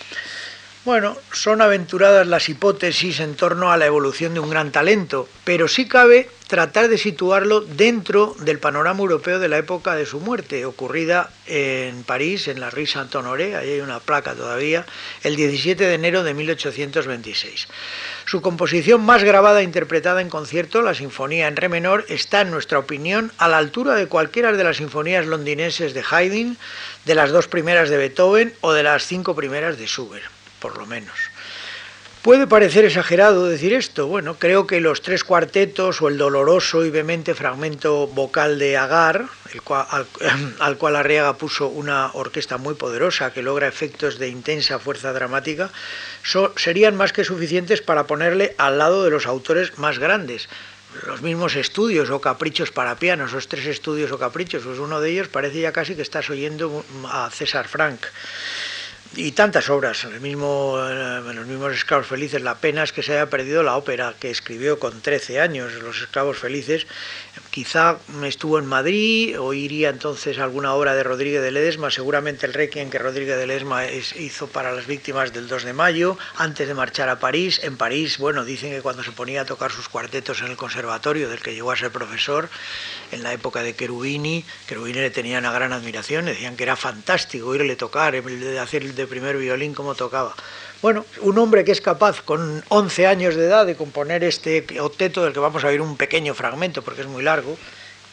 Bueno, 0.83 1.15
son 1.31 1.61
aventuradas 1.61 2.25
las 2.25 2.49
hipótesis 2.49 3.19
en 3.19 3.35
torno 3.35 3.71
a 3.71 3.77
la 3.77 3.85
evolución 3.85 4.33
de 4.33 4.39
un 4.39 4.49
gran 4.49 4.71
talento, 4.71 5.29
pero 5.43 5.67
sí 5.67 5.87
cabe 5.87 6.27
tratar 6.47 6.87
de 6.87 6.97
situarlo 6.97 7.61
dentro 7.61 8.35
del 8.39 8.57
panorama 8.57 9.01
europeo 9.01 9.37
de 9.37 9.47
la 9.47 9.59
época 9.59 9.93
de 9.93 10.07
su 10.07 10.19
muerte, 10.19 10.65
ocurrida 10.65 11.29
en 11.45 12.01
París, 12.01 12.47
en 12.47 12.59
la 12.59 12.71
Rue 12.71 12.87
Saint-Honoré, 12.87 13.55
ahí 13.55 13.73
hay 13.73 13.79
una 13.81 13.99
placa 13.99 14.33
todavía, 14.33 14.87
el 15.21 15.35
17 15.35 15.85
de 15.85 15.93
enero 15.93 16.23
de 16.23 16.33
1826. 16.33 17.67
Su 18.25 18.41
composición 18.41 19.01
más 19.01 19.23
grabada 19.23 19.59
e 19.59 19.65
interpretada 19.65 20.19
en 20.19 20.29
concierto, 20.29 20.81
la 20.81 20.95
Sinfonía 20.95 21.47
en 21.47 21.57
Re 21.57 21.69
menor, 21.69 22.05
está, 22.09 22.41
en 22.41 22.49
nuestra 22.49 22.79
opinión, 22.79 23.31
a 23.37 23.47
la 23.47 23.59
altura 23.59 23.93
de 23.93 24.07
cualquiera 24.07 24.51
de 24.51 24.63
las 24.63 24.77
sinfonías 24.77 25.27
londinenses 25.27 25.93
de 25.93 26.03
Haydn, 26.09 26.57
de 27.05 27.13
las 27.13 27.29
dos 27.29 27.47
primeras 27.47 27.91
de 27.91 27.97
Beethoven 27.97 28.55
o 28.61 28.73
de 28.73 28.81
las 28.81 29.05
cinco 29.05 29.35
primeras 29.35 29.77
de 29.77 29.85
Schubert 29.85 30.40
por 30.61 30.77
lo 30.77 30.85
menos. 30.85 31.17
Puede 32.21 32.45
parecer 32.45 32.85
exagerado 32.85 33.47
decir 33.47 33.73
esto. 33.73 34.05
Bueno, 34.05 34.35
creo 34.37 34.67
que 34.67 34.79
los 34.79 35.01
tres 35.01 35.23
cuartetos 35.23 36.03
o 36.03 36.07
el 36.07 36.19
doloroso 36.19 36.85
y 36.85 36.91
vehemente 36.91 37.33
fragmento 37.33 38.05
vocal 38.05 38.59
de 38.59 38.77
Agar, 38.77 39.25
al, 40.59 40.77
cual 40.77 40.95
Arriaga 40.97 41.33
puso 41.37 41.67
una 41.67 42.11
orquesta 42.13 42.59
muy 42.59 42.75
poderosa 42.75 43.33
que 43.33 43.41
logra 43.41 43.67
efectos 43.67 44.19
de 44.19 44.29
intensa 44.29 44.77
fuerza 44.77 45.13
dramática, 45.13 45.71
serían 46.57 46.95
más 46.95 47.11
que 47.11 47.23
suficientes 47.23 47.81
para 47.81 48.05
ponerle 48.05 48.53
al 48.59 48.77
lado 48.77 49.03
de 49.03 49.09
los 49.09 49.25
autores 49.25 49.79
más 49.79 49.97
grandes. 49.97 50.47
Los 51.07 51.23
mismos 51.23 51.55
estudios 51.55 52.11
o 52.11 52.21
caprichos 52.21 52.69
para 52.69 52.97
piano, 52.97 53.25
esos 53.25 53.47
tres 53.47 53.65
estudios 53.65 54.11
o 54.11 54.19
caprichos, 54.19 54.61
pues 54.63 54.77
uno 54.77 55.01
de 55.01 55.09
ellos 55.09 55.27
parece 55.27 55.61
ya 55.61 55.71
casi 55.71 55.95
que 55.95 56.03
estás 56.03 56.29
oyendo 56.29 56.85
a 57.05 57.31
César 57.31 57.67
Frank 57.67 58.05
y 59.15 59.33
tantas 59.33 59.69
obras, 59.69 60.05
el 60.05 60.15
en 60.15 61.35
los 61.35 61.45
mismos 61.45 61.73
Esclavos 61.73 62.07
Felices. 62.07 62.41
La 62.41 62.55
pena 62.55 62.83
es 62.83 62.93
que 62.93 63.03
se 63.03 63.13
haya 63.13 63.29
perdido 63.29 63.61
la 63.61 63.75
ópera 63.75 64.13
que 64.17 64.31
escribió 64.31 64.79
con 64.79 65.01
13 65.01 65.41
años, 65.41 65.73
Los 65.73 66.01
Esclavos 66.01 66.37
Felices. 66.37 66.87
Quizá 67.49 67.97
estuvo 68.23 68.57
en 68.57 68.65
Madrid 68.65 69.37
o 69.37 69.53
iría 69.53 69.89
entonces 69.89 70.39
a 70.39 70.43
alguna 70.43 70.73
obra 70.73 70.95
de 70.95 71.03
Rodríguez 71.03 71.41
de 71.41 71.51
Ledesma, 71.51 71.91
seguramente 71.91 72.45
el 72.45 72.53
requiem 72.53 72.89
que 72.89 72.99
Rodríguez 72.99 73.37
de 73.37 73.47
Ledesma 73.47 73.85
hizo 73.91 74.47
para 74.47 74.71
las 74.71 74.87
víctimas 74.87 75.33
del 75.33 75.49
2 75.49 75.65
de 75.65 75.73
mayo, 75.73 76.17
antes 76.37 76.67
de 76.67 76.73
marchar 76.73 77.09
a 77.09 77.19
París. 77.19 77.59
En 77.63 77.75
París, 77.75 78.17
bueno, 78.17 78.45
dicen 78.45 78.71
que 78.71 78.81
cuando 78.81 79.03
se 79.03 79.11
ponía 79.11 79.41
a 79.41 79.45
tocar 79.45 79.71
sus 79.71 79.89
cuartetos 79.89 80.39
en 80.41 80.47
el 80.47 80.55
conservatorio, 80.55 81.27
del 81.27 81.41
que 81.41 81.53
llegó 81.53 81.71
a 81.71 81.75
ser 81.75 81.91
profesor, 81.91 82.47
en 83.11 83.23
la 83.23 83.33
época 83.33 83.61
de 83.61 83.75
Cherubini, 83.75 84.45
Cherubini 84.69 84.99
le 84.99 85.09
tenía 85.09 85.39
una 85.39 85.51
gran 85.51 85.73
admiración, 85.73 86.25
decían 86.25 86.55
que 86.55 86.63
era 86.63 86.77
fantástico 86.77 87.49
oírle 87.49 87.75
tocar, 87.75 88.15
hacer 88.61 88.83
de 89.01 89.07
primer 89.07 89.37
violín 89.37 89.73
como 89.73 89.95
tocaba. 89.95 90.33
Bueno, 90.81 91.05
un 91.21 91.37
hombre 91.37 91.63
que 91.63 91.71
es 91.71 91.81
capaz 91.81 92.21
con 92.21 92.63
11 92.69 93.07
años 93.07 93.35
de 93.35 93.45
edad 93.45 93.65
de 93.65 93.75
componer 93.75 94.23
este 94.23 94.65
octeto 94.79 95.23
del 95.23 95.33
que 95.33 95.39
vamos 95.39 95.63
a 95.63 95.67
oír 95.67 95.81
un 95.81 95.97
pequeño 95.97 96.33
fragmento 96.33 96.81
porque 96.81 97.01
es 97.01 97.07
muy 97.07 97.23
largo, 97.23 97.57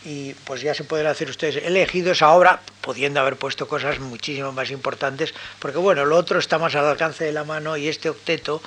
y 0.04 0.34
pues 0.44 0.60
ya 0.62 0.74
se 0.74 0.84
pueden 0.84 1.06
hacer 1.06 1.28
ustedes. 1.28 1.56
He 1.56 1.66
elegido 1.66 2.12
esa 2.12 2.32
obra 2.32 2.60
pudiendo 2.80 3.20
haber 3.20 3.36
puesto 3.36 3.68
cosas 3.68 3.98
muchísimo 3.98 4.52
más 4.52 4.70
importantes, 4.70 5.34
porque 5.58 5.78
bueno, 5.78 6.04
lo 6.04 6.16
otro 6.16 6.38
está 6.38 6.58
más 6.58 6.74
al 6.74 6.86
alcance 6.86 7.24
de 7.24 7.32
la 7.32 7.44
mano 7.44 7.76
y 7.76 7.88
este 7.88 8.08
octeto, 8.08 8.62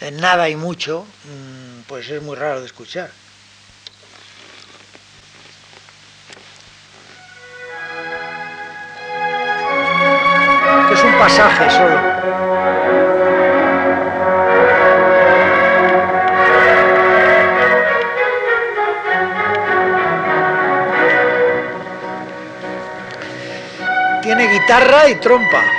eh, 0.00 0.10
nada 0.10 0.48
y 0.48 0.56
mucho, 0.56 1.04
mm, 1.24 1.82
pues 1.86 2.08
es 2.08 2.22
muy 2.22 2.36
raro 2.36 2.60
de 2.60 2.66
escuchar. 2.66 3.10
Pasaje 11.18 11.70
solo. 11.70 11.98
Tiene 24.22 24.46
guitarra 24.46 25.08
y 25.08 25.14
trompa. 25.16 25.77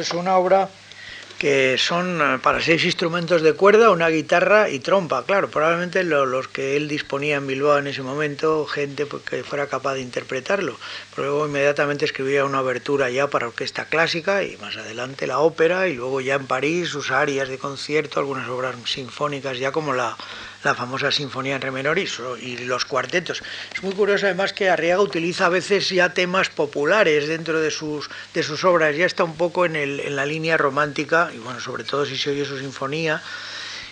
Es 0.00 0.12
una 0.12 0.36
obra 0.36 0.68
que 1.38 1.78
son 1.78 2.20
eh, 2.20 2.38
para 2.42 2.60
seis 2.60 2.84
instrumentos 2.84 3.42
de 3.42 3.52
cuerda, 3.52 3.90
una 3.90 4.08
guitarra 4.08 4.70
y 4.70 4.80
trompa. 4.80 5.24
Claro, 5.24 5.48
probablemente 5.48 6.02
los 6.02 6.48
que 6.48 6.76
él 6.76 6.88
disponía 6.88 7.36
en 7.36 7.46
Bilbao 7.46 7.78
en 7.78 7.86
ese 7.86 8.02
momento, 8.02 8.66
gente 8.66 9.06
pues, 9.06 9.22
que 9.22 9.44
fuera 9.44 9.68
capaz 9.68 9.94
de 9.94 10.00
interpretarlo. 10.00 10.76
Pero 11.14 11.28
luego 11.28 11.46
inmediatamente 11.46 12.04
escribía 12.04 12.44
una 12.44 12.58
abertura 12.58 13.08
ya 13.10 13.28
para 13.28 13.46
orquesta 13.46 13.84
clásica 13.84 14.42
y 14.42 14.56
más 14.56 14.76
adelante 14.76 15.28
la 15.28 15.38
ópera 15.38 15.86
y 15.86 15.94
luego 15.94 16.20
ya 16.20 16.34
en 16.34 16.46
París 16.46 16.88
sus 16.88 17.12
áreas 17.12 17.48
de 17.48 17.58
concierto, 17.58 18.18
algunas 18.18 18.48
obras 18.48 18.74
sinfónicas 18.84 19.58
ya 19.58 19.70
como 19.70 19.94
la, 19.94 20.16
la 20.64 20.74
famosa 20.74 21.10
Sinfonía 21.10 21.56
en 21.56 21.62
Re 21.62 21.70
menor 21.70 21.98
y, 21.98 22.58
los 22.58 22.84
cuartetos. 22.84 23.42
Es 23.74 23.82
muy 23.82 23.92
curioso 23.92 24.26
además 24.26 24.52
que 24.52 24.68
Arriaga 24.68 25.00
utiliza 25.00 25.46
a 25.46 25.50
veces 25.50 25.88
ya 25.88 26.12
temas 26.12 26.50
populares 26.50 27.28
dentro 27.28 27.60
de 27.60 27.70
sus, 27.70 28.10
de 28.34 28.42
sus 28.42 28.64
obras, 28.64 28.96
ya 28.96 29.06
está 29.06 29.24
un 29.24 29.36
poco 29.36 29.64
en, 29.66 29.76
el, 29.76 30.00
en 30.00 30.16
la 30.16 30.26
línea 30.26 30.56
romántica, 30.56 31.30
y 31.34 31.38
bueno, 31.38 31.60
sobre 31.60 31.84
todo 31.84 32.04
si 32.04 32.16
se 32.16 32.30
oye 32.30 32.44
su 32.44 32.58
sinfonía, 32.58 33.22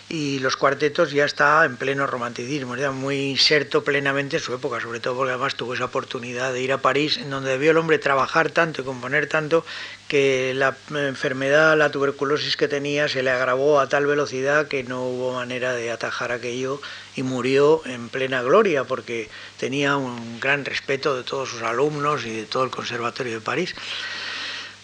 y 0.09 0.39
los 0.39 0.55
cuartetos 0.55 1.11
ya 1.11 1.25
está 1.25 1.65
en 1.65 1.75
pleno 1.75 2.07
romanticismo, 2.07 2.77
ya 2.77 2.91
muy 2.91 3.31
inserto 3.31 3.83
plenamente 3.83 4.37
en 4.37 4.41
su 4.41 4.53
época, 4.53 4.79
sobre 4.79 5.01
todo 5.01 5.17
porque 5.17 5.31
además 5.31 5.55
tuvo 5.55 5.73
esa 5.73 5.85
oportunidad 5.85 6.53
de 6.53 6.61
ir 6.61 6.71
a 6.71 6.77
París, 6.77 7.17
en 7.17 7.29
donde 7.29 7.49
debió 7.51 7.71
el 7.71 7.77
hombre 7.77 7.99
trabajar 7.99 8.49
tanto 8.51 8.81
y 8.81 8.85
componer 8.85 9.27
tanto 9.27 9.65
que 10.07 10.53
la 10.55 10.77
enfermedad, 10.95 11.77
la 11.77 11.91
tuberculosis 11.91 12.55
que 12.55 12.69
tenía 12.69 13.09
se 13.09 13.21
le 13.21 13.31
agravó 13.31 13.81
a 13.81 13.89
tal 13.89 14.05
velocidad 14.05 14.69
que 14.69 14.83
no 14.83 15.03
hubo 15.03 15.33
manera 15.33 15.73
de 15.73 15.91
atajar 15.91 16.31
aquello 16.31 16.81
y 17.17 17.23
murió 17.23 17.81
en 17.85 18.07
plena 18.07 18.41
gloria 18.41 18.85
porque 18.85 19.29
tenía 19.59 19.97
un 19.97 20.39
gran 20.39 20.63
respeto 20.63 21.17
de 21.17 21.23
todos 21.23 21.49
sus 21.49 21.63
alumnos 21.63 22.25
y 22.25 22.33
de 22.33 22.45
todo 22.45 22.63
el 22.63 22.69
Conservatorio 22.69 23.33
de 23.33 23.41
París. 23.41 23.75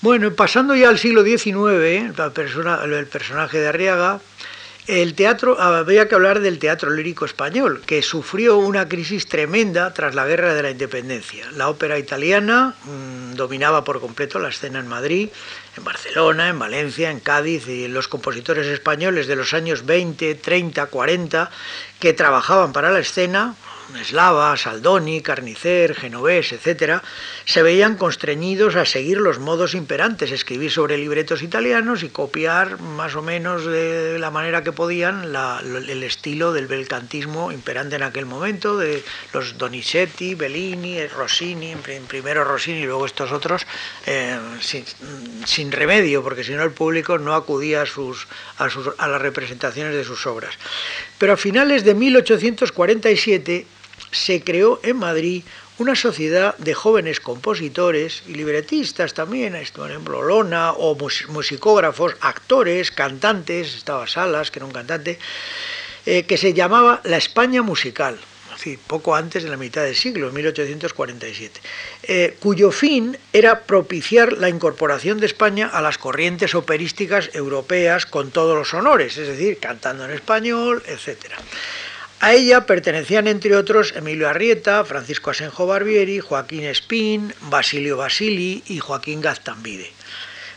Bueno, 0.02 0.34
pasando 0.34 0.76
ya 0.76 0.90
al 0.90 1.00
siglo 1.00 1.24
XIX, 1.24 2.12
el 2.12 3.08
personaje 3.08 3.60
de 3.60 3.68
Arriaga, 3.70 4.20
el 4.88 5.14
teatro, 5.16 5.60
había 5.62 6.08
que 6.08 6.16
hablar 6.16 6.42
del 6.42 6.60
teatro 6.60 6.90
lírico 6.90 7.26
español, 7.26 7.82
que 7.86 8.02
sufrió 8.02 8.58
una 8.58 8.88
crisis 8.90 9.28
tremenda 9.28 9.94
tras 9.94 10.14
la 10.14 10.26
Guerra 10.26 10.54
de 10.54 10.64
la 10.64 10.72
Independencia. 10.72 11.50
La 11.52 11.70
ópera 11.70 11.98
italiana 11.98 12.76
mm, 12.84 13.36
dominaba 13.36 13.84
por 13.84 14.02
completo 14.02 14.40
la 14.40 14.50
escena 14.50 14.80
en 14.80 14.88
Madrid, 14.88 15.30
en 15.78 15.84
Barcelona, 15.84 16.50
en 16.50 16.60
Valencia, 16.60 17.12
en 17.12 17.22
Cádiz, 17.22 17.68
y 17.68 17.88
los 17.88 18.08
compositores 18.08 18.68
españoles 18.68 19.28
de 19.28 19.38
los 19.38 19.54
años 19.54 19.86
20, 19.86 20.36
30, 20.36 20.86
40, 20.88 21.50
que 22.00 22.14
trabajaban 22.14 22.74
para 22.74 22.92
la 22.92 23.00
escena, 23.00 23.56
Eslava, 23.96 24.56
Saldoni, 24.58 25.22
Carnicer, 25.22 25.96
Genovés, 25.96 26.52
etc., 26.52 27.02
se 27.46 27.62
veían 27.62 27.98
constreñidos 27.98 28.76
a 28.76 28.86
seguir 28.86 29.18
los 29.18 29.39
modos 29.39 29.76
imperantes, 29.76 30.32
escribir 30.32 30.72
sobre 30.72 30.98
libretos 30.98 31.41
italianos 31.41 32.04
y 32.04 32.10
copiar 32.10 32.80
más 32.80 33.16
o 33.16 33.22
menos 33.22 33.66
de 33.66 34.18
la 34.20 34.32
manera 34.32 34.64
que 34.64 34.72
podían 34.72 35.24
el 35.24 36.04
estilo 36.04 36.54
del 36.54 36.68
belcantismo 36.68 37.52
imperante 37.52 37.96
en 37.96 38.04
aquel 38.04 38.26
momento, 38.26 38.78
de 38.78 39.04
los 39.34 39.58
Donizetti, 39.58 40.36
Bellini, 40.36 41.06
Rossini, 41.08 41.76
primero 42.08 42.44
Rossini 42.44 42.80
y 42.80 42.86
luego 42.86 43.06
estos 43.06 43.32
otros, 43.32 43.66
eh, 44.06 44.38
sin, 45.46 45.72
remedio, 45.72 46.24
porque 46.24 46.44
si 46.44 46.54
no 46.54 46.64
el 46.64 46.72
público 46.72 47.18
no 47.18 47.34
acudía 47.34 47.84
a, 47.84 47.86
sus, 47.86 48.28
a, 48.58 48.70
sus, 48.70 48.89
a 48.98 49.08
las 49.08 49.22
representaciones 49.22 49.96
de 49.96 50.04
sus 50.04 50.26
obras. 50.28 50.58
Pero 51.18 51.34
a 51.34 51.38
finales 51.38 51.84
de 51.84 51.94
1847, 51.94 53.66
se 54.12 54.44
creó 54.44 54.80
en 54.84 54.98
Madrid 54.98 55.44
una 55.80 55.96
sociedad 55.96 56.56
de 56.58 56.74
jóvenes 56.74 57.20
compositores 57.20 58.24
y 58.28 58.36
libretistas 58.36 59.14
también, 59.14 59.58
por 59.74 59.89
ejemplo 59.89 60.22
Lona, 60.22 60.72
o 60.74 60.96
musicógrafos, 61.30 62.16
actores, 62.22 62.91
cantantes, 62.91 63.76
estaba 63.76 64.08
Salas, 64.08 64.52
que 64.52 64.60
era 64.60 64.66
un 64.66 64.72
cantante, 64.72 65.18
eh, 66.06 66.24
que 66.24 66.38
se 66.38 66.54
llamaba 66.54 67.02
La 67.04 67.18
España 67.18 67.64
Musical, 67.64 68.20
poco 68.88 69.16
antes 69.16 69.44
de 69.44 69.50
la 69.50 69.58
mitad 69.58 69.84
del 69.84 69.96
siglo, 69.96 70.32
1847, 70.32 71.62
eh, 72.04 72.38
cuyo 72.39 72.72
fin 72.72 73.18
era 73.34 73.62
propiciar 73.62 74.34
la 74.34 74.50
incorporación 74.50 75.20
de 75.20 75.26
España 75.26 75.68
a 75.68 75.82
las 75.82 75.98
corrientes 75.98 76.56
operísticas 76.56 77.30
europeas 77.34 78.06
con 78.06 78.32
todos 78.32 78.58
los 78.58 78.74
honores, 78.74 79.18
es 79.18 79.28
decir, 79.28 79.58
cantando 79.60 80.06
en 80.06 80.12
español, 80.12 80.84
etcétera. 80.88 81.38
A 82.24 82.32
ella 82.32 82.66
pertenecían, 82.66 83.28
entre 83.28 83.54
otros, 83.58 83.94
Emilio 83.98 84.30
Arrieta, 84.30 84.86
Francisco 84.86 85.32
Asenjo 85.32 85.68
Barbieri, 85.68 86.22
Joaquín 86.22 86.64
Espín, 86.64 87.34
Basilio 87.50 87.98
Basili 87.98 88.64
y 88.66 88.80
Joaquín 88.80 89.20
Gaztambide. 89.20 89.92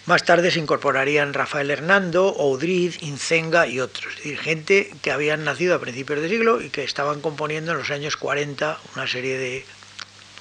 Más 0.07 0.23
tarde 0.23 0.53
se 0.53 0.61
incorporarían 0.61 1.35
Rafael 1.35 1.73
Hernando, 1.73 2.29
Oudriz, 2.29 3.03
Incenga 3.03 3.67
y 3.67 3.81
otros, 3.81 4.07
es 4.13 4.19
decir, 4.19 4.39
gente 4.39 4.95
que 5.03 5.11
habían 5.11 5.43
nacido 5.43 5.75
a 5.75 5.81
principios 5.81 6.21
de 6.21 6.29
siglo 6.29 6.63
y 6.63 6.71
que 6.71 6.85
estaban 6.85 7.21
componiendo 7.21 7.73
en 7.73 7.79
los 7.79 7.91
años 7.91 8.17
40 8.17 8.79
una 8.95 9.09
serie 9.09 9.37
de 9.37 9.65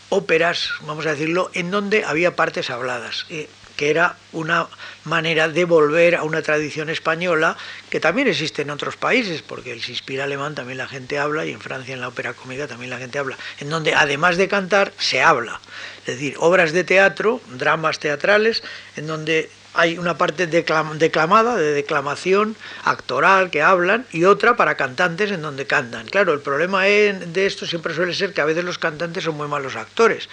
óperas, 0.10 0.74
vamos 0.82 1.08
a 1.08 1.16
decirlo, 1.16 1.50
en 1.56 1.72
donde 1.72 2.06
había 2.06 2.36
partes 2.36 2.70
habladas. 2.70 3.26
Eh, 3.32 3.50
que 3.76 3.90
era 3.90 4.18
una 4.32 4.68
manera 5.04 5.48
de 5.48 5.66
volver 5.66 6.16
a 6.16 6.24
una 6.24 6.42
tradición 6.42 6.90
española 6.90 7.58
que 7.90 8.00
también 8.00 8.28
existe 8.28 8.62
en 8.62 8.70
otros 8.70 8.98
países, 8.98 9.42
porque 9.42 9.72
el 9.72 9.82
Sispir 9.82 10.22
alemán 10.22 10.56
también 10.56 10.78
la 10.78 10.88
gente 10.88 11.20
habla 11.20 11.46
y 11.46 11.52
en 11.52 11.62
Francia 11.62 11.94
en 11.94 12.02
la 12.02 12.08
ópera 12.08 12.34
cómica 12.34 12.68
también 12.68 12.90
la 12.90 12.98
gente 12.98 13.20
habla, 13.20 13.38
en 13.60 13.70
donde 13.70 13.94
además 13.94 14.38
de 14.38 14.48
cantar 14.48 14.94
se 14.98 15.22
habla, 15.22 15.60
es 16.00 16.06
decir, 16.06 16.36
obras 16.40 16.72
de 16.72 16.84
teatro, 16.84 17.42
dramas 17.52 18.00
teatrales, 18.00 18.64
en 18.96 19.08
donde 19.08 19.50
hay 19.76 19.98
una 19.98 20.18
parte 20.18 20.48
declamada, 20.48 21.58
de 21.58 21.74
declamación 21.74 22.56
actoral 22.84 23.50
que 23.50 23.62
hablan 23.62 24.06
y 24.12 24.24
otra 24.24 24.56
para 24.56 24.76
cantantes 24.76 25.32
en 25.32 25.42
donde 25.42 25.68
cantan. 25.68 26.08
Claro, 26.08 26.34
el 26.34 26.42
problema 26.42 26.84
de 26.84 27.46
esto 27.46 27.66
siempre 27.66 27.94
suele 27.94 28.14
ser 28.14 28.34
que 28.34 28.42
a 28.42 28.46
veces 28.46 28.64
los 28.64 28.78
cantantes 28.78 29.24
son 29.24 29.36
muy 29.36 29.48
malos 29.48 29.76
actores 29.76 30.30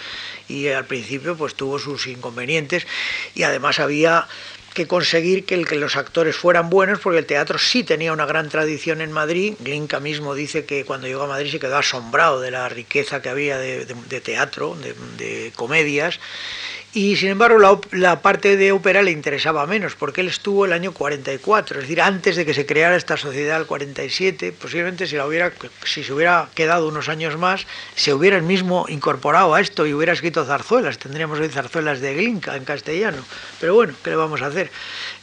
y 0.47 0.67
al 0.67 0.85
principio 0.85 1.35
pues 1.35 1.55
tuvo 1.55 1.79
sus 1.79 2.07
inconvenientes 2.07 2.87
y 3.35 3.43
además 3.43 3.79
había 3.79 4.27
que 4.73 4.87
conseguir 4.87 5.45
que, 5.45 5.57
los 5.57 5.95
actores 5.95 6.35
fueran 6.35 6.69
buenos, 6.69 6.99
porque 6.99 7.19
el 7.19 7.25
teatro 7.25 7.59
sí 7.59 7.83
tenía 7.83 8.11
una 8.11 8.25
gran 8.25 8.49
tradición 8.49 9.01
en 9.01 9.11
Madrid. 9.11 9.53
Glinka 9.59 9.99
mismo 9.99 10.33
dice 10.33 10.65
que 10.65 10.83
cuando 10.83 11.07
llegó 11.07 11.23
a 11.23 11.27
Madrid 11.27 11.51
se 11.51 11.59
quedó 11.59 11.77
asombrado 11.77 12.41
de 12.41 12.51
la 12.51 12.67
riqueza 12.69 13.21
que 13.21 13.29
había 13.29 13.57
de, 13.57 13.85
teatro, 14.21 14.75
de 15.17 15.51
comedias, 15.55 16.19
y 16.93 17.15
sin 17.15 17.29
embargo 17.29 17.57
la, 17.91 18.21
parte 18.21 18.55
de 18.55 18.71
ópera 18.71 19.01
le 19.01 19.09
interesaba 19.09 19.65
menos, 19.65 19.95
porque 19.95 20.21
él 20.21 20.27
estuvo 20.27 20.65
el 20.65 20.73
año 20.73 20.91
44, 20.91 21.79
es 21.79 21.83
decir, 21.85 21.99
antes 21.99 22.35
de 22.35 22.45
que 22.45 22.53
se 22.53 22.67
creara 22.67 22.95
esta 22.95 23.17
sociedad 23.17 23.59
el 23.59 23.65
47, 23.65 24.51
posiblemente 24.51 25.07
si, 25.07 25.15
la 25.15 25.25
hubiera, 25.25 25.51
si 25.85 26.03
se 26.03 26.13
hubiera 26.13 26.49
quedado 26.53 26.87
unos 26.87 27.09
años 27.09 27.35
más, 27.35 27.65
se 27.95 28.13
hubiera 28.13 28.37
el 28.37 28.43
mismo 28.43 28.85
incorporado 28.89 29.55
a 29.55 29.61
esto 29.61 29.87
y 29.87 29.93
hubiera 29.93 30.13
escrito 30.13 30.45
zarzuelas, 30.45 30.99
tendríamos 30.99 31.39
hoy 31.39 31.49
zarzuelas 31.49 31.99
de 31.99 32.13
Glinka 32.13 32.55
en 32.55 32.63
castellano, 32.63 33.25
pero 33.59 33.73
bueno, 33.73 33.93
¿qué 34.03 34.11
le 34.11 34.15
vamos 34.15 34.43
a 34.43 34.47
hacer? 34.47 34.69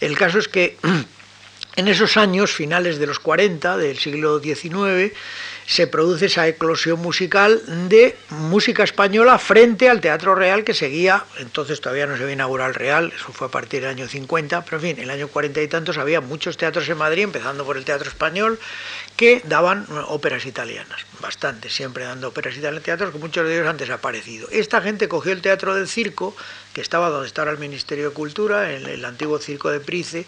El 0.01 0.19
caso 0.19 0.41
es 0.41 0.49
que 0.49 0.77
en 1.77 1.87
esos 1.87 2.17
años, 2.17 2.51
finales 2.51 2.99
de 2.99 3.07
los 3.07 3.21
40 3.21 3.77
del 3.77 3.97
siglo 3.97 4.41
XIX, 4.41 5.13
se 5.71 5.87
produce 5.87 6.27
esa 6.27 6.49
eclosión 6.49 6.99
musical 6.99 7.63
de 7.89 8.17
música 8.31 8.83
española 8.83 9.39
frente 9.39 9.89
al 9.89 10.01
Teatro 10.01 10.35
Real 10.35 10.65
que 10.65 10.75
seguía, 10.75 11.25
entonces 11.39 11.81
todavía 11.81 12.07
no 12.07 12.17
se 12.17 12.25
había 12.25 12.35
inaugurado 12.35 12.71
el 12.71 12.75
Real, 12.75 13.13
eso 13.15 13.33
fue 13.33 13.47
a 13.47 13.51
partir 13.53 13.83
del 13.83 13.91
año 13.91 14.09
50, 14.09 14.65
pero 14.65 14.79
en 14.79 14.83
fin, 14.83 14.97
en 14.99 15.05
el 15.05 15.11
año 15.11 15.29
40 15.29 15.63
y 15.63 15.69
tantos 15.69 15.97
había 15.97 16.21
muchos 16.21 16.57
teatros 16.57 16.89
en 16.89 16.99
Madrid, 16.99 17.23
empezando 17.23 17.65
por 17.65 17.77
el 17.77 17.85
Teatro 17.85 18.09
Español, 18.09 18.59
que 19.15 19.43
daban 19.47 19.87
óperas 20.09 20.45
italianas, 20.45 21.07
bastante, 21.21 21.71
siempre 21.71 22.03
dando 22.03 22.27
óperas 22.27 22.57
italianas, 22.57 22.83
teatros 22.83 23.13
que 23.13 23.19
muchos 23.19 23.47
de 23.47 23.55
ellos 23.55 23.69
han 23.69 23.77
desaparecido. 23.77 24.49
Esta 24.51 24.83
gente 24.83 25.07
cogió 25.07 25.31
el 25.31 25.41
Teatro 25.41 25.77
del 25.77 25.87
Circo, 25.87 26.35
que 26.73 26.81
estaba 26.81 27.11
donde 27.11 27.29
estaba 27.29 27.53
el 27.53 27.59
Ministerio 27.59 28.09
de 28.09 28.15
Cultura, 28.15 28.73
en 28.75 28.87
el 28.87 29.05
antiguo 29.05 29.39
Circo 29.39 29.71
de 29.71 29.79
Price, 29.79 30.27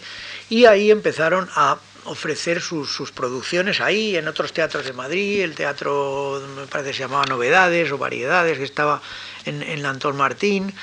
y 0.49 0.63
ahí 0.65 0.89
empezaron 0.89 1.49
a 1.53 1.79
ofrecer 2.05 2.61
sus, 2.61 3.11
producciones 3.11 3.81
ahí, 3.81 4.15
en 4.15 4.27
otros 4.27 4.53
teatros 4.53 4.85
de 4.85 4.93
Madrid, 4.93 5.41
el 5.41 5.55
teatro, 5.55 6.41
me 6.55 6.65
parece 6.67 6.91
que 6.91 6.97
se 6.97 7.03
llamaba 7.03 7.25
Novedades 7.25 7.91
o 7.91 7.97
Variedades, 7.97 8.57
que 8.57 8.63
estaba 8.63 9.01
en, 9.45 9.63
en 9.63 9.85
Antón 9.85 10.17
Martín, 10.17 10.73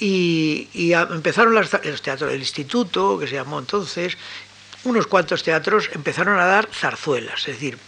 y, 0.00 0.92
empezaron 0.92 1.54
los 1.54 1.70
teatros 1.70 2.30
del 2.30 2.40
instituto, 2.40 3.18
que 3.18 3.26
se 3.26 3.34
llamó 3.34 3.58
entonces, 3.58 4.16
unos 4.84 5.06
cuantos 5.06 5.42
teatros 5.42 5.90
empezaron 5.92 6.38
a 6.38 6.46
dar 6.46 6.68
zarzuelas, 6.72 7.40
es 7.40 7.54
decir, 7.54 7.78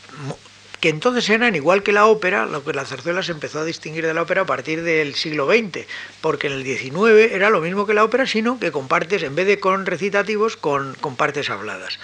que 0.82 0.88
entonces 0.88 1.30
eran 1.30 1.54
igual 1.54 1.82
que 1.82 1.92
la 1.92 2.06
ópera, 2.06 2.44
lo 2.44 2.64
que 2.64 2.72
la 2.72 2.84
zarzuela 2.84 3.22
se 3.22 3.30
empezó 3.32 3.60
a 3.60 3.64
distinguir 3.64 4.04
de 4.04 4.14
la 4.14 4.22
ópera 4.22 4.42
a 4.42 4.46
partir 4.46 4.82
del 4.82 5.14
siglo 5.14 5.46
XX, 5.46 5.86
porque 6.20 6.48
en 6.48 6.54
el 6.54 6.64
XIX 6.64 7.32
era 7.32 7.50
lo 7.50 7.60
mismo 7.60 7.86
que 7.86 7.94
la 7.94 8.04
ópera, 8.04 8.26
sino 8.26 8.58
que 8.58 8.72
con 8.72 8.88
partes, 8.88 9.22
en 9.22 9.34
vez 9.34 9.46
de 9.46 9.60
con 9.60 9.86
recitativos, 9.86 10.56
con, 10.56 10.94
con 11.00 11.16
partes 11.16 11.50
habladas. 11.50 12.00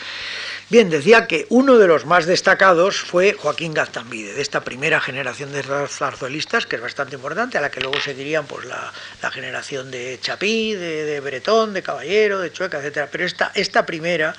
Bien, 0.71 0.91
decía 0.91 1.27
que 1.27 1.47
uno 1.49 1.79
de 1.79 1.87
los 1.87 2.05
más 2.05 2.27
destacados 2.27 3.01
fue 3.01 3.33
Joaquín 3.33 3.73
Gaztambide, 3.73 4.35
de 4.35 4.43
esta 4.43 4.65
primera 4.65 5.01
generación 5.01 5.51
de 5.51 5.63
zarzuelistas, 5.63 6.67
que 6.67 6.77
es 6.77 6.83
bastante 6.83 7.17
importante, 7.17 7.57
a 7.57 7.63
la 7.63 7.71
que 7.71 7.81
luego 7.81 7.99
seguirían 8.03 8.45
pues, 8.45 8.67
la, 8.67 8.93
generación 9.31 9.91
de 9.91 10.19
Chapí, 10.21 10.75
de, 10.75 11.21
Bretón, 11.21 11.73
de 11.73 11.83
Caballero, 11.83 12.39
de 12.41 12.53
Chueca, 12.53 12.85
etc. 12.85 13.09
Pero 13.11 13.25
esta, 13.25 13.51
esta 13.55 13.87
primera, 13.87 14.37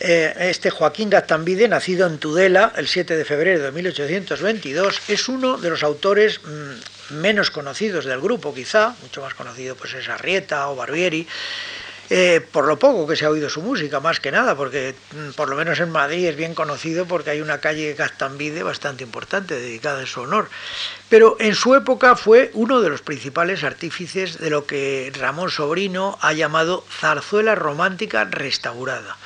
eh, 0.00 0.34
este 0.50 0.70
Joaquín 0.70 1.10
Gaztambide, 1.10 1.68
nacido 1.68 2.08
en 2.08 2.18
Tudela 2.18 2.72
el 2.76 2.88
7 2.88 3.16
de 3.16 3.24
febrero 3.24 3.62
de 3.62 3.70
1822, 3.70 5.02
es 5.06 5.28
uno 5.28 5.58
de 5.58 5.70
los 5.70 5.84
autores 5.84 6.40
mm, 6.42 7.14
menos 7.20 7.52
conocidos 7.52 8.04
del 8.04 8.20
grupo, 8.20 8.52
quizá, 8.52 8.96
mucho 9.00 9.22
más 9.22 9.34
conocido 9.34 9.76
pues 9.76 9.94
es 9.94 10.08
Arrieta 10.08 10.68
o 10.70 10.74
Barbieri, 10.74 11.28
eh, 12.08 12.40
por 12.52 12.66
lo 12.66 12.78
poco 12.78 13.06
que 13.06 13.16
se 13.16 13.24
ha 13.24 13.30
oído 13.30 13.48
su 13.50 13.62
música, 13.62 14.00
más 14.00 14.20
que 14.20 14.30
nada, 14.30 14.54
porque 14.54 14.94
mm, 15.12 15.30
por 15.32 15.48
lo 15.48 15.56
menos 15.56 15.80
en 15.80 15.90
Madrid 15.90 16.26
es 16.26 16.36
bien 16.36 16.54
conocido 16.54 17.06
porque 17.06 17.30
hay 17.30 17.40
una 17.40 17.60
calle 17.60 17.94
Gastambide 17.94 18.62
bastante 18.62 19.02
importante 19.02 19.54
dedicada 19.58 20.00
en 20.00 20.06
su 20.06 20.20
honor. 20.20 20.48
Pero 21.08 21.36
en 21.40 21.54
su 21.54 21.74
época 21.74 22.16
fue 22.16 22.50
uno 22.54 22.80
de 22.80 22.90
los 22.90 23.02
principales 23.02 23.64
artífices 23.64 24.38
de 24.38 24.50
lo 24.50 24.66
que 24.66 25.12
Ramón 25.18 25.50
Sobrino 25.50 26.18
ha 26.20 26.32
llamado 26.32 26.84
zarzuela 27.00 27.54
romántica 27.54 28.24
restaurada. 28.24 29.16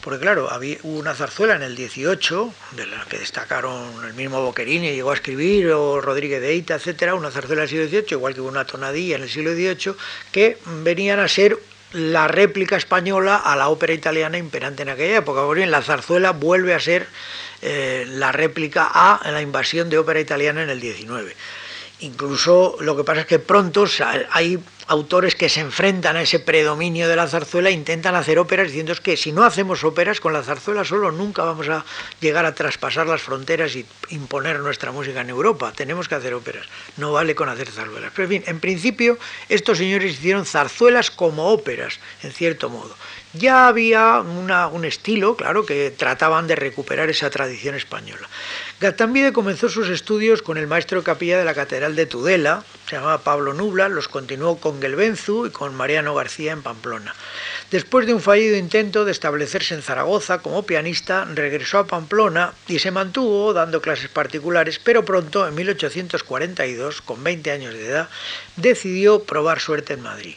Porque 0.00 0.20
claro, 0.20 0.50
había, 0.50 0.78
hubo 0.82 0.98
una 0.98 1.14
zarzuela 1.14 1.56
en 1.56 1.62
el 1.62 1.76
18, 1.76 2.54
de 2.72 2.86
la 2.86 3.04
que 3.04 3.18
destacaron 3.18 4.02
el 4.02 4.14
mismo 4.14 4.40
Boquerini, 4.40 4.92
llegó 4.92 5.10
a 5.10 5.14
escribir, 5.14 5.70
o 5.72 6.00
Rodríguez 6.00 6.40
de 6.40 6.52
Eita, 6.52 6.76
etcétera, 6.76 7.14
una 7.14 7.30
zarzuela 7.30 7.62
del 7.62 7.68
siglo 7.68 7.86
XVIII, 7.86 8.06
igual 8.12 8.34
que 8.34 8.40
una 8.40 8.64
tonadilla 8.64 9.16
en 9.16 9.24
el 9.24 9.28
siglo 9.28 9.52
XVIII, 9.52 9.94
que 10.32 10.56
venían 10.82 11.20
a 11.20 11.28
ser 11.28 11.58
la 11.92 12.28
réplica 12.28 12.76
española 12.76 13.36
a 13.36 13.56
la 13.56 13.68
ópera 13.68 13.92
italiana 13.92 14.38
imperante 14.38 14.82
en 14.82 14.90
aquella 14.90 15.18
época. 15.18 15.42
Por 15.42 15.56
bien, 15.56 15.70
la 15.70 15.82
zarzuela 15.82 16.32
vuelve 16.32 16.74
a 16.74 16.80
ser 16.80 17.06
eh, 17.62 18.04
la 18.08 18.32
réplica 18.32 18.88
a 18.92 19.30
la 19.30 19.42
invasión 19.42 19.90
de 19.90 19.98
ópera 19.98 20.20
italiana 20.20 20.62
en 20.62 20.70
el 20.70 20.80
19. 20.80 21.34
Incluso 22.00 22.76
lo 22.80 22.96
que 22.96 23.04
pasa 23.04 23.20
es 23.20 23.26
que 23.26 23.38
pronto 23.38 23.84
hay 24.30 24.58
autores 24.86 25.36
que 25.36 25.48
se 25.48 25.60
enfrentan 25.60 26.16
a 26.16 26.22
ese 26.22 26.40
predominio 26.40 27.08
de 27.08 27.14
la 27.14 27.28
zarzuela 27.28 27.68
e 27.68 27.72
intentan 27.72 28.14
hacer 28.14 28.38
óperas 28.38 28.68
diciendo 28.68 28.94
que 29.02 29.16
si 29.16 29.32
no 29.32 29.44
hacemos 29.44 29.84
óperas 29.84 30.18
con 30.18 30.32
la 30.32 30.42
zarzuela 30.42 30.84
solo 30.84 31.12
nunca 31.12 31.44
vamos 31.44 31.68
a 31.68 31.84
llegar 32.20 32.44
a 32.44 32.54
traspasar 32.54 33.06
las 33.06 33.22
fronteras 33.22 33.76
y 33.76 33.86
imponer 34.08 34.58
nuestra 34.60 34.92
música 34.92 35.20
en 35.20 35.30
Europa. 35.30 35.72
Tenemos 35.76 36.08
que 36.08 36.16
hacer 36.16 36.34
óperas, 36.34 36.66
no 36.96 37.12
vale 37.12 37.34
con 37.34 37.48
hacer 37.48 37.70
zarzuelas. 37.70 38.12
Pero 38.16 38.24
en 38.24 38.30
fin, 38.30 38.44
en 38.46 38.60
principio 38.60 39.18
estos 39.48 39.78
señores 39.78 40.14
hicieron 40.14 40.46
zarzuelas 40.46 41.10
como 41.10 41.48
óperas, 41.48 42.00
en 42.22 42.32
cierto 42.32 42.70
modo. 42.70 42.96
Ya 43.32 43.68
había 43.68 44.18
un 44.20 44.84
estilo, 44.84 45.36
claro, 45.36 45.64
que 45.64 45.92
trataban 45.92 46.48
de 46.48 46.56
recuperar 46.56 47.10
esa 47.10 47.30
tradición 47.30 47.76
española. 47.76 48.28
Gatambide 48.80 49.34
comenzó 49.34 49.68
sus 49.68 49.90
estudios 49.90 50.40
con 50.40 50.56
el 50.56 50.66
maestro 50.66 51.00
de 51.00 51.04
capilla 51.04 51.38
de 51.38 51.44
la 51.44 51.52
Catedral 51.52 51.94
de 51.96 52.06
Tudela, 52.06 52.64
se 52.88 52.96
llamaba 52.96 53.18
Pablo 53.18 53.52
Nubla, 53.52 53.90
los 53.90 54.08
continuó 54.08 54.56
con 54.56 54.80
Gelbenzu 54.80 55.44
y 55.44 55.50
con 55.50 55.74
Mariano 55.74 56.14
García 56.14 56.52
en 56.52 56.62
Pamplona. 56.62 57.14
Después 57.70 58.06
de 58.06 58.14
un 58.14 58.22
fallido 58.22 58.56
intento 58.56 59.04
de 59.04 59.12
establecerse 59.12 59.74
en 59.74 59.82
Zaragoza 59.82 60.38
como 60.38 60.62
pianista, 60.62 61.26
regresó 61.26 61.76
a 61.76 61.86
Pamplona 61.86 62.54
y 62.68 62.78
se 62.78 62.90
mantuvo 62.90 63.52
dando 63.52 63.82
clases 63.82 64.08
particulares, 64.08 64.80
pero 64.82 65.04
pronto, 65.04 65.46
en 65.46 65.54
1842, 65.56 67.02
con 67.02 67.22
20 67.22 67.50
años 67.50 67.74
de 67.74 67.86
edad, 67.86 68.08
decidió 68.56 69.24
probar 69.24 69.60
suerte 69.60 69.92
en 69.92 70.00
Madrid. 70.00 70.36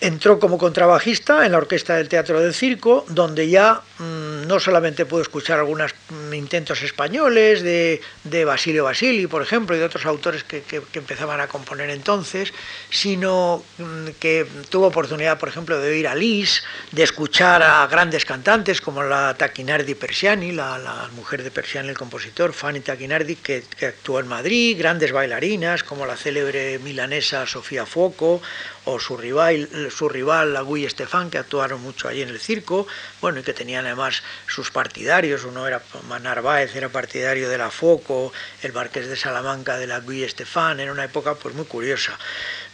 Entró 0.00 0.38
como 0.38 0.58
contrabajista 0.58 1.44
en 1.44 1.50
la 1.50 1.58
orquesta 1.58 1.96
del 1.96 2.08
Teatro 2.08 2.40
del 2.40 2.54
Circo, 2.54 3.04
donde 3.08 3.48
ya 3.48 3.82
mm, 3.98 4.46
no 4.46 4.60
solamente 4.60 5.04
pudo 5.06 5.22
escuchar 5.22 5.58
algunos 5.58 5.92
mm, 6.10 6.34
intentos 6.34 6.82
españoles 6.82 7.62
de, 7.62 8.00
Basilio 8.44 8.84
Basili, 8.84 9.26
por 9.26 9.42
ejemplo, 9.42 9.74
y 9.74 9.80
de 9.80 9.84
otros 9.84 10.06
autores 10.06 10.44
que, 10.44 10.62
empezaban 10.92 11.40
a 11.40 11.48
componer 11.48 11.90
entonces, 11.90 12.52
sino 12.90 13.64
mm, 13.78 14.10
que 14.20 14.46
tuvo 14.68 14.86
oportunidad, 14.86 15.36
por 15.36 15.48
ejemplo, 15.48 15.80
de 15.80 15.90
oír 15.90 16.06
a 16.06 16.14
Lis, 16.14 16.62
de 16.92 17.02
escuchar 17.02 17.64
a 17.64 17.84
grandes 17.88 18.24
cantantes 18.24 18.80
como 18.80 19.02
la 19.02 19.34
Taquinardi 19.34 19.96
Persiani, 19.96 20.52
la, 20.52 21.08
mujer 21.16 21.42
de 21.42 21.50
Persiani, 21.50 21.88
el 21.88 21.98
compositor, 21.98 22.52
Fanny 22.52 22.80
Taquinardi, 22.80 23.34
que, 23.34 23.64
que 23.76 23.86
actuó 23.86 24.20
en 24.20 24.28
Madrid, 24.28 24.78
grandes 24.78 25.10
bailarinas 25.10 25.82
como 25.82 26.06
la 26.06 26.16
célebre 26.16 26.78
milanesa 26.78 27.46
Sofía 27.46 27.84
Foco 27.84 28.40
o 28.84 28.98
su 28.98 29.16
rival, 29.16 29.68
su 29.90 30.08
rival 30.08 30.52
la 30.52 30.62
Guy 30.62 30.84
Estefan, 30.84 31.30
que 31.30 31.38
actuaron 31.38 31.82
mucho 31.82 32.08
allí 32.08 32.22
en 32.22 32.28
el 32.28 32.40
circo, 32.40 32.86
bueno, 33.20 33.40
y 33.40 33.42
que 33.42 33.52
tenían 33.52 33.86
además 33.86 34.22
sus 34.46 34.70
partidarios, 34.70 35.44
uno 35.44 35.66
era 35.66 35.82
Narváez, 36.20 36.74
era 36.74 36.88
partidario 36.88 37.48
de 37.48 37.58
la 37.58 37.70
Foco, 37.70 38.32
el 38.62 38.72
marqués 38.72 39.08
de 39.08 39.16
Salamanca 39.16 39.78
de 39.78 39.86
la 39.86 40.00
Guy 40.00 40.24
Estefan, 40.24 40.80
era 40.80 40.92
una 40.92 41.04
época 41.04 41.34
pues 41.34 41.54
muy 41.54 41.64
curiosa. 41.64 42.18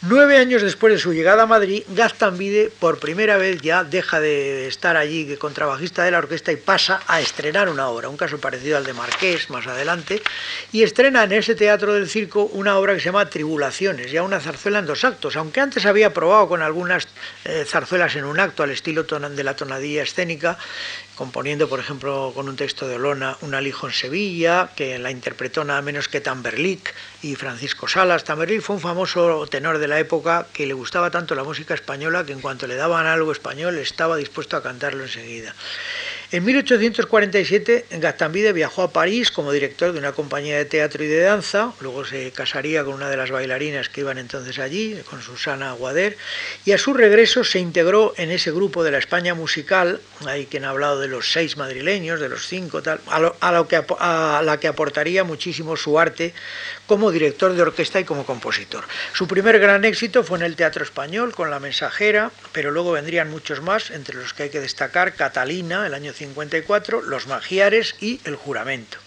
Nueve 0.07 0.37
años 0.37 0.61
después 0.61 0.93
de 0.93 0.99
su 0.99 1.15
llegada 1.15 1.45
a 1.45 1.47
Madrid, 1.47 1.83
Gastambide 1.89 2.71
por 2.79 2.99
primera 2.99 3.39
vez 3.39 3.63
ya 3.63 3.85
deja 3.85 4.21
de 4.21 4.69
estar 4.69 4.99
allí 4.99 5.35
contrabajista 5.37 6.05
de 6.05 6.11
la 6.11 6.19
orquesta 6.19 6.53
y 6.53 6.57
pasa 6.57 7.01
a 7.07 7.23
estrenar 7.23 7.71
una 7.71 7.89
obra, 7.89 8.11
un 8.11 8.19
caso 8.19 8.39
parecido 8.39 8.77
al 8.77 8.85
de 8.85 8.93
Marqués 8.93 9.49
más 9.49 9.67
adelante, 9.67 10.23
y 10.73 10.83
estrena 10.83 11.25
en 11.25 11.33
ese 11.33 11.55
teatro 11.55 11.95
del 11.95 12.11
circo 12.11 12.45
una 12.53 12.77
obra 12.77 12.93
que 12.93 13.01
se 13.01 13.07
llama 13.07 13.31
Tribulaciones, 13.31 14.13
ya 14.13 14.23
una 14.23 14.41
zarzuela 14.41 14.81
en 14.81 14.85
dos 14.85 15.05
actos, 15.05 15.37
aunque 15.37 15.61
antes 15.61 15.87
había 15.87 16.13
probado 16.13 16.49
con 16.49 16.61
algunas 16.61 17.09
eh, 17.47 17.65
zarzuelas 17.67 18.15
en 18.17 18.27
un 18.27 18.39
acto 18.39 18.63
al 18.63 18.73
estilo 18.73 19.05
de 19.05 19.45
la 19.45 19.57
tonadilla 19.57 20.03
escénica, 20.03 20.59
componiendo, 21.15 21.69
por 21.69 21.81
ejemplo, 21.81 22.33
con 22.35 22.49
un 22.49 22.57
texto 22.57 22.89
de 22.89 22.97
Olona, 22.97 23.37
Un 23.41 23.55
alijo 23.55 23.87
en 23.87 23.93
Sevilla, 23.93 24.71
que 24.75 24.99
la 24.99 25.11
interpretó 25.11 25.65
nada 25.65 25.83
menos 25.83 26.09
que 26.09 26.21
Tamberlik 26.21 26.95
y 27.23 27.37
Francisco 27.37 27.89
Salas. 27.89 28.25
Tamberlik 28.25 28.61
fue 28.61 28.77
un 28.77 28.83
famoso 28.83 29.47
tenor 29.47 29.79
de 29.79 29.89
la 29.89 29.99
época 29.99 30.47
que 30.53 30.67
le 30.67 30.75
gustaba 30.75 31.11
tanto 31.11 31.35
la 31.35 31.45
música 31.45 31.75
española 31.75 32.25
que 32.25 32.33
en 32.33 32.41
cuanto 32.41 32.67
le 32.67 32.77
daban 32.77 33.07
algo 33.07 33.33
español 33.33 33.79
estaba 33.79 34.17
dispuesto 34.17 34.57
a 34.57 34.63
cantarlo 34.63 35.05
enseguida. 35.05 35.55
En 36.35 36.45
1847 36.45 37.85
Gastambide 38.01 38.53
viajó 38.53 38.83
a 38.83 38.91
París 38.91 39.31
como 39.31 39.53
director 39.53 39.93
de 39.93 40.01
una 40.01 40.11
compañía 40.11 40.59
de 40.59 40.65
teatro 40.65 41.05
y 41.05 41.07
de 41.07 41.21
danza, 41.21 41.73
luego 41.81 42.05
se 42.05 42.33
casaría 42.33 42.83
con 42.83 42.95
una 42.95 43.09
de 43.09 43.17
las 43.17 43.31
bailarinas 43.31 43.89
que 43.89 44.01
iban 44.01 44.19
entonces 44.19 44.59
allí, 44.59 45.01
con 45.09 45.23
Susana 45.23 45.71
Aguader, 45.71 46.17
y 46.65 46.73
a 46.73 46.79
su 46.79 46.93
regreso 46.93 47.45
se 47.45 47.61
integró 47.61 48.15
en 48.17 48.33
ese 48.33 48.51
grupo 48.51 48.83
de 48.83 48.91
la 48.91 48.99
España 48.99 49.37
musical, 49.37 50.01
hay 50.27 50.47
quien 50.47 50.65
ha 50.65 50.71
hablado 50.71 50.99
de 50.99 51.07
los 51.07 51.31
seis 51.31 51.57
madrileños, 51.57 52.19
de 52.19 52.29
los 52.29 52.49
cinco, 52.49 52.83
tal, 52.83 53.01
a, 53.07 53.21
lo, 53.53 53.69
que, 53.69 53.85
a 54.01 54.43
la 54.45 54.59
que 54.59 54.67
aportaría 54.67 55.23
muchísimo 55.23 55.77
su 55.77 56.01
arte 56.01 56.35
como 56.89 57.13
director 57.13 57.53
de 57.53 57.63
orquesta 57.63 58.01
y 58.01 58.05
como 58.05 58.27
compositor. 58.27 58.83
Su 59.13 59.29
primer 59.29 59.61
gran 59.61 59.85
éxito 59.85 60.25
fue 60.25 60.39
en 60.39 60.47
el 60.47 60.57
Teatro 60.57 60.83
Español 60.83 61.33
con 61.33 61.49
La 61.49 61.61
Mensajera, 61.61 62.33
pero 62.51 62.73
luego 62.73 62.91
vendrían 62.91 63.31
muchos 63.31 63.63
más, 63.63 63.93
entre 63.93 64.17
los 64.17 64.35
que 64.35 64.43
hay 64.43 64.51
que 64.51 64.59
destacar 64.59 65.15
Catalina, 65.15 65.87
el 65.87 65.95
año 65.95 66.13
54, 66.25 67.03
Los 67.03 67.27
Magiares 67.27 67.95
y 68.01 68.21
El 68.25 68.37
Juramento. 68.37 68.99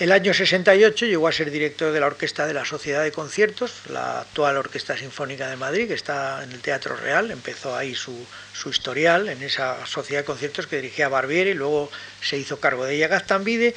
El 0.00 0.12
año 0.12 0.32
68 0.32 1.06
llegó 1.06 1.26
a 1.26 1.32
ser 1.32 1.50
director 1.50 1.92
de 1.92 1.98
la 1.98 2.06
Orquesta 2.06 2.46
de 2.46 2.54
la 2.54 2.64
Sociedad 2.64 3.02
de 3.02 3.10
Conciertos, 3.10 3.72
la 3.90 4.20
actual 4.20 4.56
Orquesta 4.56 4.96
Sinfónica 4.96 5.50
de 5.50 5.56
Madrid, 5.56 5.88
que 5.88 5.94
está 5.94 6.44
en 6.44 6.52
el 6.52 6.60
Teatro 6.60 6.94
Real. 6.94 7.32
Empezó 7.32 7.76
ahí 7.76 7.96
su, 7.96 8.16
su 8.54 8.70
historial 8.70 9.28
en 9.28 9.42
esa 9.42 9.84
Sociedad 9.86 10.20
de 10.20 10.24
Conciertos 10.24 10.68
que 10.68 10.76
dirigía 10.76 11.08
Barbieri, 11.08 11.52
luego 11.52 11.90
se 12.22 12.38
hizo 12.38 12.60
cargo 12.60 12.84
de 12.84 12.94
ella 12.94 13.08
Gastambide, 13.08 13.74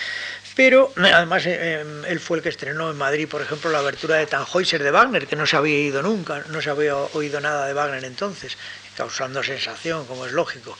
pero 0.55 0.93
además 0.95 1.43
eh, 1.47 1.81
em, 1.81 2.05
él 2.05 2.19
fue 2.19 2.37
el 2.37 2.43
que 2.43 2.49
estrenó 2.49 2.91
en 2.91 2.97
Madrid, 2.97 3.27
por 3.27 3.41
ejemplo, 3.41 3.71
la 3.71 3.79
abertura 3.79 4.17
de 4.17 4.27
Tannhäuser 4.27 4.83
de 4.83 4.91
Wagner, 4.91 5.25
que 5.25 5.35
no 5.35 5.47
se 5.47 5.55
había 5.55 5.79
ido 5.79 6.03
nunca, 6.03 6.43
no 6.49 6.61
se 6.61 6.69
había 6.69 6.95
oído 6.95 7.41
nada 7.41 7.65
de 7.65 7.73
Wagner 7.73 8.05
entonces, 8.05 8.57
causando 8.95 9.41
sensación, 9.41 10.05
como 10.05 10.27
es 10.27 10.33
lógico. 10.33 10.77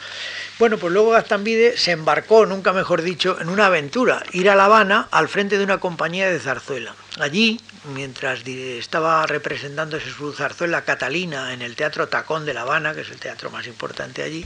Bueno, 0.60 0.78
pues 0.78 0.94
luego 0.94 1.12
Gastambide 1.12 1.76
se 1.78 1.92
embarcó, 1.92 2.46
nunca 2.46 2.72
mejor 2.72 3.02
dicho, 3.02 3.38
en 3.42 3.50
una 3.50 3.66
aventura, 3.66 4.24
ir 4.32 4.50
a 4.50 4.56
La 4.56 4.66
Habana 4.66 5.08
al 5.10 5.28
frente 5.28 5.58
de 5.58 5.64
una 5.64 5.80
compañía 5.80 6.30
de 6.30 6.40
zarzuela. 6.40 6.94
Allí, 7.20 7.60
mientras 7.96 8.46
estaba 8.46 9.26
representándose 9.26 10.12
su 10.12 10.34
zarzuela 10.34 10.84
Catalina 10.84 11.54
en 11.54 11.62
el 11.62 11.76
Teatro 11.76 12.08
Tacón 12.10 12.46
de 12.46 12.54
La 12.54 12.62
Habana, 12.62 12.94
que 12.94 13.02
es 13.02 13.10
el 13.10 13.18
teatro 13.18 13.50
más 13.50 13.66
importante 13.66 14.22
allí, 14.22 14.46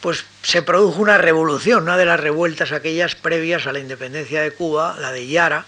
pues 0.00 0.24
se 0.42 0.62
produjo 0.62 1.02
una 1.02 1.18
revolución, 1.18 1.82
una 1.82 1.96
de 1.96 2.06
las 2.06 2.20
revueltas 2.20 2.72
aquellas 2.72 3.14
previas 3.14 3.66
a 3.66 3.72
la 3.72 3.80
independencia 3.80 4.40
de 4.40 4.52
Cuba, 4.52 4.96
la 4.98 5.12
de 5.12 5.26
Yara, 5.26 5.66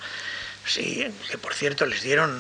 Sí, 0.72 1.04
que 1.28 1.36
por 1.36 1.52
cierto 1.52 1.84
les 1.84 2.00
dieron, 2.00 2.30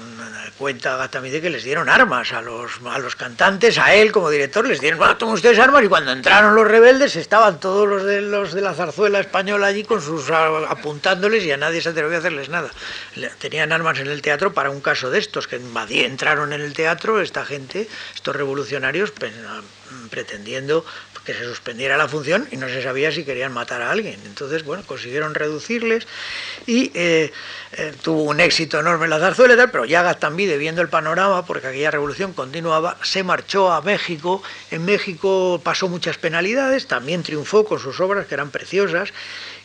cuenta 0.56 1.08
también 1.08 1.42
que 1.42 1.50
les 1.50 1.64
dieron 1.64 1.88
armas 1.88 2.32
a 2.32 2.40
los, 2.40 2.70
a 2.88 2.96
los 3.00 3.16
cantantes, 3.16 3.76
a 3.76 3.92
él 3.92 4.12
como 4.12 4.30
director, 4.30 4.64
les 4.68 4.80
dieron, 4.80 5.00
bueno, 5.00 5.16
tomen 5.16 5.34
ustedes 5.34 5.58
armas 5.58 5.82
y 5.82 5.88
cuando 5.88 6.12
entraron 6.12 6.54
los 6.54 6.64
rebeldes 6.64 7.16
estaban 7.16 7.58
todos 7.58 7.88
los 7.88 8.04
de, 8.04 8.20
los 8.20 8.52
de 8.52 8.60
la 8.60 8.72
zarzuela 8.72 9.18
española 9.18 9.66
allí 9.66 9.82
con 9.82 10.00
sus 10.00 10.30
apuntándoles 10.30 11.42
y 11.42 11.50
a 11.50 11.56
nadie 11.56 11.80
se 11.80 11.88
atrevió 11.88 12.14
a 12.14 12.20
hacerles 12.20 12.48
nada. 12.50 12.70
Tenían 13.40 13.72
armas 13.72 13.98
en 13.98 14.06
el 14.06 14.22
teatro 14.22 14.54
para 14.54 14.70
un 14.70 14.80
caso 14.80 15.10
de 15.10 15.18
estos, 15.18 15.48
que 15.48 15.60
entraron 16.04 16.52
en 16.52 16.60
el 16.60 16.72
teatro 16.72 17.20
esta 17.20 17.44
gente, 17.44 17.88
estos 18.14 18.36
revolucionarios, 18.36 19.12
pretendiendo 20.08 20.84
que 21.24 21.34
se 21.34 21.44
suspendiera 21.44 21.96
la 21.96 22.08
función 22.08 22.48
y 22.50 22.56
no 22.56 22.68
se 22.68 22.82
sabía 22.82 23.12
si 23.12 23.24
querían 23.24 23.52
matar 23.52 23.82
a 23.82 23.90
alguien. 23.90 24.18
Entonces, 24.26 24.64
bueno, 24.64 24.82
consiguieron 24.86 25.34
reducirles 25.34 26.06
y 26.66 26.90
eh, 26.94 27.32
eh, 27.72 27.92
tuvo 28.02 28.24
un 28.24 28.40
éxito 28.40 28.80
enorme 28.80 29.08
la 29.08 29.18
zarzuela 29.18 29.54
y 29.54 29.56
tal, 29.56 29.70
pero 29.70 29.84
ya 29.84 30.02
Gastambide, 30.02 30.56
viendo 30.58 30.82
el 30.82 30.88
panorama, 30.88 31.44
porque 31.46 31.68
aquella 31.68 31.90
revolución 31.90 32.32
continuaba, 32.32 32.96
se 33.02 33.22
marchó 33.22 33.70
a 33.72 33.82
México. 33.82 34.42
En 34.70 34.84
México 34.84 35.60
pasó 35.62 35.88
muchas 35.88 36.16
penalidades, 36.18 36.86
también 36.86 37.22
triunfó 37.22 37.64
con 37.64 37.78
sus 37.78 38.00
obras, 38.00 38.26
que 38.26 38.34
eran 38.34 38.50
preciosas, 38.50 39.12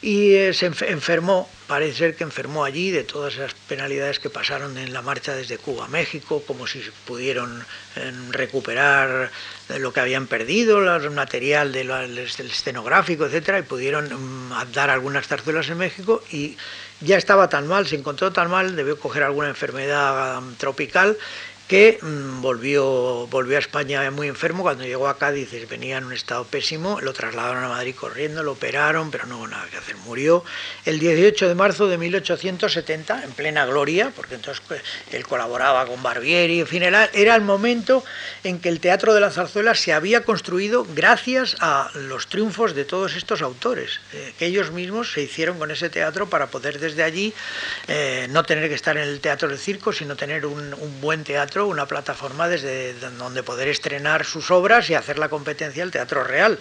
y 0.01 0.35
eh, 0.35 0.53
se 0.53 0.67
enfermó, 0.67 1.49
parece 1.67 1.97
ser 1.97 2.15
que 2.15 2.23
enfermó 2.23 2.63
allí 2.63 2.91
de 2.91 3.03
todas 3.03 3.35
esas 3.35 3.53
penalidades 3.67 4.19
que 4.19 4.29
pasaron 4.29 4.77
en 4.77 4.93
la 4.93 5.01
marcha 5.01 5.35
desde 5.35 5.57
Cuba 5.57 5.85
a 5.85 5.87
México, 5.87 6.43
como 6.45 6.67
si 6.67 6.81
pudieron 7.05 7.63
recuperar 8.31 9.31
lo 9.79 9.93
que 9.93 9.99
habían 9.99 10.27
perdido, 10.27 10.95
el 10.95 11.11
material 11.11 11.71
del 11.71 12.17
escenográfico, 12.17 13.25
etcétera, 13.25 13.59
y 13.59 13.63
pudieron 13.63 14.49
mm, 14.49 14.71
dar 14.73 14.89
algunas 14.89 15.27
zarzuelas 15.27 15.69
en 15.69 15.77
México 15.77 16.23
y 16.31 16.57
ya 17.01 17.17
estaba 17.17 17.49
tan 17.49 17.67
mal, 17.67 17.87
se 17.87 17.95
encontró 17.95 18.31
tan 18.31 18.49
mal, 18.49 18.75
debió 18.75 18.99
coger 18.99 19.23
alguna 19.23 19.49
enfermedad 19.49 20.41
mm, 20.41 20.55
tropical 20.55 21.17
que 21.67 21.97
mm, 21.99 22.41
volvió, 22.41 23.27
volvió 23.27 23.57
a 23.57 23.59
España 23.59 24.09
muy 24.11 24.27
enfermo, 24.27 24.61
cuando 24.61 24.83
llegó 24.83 25.07
a 25.07 25.17
Cádiz 25.17 25.49
venía 25.67 25.97
en 25.97 26.05
un 26.05 26.13
estado 26.13 26.43
pésimo, 26.43 27.01
lo 27.01 27.13
trasladaron 27.13 27.63
a 27.63 27.69
Madrid 27.69 27.95
corriendo, 27.95 28.43
lo 28.43 28.51
operaron, 28.51 29.09
pero 29.09 29.25
no 29.25 29.37
hubo 29.37 29.47
nada 29.47 29.65
que 29.71 29.77
hacer, 29.77 29.95
murió. 29.97 30.43
El 30.85 30.99
18 30.99 31.47
de 31.47 31.55
marzo 31.55 31.87
de 31.87 31.97
1870, 31.97 33.23
en 33.23 33.31
plena 33.31 33.65
gloria, 33.65 34.11
porque 34.15 34.35
entonces 34.35 34.63
pues, 34.67 34.81
él 35.11 35.25
colaboraba 35.25 35.87
con 35.87 36.03
Barbieri, 36.03 36.59
en 36.59 36.67
fin, 36.67 36.83
era, 36.83 37.09
el 37.13 37.41
momento 37.41 38.03
en 38.43 38.59
que 38.59 38.69
el 38.69 38.79
Teatro 38.79 39.13
de 39.13 39.21
la 39.21 39.31
Zarzuela 39.31 39.73
se 39.73 39.91
había 39.91 40.23
construido 40.23 40.85
gracias 40.93 41.55
a 41.59 41.89
los 41.95 42.27
triunfos 42.27 42.75
de 42.75 42.85
todos 42.85 43.15
estos 43.15 43.41
autores, 43.41 43.99
eh, 44.13 44.33
que 44.37 44.45
ellos 44.45 44.71
mismos 44.71 45.11
se 45.11 45.23
hicieron 45.23 45.57
con 45.57 45.71
ese 45.71 45.89
teatro 45.89 46.29
para 46.29 46.47
poder 46.47 46.79
desde 46.79 47.01
allí 47.01 47.33
eh, 47.87 48.27
no 48.29 48.43
tener 48.43 48.69
que 48.69 48.75
estar 48.75 48.95
en 48.97 49.03
el 49.03 49.19
Teatro 49.19 49.49
del 49.49 49.57
Circo, 49.57 49.91
sino 49.91 50.15
tener 50.15 50.45
un 50.45 51.01
buen 51.01 51.23
teatro 51.23 51.54
una 51.63 51.85
plataforma 51.85 52.47
desde 52.47 52.93
donde 53.17 53.43
poder 53.43 53.67
estrenar 53.67 54.25
sus 54.25 54.51
obras 54.51 54.89
y 54.89 54.95
hacer 54.95 55.17
la 55.17 55.29
competencia 55.29 55.83
al 55.83 55.91
Teatro 55.91 56.23
Real. 56.23 56.59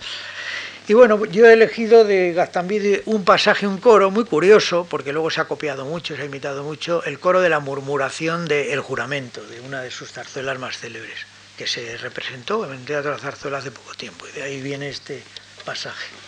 Y 0.87 0.93
bueno, 0.93 1.25
yo 1.25 1.47
he 1.47 1.55
elegido 1.55 2.05
de 2.05 2.35
Gastambide 2.35 3.03
un 3.07 3.25
pasaje, 3.25 3.67
un 3.67 3.79
coro 3.79 4.11
muy 4.11 4.25
curioso, 4.25 4.87
porque 4.89 5.15
luego 5.15 5.31
se 5.31 5.41
ha 5.41 5.47
copiado 5.47 5.87
mucho, 5.87 6.15
se 6.15 6.23
ha 6.23 6.27
imitado 6.27 6.63
mucho, 6.63 7.03
el 7.05 7.19
coro 7.19 7.41
de 7.41 7.49
la 7.49 7.59
murmuración 7.59 8.45
de 8.45 8.75
El 8.75 8.81
Juramento, 8.81 9.43
de 9.47 9.61
una 9.61 9.81
de 9.81 9.91
sus 9.91 10.13
zarzuelas 10.13 10.59
más 10.59 10.77
célebres, 10.79 11.27
que 11.57 11.67
se 11.67 11.97
representó 11.97 12.67
en 12.67 12.73
el 12.73 12.85
Teatro 12.85 13.13
de 13.13 13.17
la 13.17 13.23
Zarzuela 13.23 13.59
hace 13.59 13.71
poco 13.71 13.95
tiempo, 13.95 14.27
y 14.29 14.33
de 14.33 14.43
ahí 14.43 14.61
viene 14.61 14.91
este 14.91 15.23
pasaje. 15.65 16.24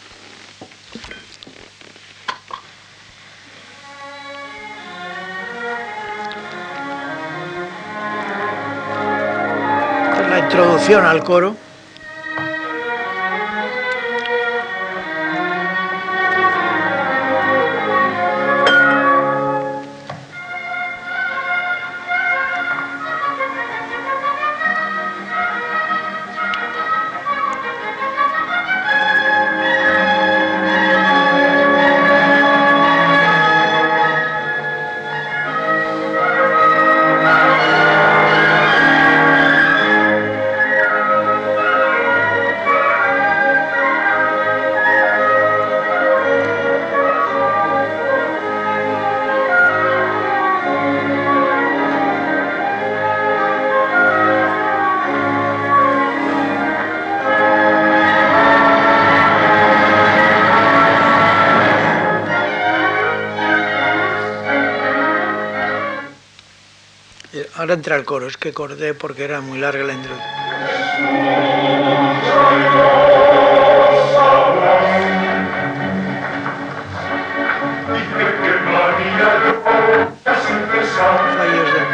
Introducción 10.87 11.05
al 11.05 11.25
coro. 11.25 11.66
Ahora 67.67 67.75
entra 67.75 67.97
el 67.97 68.05
coro, 68.05 68.29
es 68.29 68.37
que 68.37 68.53
corté 68.53 68.95
porque 68.95 69.25
era 69.25 69.41
muy 69.41 69.59
larga 69.59 69.83
la 69.83 69.93
introducción. 69.93 70.31
Fallos 81.37 81.75
de... 81.75 81.87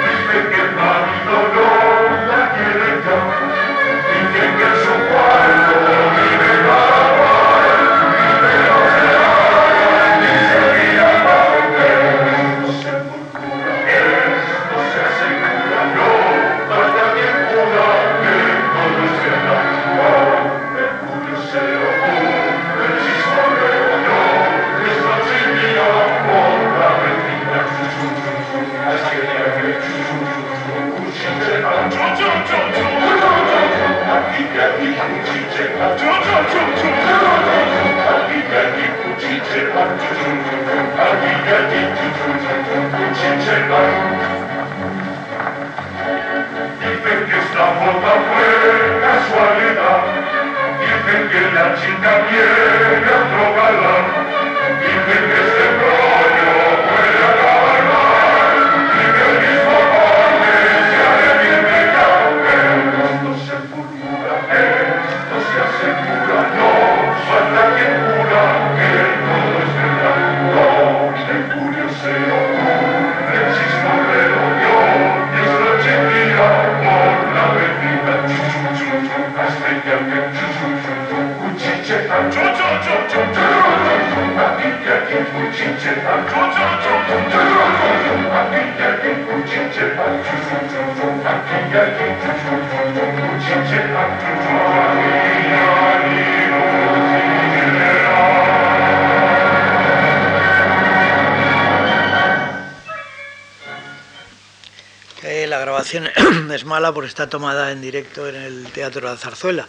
mala 106.73 106.95
porque 106.95 107.09
está 107.09 107.29
tomada 107.29 107.71
en 107.71 107.83
directo 107.83 108.27
en 108.27 108.35
el 108.35 108.73
Teatro 108.73 109.03
de 109.03 109.09
la 109.13 109.19
Zarzuela. 109.19 109.69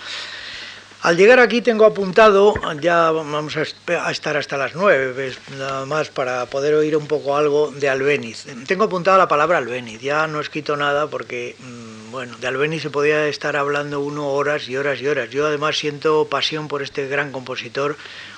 Al 1.01 1.17
llegar 1.17 1.41
aquí 1.41 1.61
tengo 1.61 1.83
apuntado, 1.83 2.53
ya 2.79 3.11
vamos 3.11 3.57
a 3.57 4.09
estar 4.09 4.37
hasta 4.37 4.57
las 4.57 4.73
nueve, 4.73 5.33
nada 5.57 5.85
más 5.85 6.07
para 6.07 6.45
poder 6.45 6.75
oír 6.75 6.95
un 6.95 7.07
poco 7.07 7.35
algo 7.35 7.71
de 7.71 7.89
Albeniz. 7.89 8.45
Tengo 8.67 8.85
apuntado 8.85 9.17
la 9.17 9.27
palabra 9.27 9.57
Albeniz, 9.57 9.99
ya 9.99 10.27
no 10.27 10.39
he 10.39 10.41
escrito 10.41 10.77
nada 10.77 11.07
porque, 11.07 11.57
mm, 11.59 12.11
bueno, 12.11 12.37
de 12.37 12.47
Albeniz 12.47 12.83
se 12.83 12.89
podía 12.89 13.27
estar 13.27 13.57
hablando 13.57 13.99
uno 13.99 14.29
horas 14.29 14.69
y 14.69 14.77
horas 14.77 15.01
y 15.01 15.07
horas. 15.07 15.29
Yo 15.29 15.45
además 15.45 15.77
siento 15.77 16.25
pasión 16.29 16.69
por 16.69 16.81
este 16.81 17.05
gran 17.09 17.33
compositor, 17.33 17.97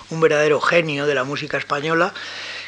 un 0.10 0.20
verdadero 0.20 0.60
genio 0.60 1.06
de 1.06 1.14
la 1.14 1.24
música 1.24 1.60
española 1.60 2.16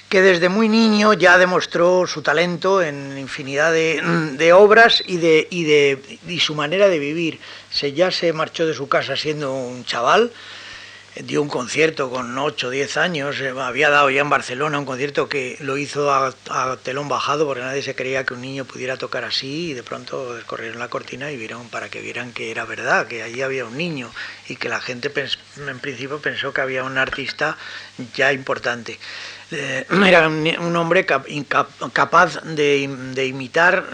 que 0.10 0.22
desde 0.22 0.50
muy 0.50 0.70
niño 0.70 1.14
ya 1.14 1.38
demostró 1.38 2.08
su 2.08 2.22
talento 2.22 2.82
en 2.82 3.18
infinidad 3.18 3.74
de, 3.74 4.54
obras 4.54 5.04
y, 5.06 5.18
de, 5.18 5.48
y, 5.50 5.66
de, 5.66 6.20
y 6.28 6.40
su 6.40 6.56
manera 6.56 6.88
de 6.88 7.00
vivir. 7.00 7.40
Se, 7.70 7.94
ya 7.94 8.10
se 8.12 8.32
marchó 8.32 8.66
de 8.66 8.74
su 8.74 8.88
casa 8.88 9.18
siendo 9.18 9.54
un 9.54 9.84
chaval, 9.84 10.32
dio 11.24 11.42
un 11.42 11.50
concierto 11.50 12.10
con 12.10 12.38
8 12.38 12.68
o 12.68 12.70
10 12.70 12.98
años, 12.98 13.40
eh, 13.42 13.54
había 13.58 13.90
dado 13.90 14.10
ya 14.10 14.22
en 14.22 14.30
Barcelona 14.30 14.80
un 14.80 14.86
concierto 14.86 15.28
que 15.28 15.58
lo 15.62 15.78
hizo 15.78 16.14
a, 16.14 16.34
telón 16.84 17.10
bajado 17.10 17.46
porque 17.46 17.62
nadie 17.62 17.82
se 17.82 17.96
creía 17.96 18.24
que 18.24 18.34
un 18.34 18.42
niño 18.42 18.66
pudiera 18.66 18.98
tocar 18.98 19.24
así 19.24 19.72
y 19.72 19.74
de 19.74 19.84
pronto 19.84 20.36
descorrieron 20.36 20.80
la 20.80 20.90
cortina 20.90 21.32
y 21.32 21.38
vieron 21.38 21.70
para 21.70 21.90
que 21.90 22.02
vieran 22.02 22.34
que 22.34 22.52
era 22.52 22.66
verdad, 22.66 23.08
que 23.08 23.24
allí 23.24 23.42
había 23.42 23.66
un 23.66 23.78
niño 23.78 24.12
y 24.48 24.56
que 24.56 24.70
la 24.70 24.80
gente 24.80 25.12
en 25.68 25.80
principio 25.80 26.20
pensó 26.20 26.54
que 26.54 26.62
había 26.62 26.84
un 26.84 26.98
artista 26.98 27.58
ya 28.16 28.32
importante. 28.32 29.00
Eh, 29.52 29.86
era 30.06 30.28
un, 30.28 30.76
hombre 30.76 31.06
capaz 31.06 32.42
de, 32.44 33.26
imitar 33.26 33.86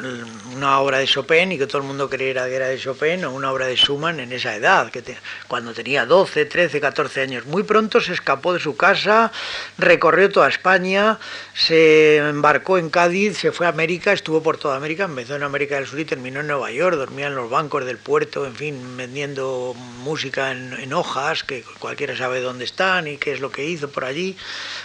una 0.56 0.80
obra 0.80 0.98
de 0.98 1.06
Chopin 1.06 1.52
y 1.52 1.58
que 1.58 1.68
todo 1.68 1.80
el 1.80 1.88
mundo 1.88 2.10
creyera 2.10 2.46
que 2.46 2.56
era 2.56 2.68
de 2.68 2.80
Chopin 2.80 3.24
o 3.26 3.32
una 3.32 3.52
obra 3.52 3.68
de 3.68 3.76
Schumann 3.76 4.20
en 4.20 4.32
esa 4.32 4.56
edad, 4.56 4.90
que 4.90 5.04
cuando 5.48 5.74
tenía 5.74 6.06
12, 6.06 6.46
13, 6.46 6.82
14 6.82 7.22
años. 7.22 7.46
Muy 7.46 7.64
pronto 7.64 8.02
se 8.02 8.14
escapó 8.14 8.54
de 8.54 8.60
su 8.60 8.76
casa, 8.76 9.32
recorrió 9.78 10.32
toda 10.32 10.50
España, 10.50 11.20
se 11.54 12.18
embarcó 12.18 12.78
en 12.80 12.90
Cádiz, 12.90 13.38
se 13.38 13.52
fue 13.52 13.68
a 13.68 13.70
América, 13.70 14.12
estuvo 14.12 14.42
por 14.42 14.58
toda 14.58 14.76
América, 14.76 15.04
empezó 15.06 15.36
en 15.36 15.44
América 15.44 15.76
del 15.76 15.86
Sur 15.86 16.00
y 16.00 16.06
terminó 16.06 16.40
en 16.40 16.48
Nueva 16.48 16.72
York, 16.72 16.96
dormía 16.96 17.28
en 17.28 17.36
los 17.36 17.50
bancos 17.50 17.86
del 17.86 17.98
puerto, 17.98 18.46
en 18.46 18.56
fin, 18.56 18.98
vendiendo 18.98 19.76
música 20.04 20.52
en 20.52 20.94
hojas, 20.94 21.44
que 21.44 21.64
cualquiera 21.80 22.18
sabe 22.18 22.42
dónde 22.42 22.66
están 22.66 23.08
y 23.08 23.18
qué 23.18 23.34
es 23.34 23.40
lo 23.40 23.52
que 23.52 23.66
hizo 23.66 23.90
por 23.90 24.06
allí 24.06 24.36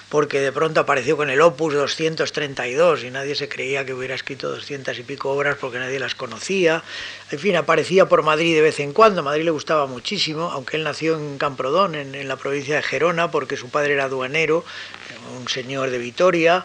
porque 0.09 0.41
de 0.41 0.53
pronto 0.53 0.81
apareció 0.81 1.17
con 1.17 1.29
el 1.29 1.41
Opus 1.41 1.75
232 1.75 3.05
y 3.05 3.11
nadie 3.11 3.35
se 3.35 3.49
creía 3.49 3.85
que 3.85 3.93
hubiera 3.93 4.15
escrito 4.15 4.49
200 4.49 4.99
y 4.99 5.03
pico 5.03 5.31
obras 5.31 5.57
porque 5.61 5.79
nadie 5.79 5.99
las 5.99 6.15
conocía. 6.15 6.83
En 7.31 7.39
fin, 7.39 7.57
aparecía 7.57 8.09
por 8.09 8.23
Madrid 8.23 8.55
de 8.55 8.63
vez 8.63 8.81
en 8.81 8.93
cuando, 8.93 9.23
Madrid 9.23 9.45
le 9.45 9.51
gustaba 9.51 9.87
muchísimo, 9.87 10.51
aunque 10.51 10.79
él 10.79 10.85
nació 10.85 11.19
en 11.19 11.37
Camprodón, 11.37 11.95
en, 11.95 12.27
la 12.27 12.37
provincia 12.37 12.77
de 12.77 12.83
Gerona, 12.83 13.31
porque 13.31 13.57
su 13.57 13.69
padre 13.69 13.95
era 13.95 14.05
aduanero, 14.05 14.65
un 15.39 15.49
señor 15.49 15.91
de 15.91 15.99
Vitoria. 15.99 16.65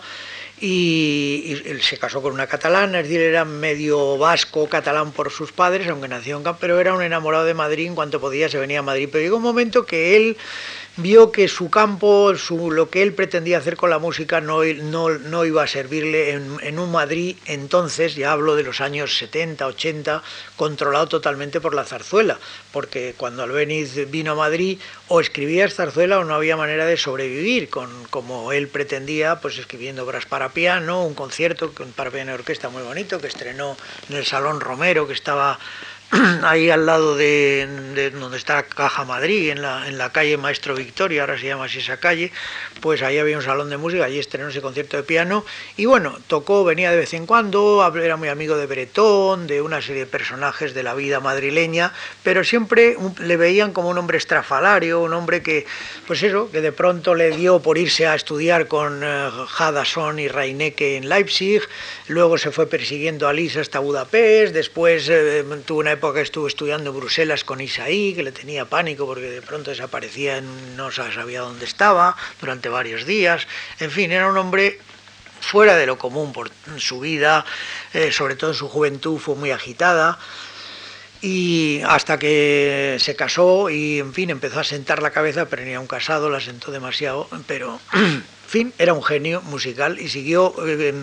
Y, 0.61 1.61
él 1.65 1.82
se 1.82 1.98
casó 1.98 2.22
con 2.22 2.32
una 2.32 2.48
catalana, 2.48 2.99
es 2.99 3.10
decir, 3.10 3.20
era 3.20 3.44
medio 3.44 4.18
vasco 4.18 4.70
catalán 4.70 5.11
por 5.11 5.30
sus 5.32 5.52
padres, 5.52 5.90
aunque 5.90 6.07
nació 6.07 6.38
en 6.38 6.44
Camprodón, 6.44 6.61
pero 6.61 6.80
era 6.80 6.94
un 6.94 7.02
enamorado 7.02 7.44
de 7.44 7.53
Madrid, 7.53 7.88
en 7.88 7.95
cuanto 7.95 8.22
podía 8.22 8.48
se 8.48 8.60
venía 8.60 8.80
a 8.80 8.84
Madrid. 8.84 9.10
Pero 9.11 9.24
llegó 9.24 9.38
un 9.38 9.44
momento 9.44 9.86
que 9.86 10.15
él 10.15 10.38
vio 10.98 11.32
que 11.32 11.48
su 11.48 11.70
campo, 11.72 12.36
su, 12.36 12.70
lo 12.70 12.90
que 12.90 13.02
él 13.02 13.14
pretendía 13.14 13.57
hacer 13.57 13.76
con 13.76 13.90
la 13.90 13.98
música 13.98 14.41
no, 14.41 14.64
no, 14.64 15.45
iba 15.45 15.64
a 15.64 15.68
servirle 15.68 16.32
en, 16.32 16.80
un 16.80 16.91
Madrid 16.91 17.36
entonces, 17.45 18.15
ya 18.15 18.32
hablo 18.32 18.56
de 18.56 18.64
los 18.64 18.80
años 18.80 19.18
70, 19.18 19.65
80, 19.65 20.22
controlado 20.56 21.07
totalmente 21.07 21.60
por 21.60 21.74
la 21.74 21.84
zarzuela, 21.84 22.38
porque 22.72 23.15
cuando 23.18 23.44
Albeniz 23.44 24.10
vino 24.11 24.34
a 24.34 24.36
Madrid 24.36 24.80
o 25.07 25.20
escribía 25.20 25.68
zarzuela 25.70 26.20
o 26.20 26.24
no 26.24 26.36
había 26.36 26.57
manera 26.57 26.86
de 26.86 26.98
sobrevivir, 26.98 27.70
con, 27.70 27.90
como 28.10 28.52
él 28.52 28.68
pretendía, 28.68 29.41
pues 29.41 29.57
escribiendo 29.57 30.03
obras 30.03 30.26
para 30.26 30.49
piano, 30.49 31.03
un 31.03 31.15
concierto 31.15 31.72
para 31.95 32.11
piano 32.11 32.32
y 32.32 32.36
orquesta 32.36 32.70
muy 32.70 32.84
bonito 32.84 33.20
que 33.20 33.28
estrenó 33.28 33.76
en 34.10 34.18
el 34.18 34.26
Salón 34.26 34.60
Romero, 34.60 35.07
que 35.07 35.14
estaba 35.14 35.60
ahí 36.44 36.69
al 36.69 36.85
lado 36.85 37.15
de, 37.15 38.11
donde 38.14 38.38
está 38.38 38.64
Caja 38.64 39.03
Madrid, 39.03 39.49
en 39.49 39.61
la, 39.61 39.88
en 39.88 39.98
la 39.98 40.11
calle 40.11 40.38
Maestro 40.38 40.76
Victoria, 40.76 41.22
ahora 41.22 41.40
se 41.40 41.48
llama 41.48 41.65
así 41.65 41.80
esa 41.80 41.98
calle, 41.98 42.31
pues 42.81 43.02
ahí 43.02 43.18
había 43.18 43.35
un 43.38 43.44
salón 43.44 43.69
de 43.69 43.77
música, 43.77 44.06
allí 44.06 44.19
estrenó 44.19 44.49
ese 44.49 44.61
concierto 44.61 44.98
de 44.98 45.03
piano 45.03 45.44
y 45.76 45.85
bueno, 45.85 46.19
tocó, 46.27 46.64
venía 46.64 46.91
de 46.91 46.98
vez 46.98 47.14
en 47.14 47.26
cuando, 47.26 47.84
era 47.98 48.15
muy 48.15 48.27
amigo 48.27 48.57
de 48.57 48.68
Bretón, 48.68 49.48
de 49.48 49.61
una 49.61 49.81
serie 49.81 50.02
de 50.02 50.06
personajes 50.06 50.73
de 50.73 50.84
la 50.84 50.94
vida 50.94 51.19
madrileña, 51.19 51.94
pero 52.22 52.44
siempre 52.44 52.95
le 53.19 53.38
veían 53.38 53.73
como 53.73 53.90
un 53.90 53.98
hombre 53.98 54.18
estrafalario, 54.18 55.02
un 55.02 55.14
hombre 55.14 55.41
que, 55.41 55.65
pues 56.06 56.22
eso, 56.22 56.52
que 56.52 56.61
de 56.61 56.72
pronto 56.72 57.15
le 57.15 57.31
dio 57.31 57.60
por 57.60 57.77
irse 57.77 58.06
a 58.06 58.14
estudiar 58.14 58.68
con 58.68 59.03
eh, 59.03 59.30
Hadasson 59.57 60.19
y 60.19 60.27
Reinecke 60.27 60.98
en 60.98 61.10
Leipzig, 61.10 61.61
luego 62.07 62.38
se 62.38 62.52
fue 62.52 62.68
persiguiendo 62.68 63.27
a 63.27 63.34
Lisa 63.34 63.61
hasta 63.61 63.80
Budapest, 63.80 64.53
después 64.53 65.07
eh, 65.10 65.44
tuvo 65.65 65.80
una 65.80 65.94
época 65.94 66.02
que 66.11 66.21
estuvo 66.21 66.47
estudiando 66.47 66.89
en 66.89 66.97
Bruselas 66.97 67.43
con 67.43 67.61
Isaí, 67.61 68.13
que 68.13 68.23
le 68.23 68.31
tenía 68.31 68.65
pánico 68.65 69.05
porque 69.05 69.30
de 69.30 69.41
pronto 69.41 69.69
desaparecía, 69.69 70.41
no 70.41 70.91
sabía 70.91 71.41
dónde 71.41 71.65
estaba 71.65 72.17
durante 72.41 72.67
varios 72.67 73.05
días. 73.05 73.47
En 73.80 73.91
fin, 73.91 74.11
era 74.11 74.27
un 74.27 74.38
hombre 74.38 74.80
fuera 75.39 75.77
de 75.77 75.85
lo 75.85 75.97
común 75.97 76.34
por 76.34 76.49
su 76.77 76.99
vida, 76.99 77.45
eh, 77.93 78.11
sobre 78.11 78.35
todo 78.35 78.51
en 78.51 78.57
su 78.57 78.67
juventud 78.67 79.19
fue 79.19 79.35
muy 79.35 79.51
agitada 79.51 80.17
y 81.21 81.81
hasta 81.85 82.19
que 82.19 82.97
se 82.99 83.15
casó 83.15 83.69
y 83.69 83.99
en 83.99 84.13
fin 84.13 84.30
empezó 84.30 84.59
a 84.59 84.63
sentar 84.63 85.01
la 85.01 85.11
cabeza, 85.11 85.45
pero 85.45 85.63
ni 85.63 85.77
un 85.77 85.88
casado 85.88 86.30
la 86.30 86.41
sentó 86.41 86.71
demasiado, 86.71 87.30
pero 87.47 87.80
fin, 88.53 88.71
era 88.77 88.93
un 88.93 89.01
genio 89.01 89.41
musical 89.41 89.99
y 89.99 90.09
siguió 90.09 90.53
eh, 90.67 90.93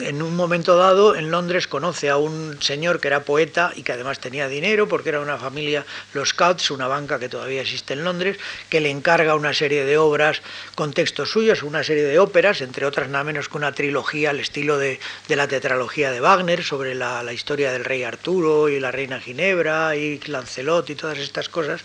en, 0.00 0.22
un 0.22 0.34
momento 0.34 0.76
dado 0.76 1.14
en 1.14 1.30
Londres 1.30 1.68
conoce 1.68 2.08
a 2.08 2.16
un 2.16 2.60
señor 2.60 2.98
que 2.98 3.06
era 3.06 3.22
poeta 3.22 3.70
y 3.76 3.84
que 3.84 3.92
además 3.92 4.18
tenía 4.18 4.48
dinero 4.48 4.88
porque 4.88 5.10
era 5.10 5.20
una 5.20 5.38
familia, 5.38 5.86
los 6.14 6.30
Scouts, 6.30 6.72
una 6.72 6.88
banca 6.88 7.20
que 7.20 7.28
todavía 7.28 7.60
existe 7.60 7.92
en 7.92 8.02
Londres, 8.02 8.38
que 8.70 8.80
le 8.80 8.90
encarga 8.90 9.36
una 9.36 9.54
serie 9.54 9.84
de 9.84 9.98
obras 9.98 10.42
con 10.74 10.92
textos 10.92 11.30
suyos, 11.30 11.62
una 11.62 11.84
serie 11.84 12.02
de 12.02 12.18
óperas, 12.18 12.60
entre 12.60 12.86
otras 12.86 13.08
nada 13.08 13.22
menos 13.22 13.48
que 13.48 13.56
una 13.56 13.70
trilogía 13.70 14.30
al 14.30 14.40
estilo 14.40 14.78
de, 14.78 14.98
la 15.28 15.46
tetralogía 15.46 16.10
de 16.10 16.20
Wagner 16.20 16.64
sobre 16.64 16.96
la, 16.96 17.22
la 17.22 17.32
historia 17.32 17.70
del 17.70 17.84
rey 17.84 18.02
Arturo 18.02 18.68
y 18.68 18.80
la 18.80 18.90
reina 18.90 19.20
Ginebra 19.20 19.94
y 19.94 20.18
Lancelot 20.26 20.90
y 20.90 20.96
todas 20.96 21.18
estas 21.18 21.48
cosas. 21.48 21.82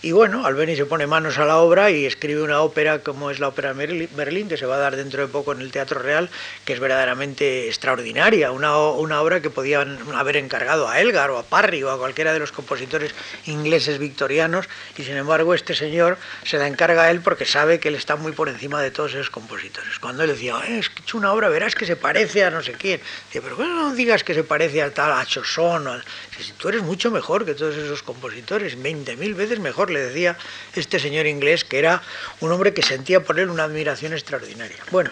Y 0.00 0.12
bueno, 0.12 0.46
Albeni 0.46 0.76
se 0.76 0.86
pone 0.86 1.06
manos 1.06 1.36
a 1.38 1.44
la 1.44 1.58
obra 1.58 1.90
y 1.90 2.06
escribe 2.06 2.42
una 2.42 2.60
ópera 2.60 3.00
como 3.00 3.30
es 3.30 3.40
la 3.40 3.48
ópera 3.48 3.74
Berlín, 4.14 4.48
que 4.48 4.56
se 4.56 4.66
va 4.66 4.76
a 4.76 4.78
dar 4.78 4.96
dentro 4.96 5.22
de 5.22 5.28
poco 5.28 5.52
en 5.52 5.60
el 5.60 5.70
Teatro 5.70 6.00
Real, 6.00 6.30
que 6.64 6.72
es 6.72 6.80
verdaderamente 6.80 7.68
extraordinaria, 7.68 8.52
una, 8.52 8.76
una 8.78 9.20
obra 9.22 9.40
que 9.40 9.50
podían 9.50 9.98
haber 10.14 10.36
encargado 10.36 10.88
a 10.88 11.00
Elgar 11.00 11.30
o 11.30 11.38
a 11.38 11.42
Parry 11.42 11.82
o 11.82 11.90
a 11.90 11.98
cualquiera 11.98 12.32
de 12.32 12.38
los 12.38 12.52
compositores 12.52 13.14
ingleses 13.46 13.98
victorianos, 13.98 14.68
y 14.96 15.02
sin 15.02 15.16
embargo 15.16 15.54
este 15.54 15.74
señor 15.74 16.18
se 16.44 16.58
la 16.58 16.66
encarga 16.66 17.04
a 17.04 17.10
él 17.10 17.20
porque 17.20 17.44
sabe 17.44 17.80
que 17.80 17.88
él 17.88 17.94
está 17.94 18.16
muy 18.16 18.32
por 18.32 18.48
encima 18.48 18.80
de 18.80 18.90
todos 18.90 19.14
esos 19.14 19.30
compositores. 19.30 19.98
Cuando 19.98 20.22
él 20.22 20.30
decía, 20.30 20.54
eh, 20.66 20.78
es 20.78 20.90
que 20.90 21.00
he 21.00 21.02
hecho 21.02 21.18
una 21.18 21.32
obra, 21.32 21.48
verás 21.48 21.74
que 21.74 21.86
se 21.86 21.96
parece 21.96 22.44
a 22.44 22.50
no 22.50 22.62
sé 22.62 22.72
quién, 22.72 23.00
dice, 23.28 23.42
pero 23.42 23.56
bueno, 23.56 23.74
no 23.74 23.94
digas 23.94 24.24
que 24.24 24.34
se 24.34 24.44
parece 24.44 24.82
a 24.82 24.92
tal, 24.92 25.12
a 25.12 25.24
Chosson, 25.24 26.02
si 26.38 26.52
tú 26.52 26.68
eres 26.68 26.82
mucho 26.82 27.10
mejor 27.10 27.44
que 27.44 27.54
todos 27.54 27.76
esos 27.76 28.02
compositores, 28.02 28.78
20.000 28.78 29.34
veces 29.34 29.58
mejor 29.58 29.90
le 29.90 30.00
decía 30.00 30.36
este 30.74 30.98
señor 30.98 31.26
inglés, 31.26 31.64
que 31.64 31.78
era 31.78 32.02
un 32.40 32.52
hombre 32.52 32.74
que 32.74 32.82
sentía 32.82 33.22
por 33.22 33.38
él 33.40 33.50
una 33.50 33.64
admiración 33.64 33.95
extraordinaria. 34.02 34.76
Bueno, 34.90 35.10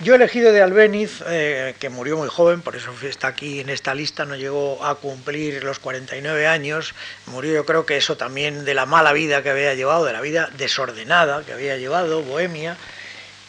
yo 0.00 0.12
he 0.12 0.16
elegido 0.16 0.52
de 0.52 0.62
Albeniz, 0.62 1.22
eh, 1.26 1.74
que 1.80 1.88
murió 1.88 2.16
muy 2.16 2.28
joven, 2.28 2.60
por 2.60 2.76
eso 2.76 2.92
está 3.02 3.28
aquí 3.28 3.60
en 3.60 3.68
esta 3.68 3.94
lista, 3.94 4.24
no 4.24 4.36
llegó 4.36 4.84
a 4.84 4.94
cumplir 4.94 5.64
los 5.64 5.78
49 5.78 6.46
años, 6.46 6.94
murió 7.26 7.52
yo 7.52 7.66
creo 7.66 7.84
que 7.84 7.96
eso 7.96 8.16
también 8.16 8.64
de 8.64 8.74
la 8.74 8.86
mala 8.86 9.12
vida 9.12 9.42
que 9.42 9.50
había 9.50 9.74
llevado, 9.74 10.04
de 10.04 10.12
la 10.12 10.20
vida 10.20 10.50
desordenada 10.56 11.42
que 11.44 11.52
había 11.52 11.76
llevado, 11.76 12.22
bohemia, 12.22 12.76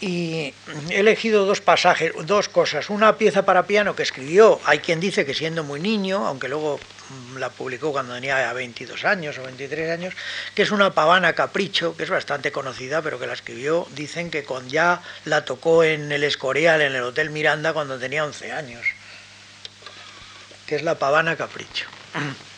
y 0.01 0.53
he 0.89 0.99
elegido 0.99 1.45
dos 1.45 1.61
pasajes, 1.61 2.13
dos 2.25 2.47
cosas. 2.49 2.89
Una 2.89 3.17
pieza 3.17 3.43
para 3.43 3.67
piano 3.67 3.95
que 3.95 4.03
escribió, 4.03 4.59
hay 4.65 4.79
quien 4.79 4.99
dice 4.99 5.25
que 5.25 5.33
siendo 5.33 5.63
muy 5.63 5.79
niño, 5.79 6.25
aunque 6.25 6.47
luego 6.47 6.79
la 7.37 7.49
publicó 7.49 7.91
cuando 7.91 8.13
tenía 8.13 8.51
22 8.53 9.03
años 9.05 9.37
o 9.37 9.43
23 9.43 9.91
años, 9.91 10.13
que 10.55 10.61
es 10.61 10.71
una 10.71 10.93
pavana 10.93 11.33
capricho, 11.33 11.97
que 11.97 12.03
es 12.03 12.09
bastante 12.09 12.51
conocida, 12.51 13.01
pero 13.01 13.19
que 13.19 13.27
la 13.27 13.33
escribió, 13.33 13.87
dicen 13.95 14.31
que 14.31 14.43
con 14.43 14.69
ya 14.69 15.01
la 15.25 15.43
tocó 15.43 15.83
en 15.83 16.11
el 16.11 16.23
Escorial, 16.23 16.81
en 16.81 16.95
el 16.95 17.03
Hotel 17.03 17.29
Miranda, 17.29 17.73
cuando 17.73 17.99
tenía 17.99 18.25
11 18.25 18.51
años, 18.51 18.85
que 20.65 20.75
es 20.75 20.83
la 20.83 20.95
pavana 20.95 21.35
capricho. 21.35 21.87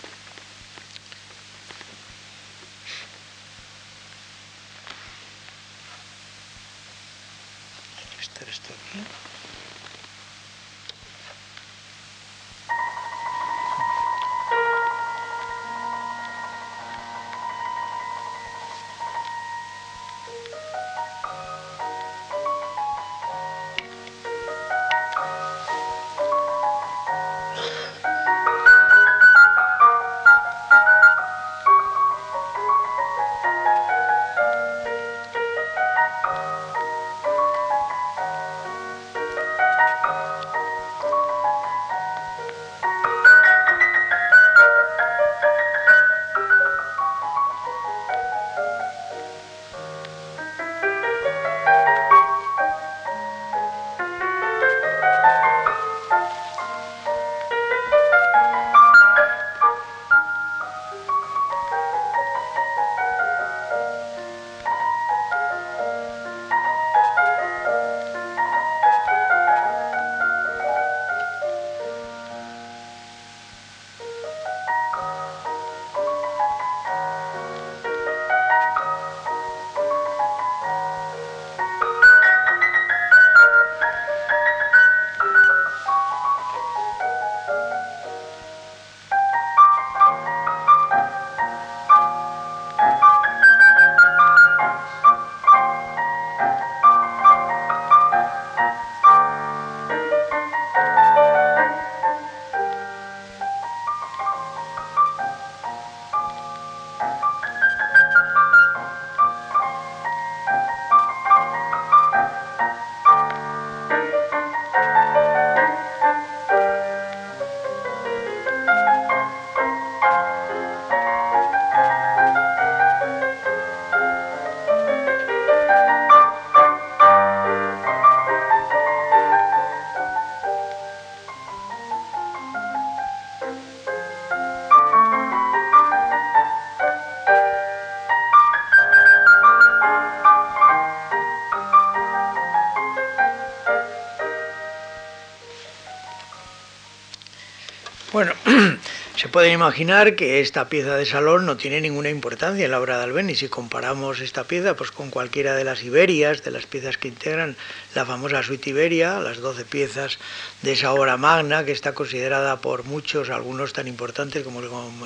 se 149.31 149.39
puede 149.39 149.53
imaginar 149.53 150.17
que 150.17 150.41
esta 150.41 150.67
pieza 150.67 150.97
de 150.97 151.05
salón 151.05 151.45
no 151.45 151.55
tiene 151.55 151.79
ninguna 151.79 152.09
importancia 152.09 152.65
en 152.65 152.71
la 152.71 152.81
obra 152.81 152.97
de 152.97 153.05
Albeni. 153.05 153.33
Si 153.33 153.47
comparamos 153.47 154.19
esta 154.19 154.43
pieza 154.43 154.75
pues, 154.75 154.91
con 154.91 155.09
cualquiera 155.09 155.55
de 155.55 155.63
las 155.63 155.83
Iberias, 155.83 156.43
de 156.43 156.51
las 156.51 156.65
piezas 156.65 156.97
que 156.97 157.07
integran 157.07 157.55
la 157.95 158.05
famosa 158.05 158.43
suite 158.43 158.71
Iberia, 158.71 159.21
las 159.21 159.37
12 159.37 159.63
piezas 159.63 160.19
de 160.63 160.73
esa 160.73 160.91
obra 160.91 161.15
magna 161.15 161.63
que 161.63 161.71
está 161.71 161.93
considerada 161.93 162.59
por 162.59 162.83
muchos, 162.83 163.29
algunos 163.29 163.71
tan 163.71 163.87
importantes 163.87 164.43
como 164.43 164.59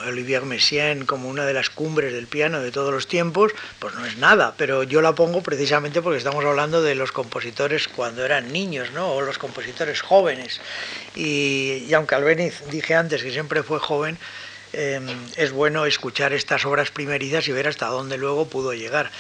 Olivier 0.08 0.44
Messiaen, 0.44 1.06
como 1.06 1.30
una 1.30 1.46
de 1.46 1.54
las 1.54 1.70
cumbres 1.70 2.12
del 2.12 2.26
piano 2.26 2.62
de 2.62 2.72
todos 2.72 2.92
los 2.92 3.08
tiempos, 3.08 3.52
pues 3.78 3.94
no 3.94 4.08
es 4.08 4.18
nada. 4.18 4.56
Pero 4.58 4.82
yo 4.82 5.04
la 5.04 5.14
pongo 5.14 5.44
precisamente 5.44 6.02
porque 6.02 6.18
estamos 6.18 6.44
hablando 6.44 6.82
de 6.82 6.96
los 6.96 7.12
compositores 7.12 7.88
cuando 7.88 8.26
eran 8.26 8.52
niños, 8.52 8.90
¿no? 8.90 9.14
o 9.14 9.22
los 9.22 9.38
compositores 9.38 10.02
jóvenes. 10.02 10.60
Y, 11.16 11.94
aunque 11.94 12.16
Albeniz 12.16 12.62
dije 12.70 12.96
antes 12.96 13.24
que 13.24 13.32
siempre 13.32 13.64
fue 13.64 13.80
joven, 13.80 14.18
em, 14.74 15.08
es 15.38 15.52
bueno 15.52 15.86
escuchar 15.86 16.34
estas 16.34 16.66
obras 16.66 16.92
primerizas 16.92 17.48
y 17.48 17.52
ver 17.52 17.68
hasta 17.68 17.88
dónde 17.88 18.18
luego 18.18 18.48
pudo 18.48 18.74
llegar. 18.74 19.12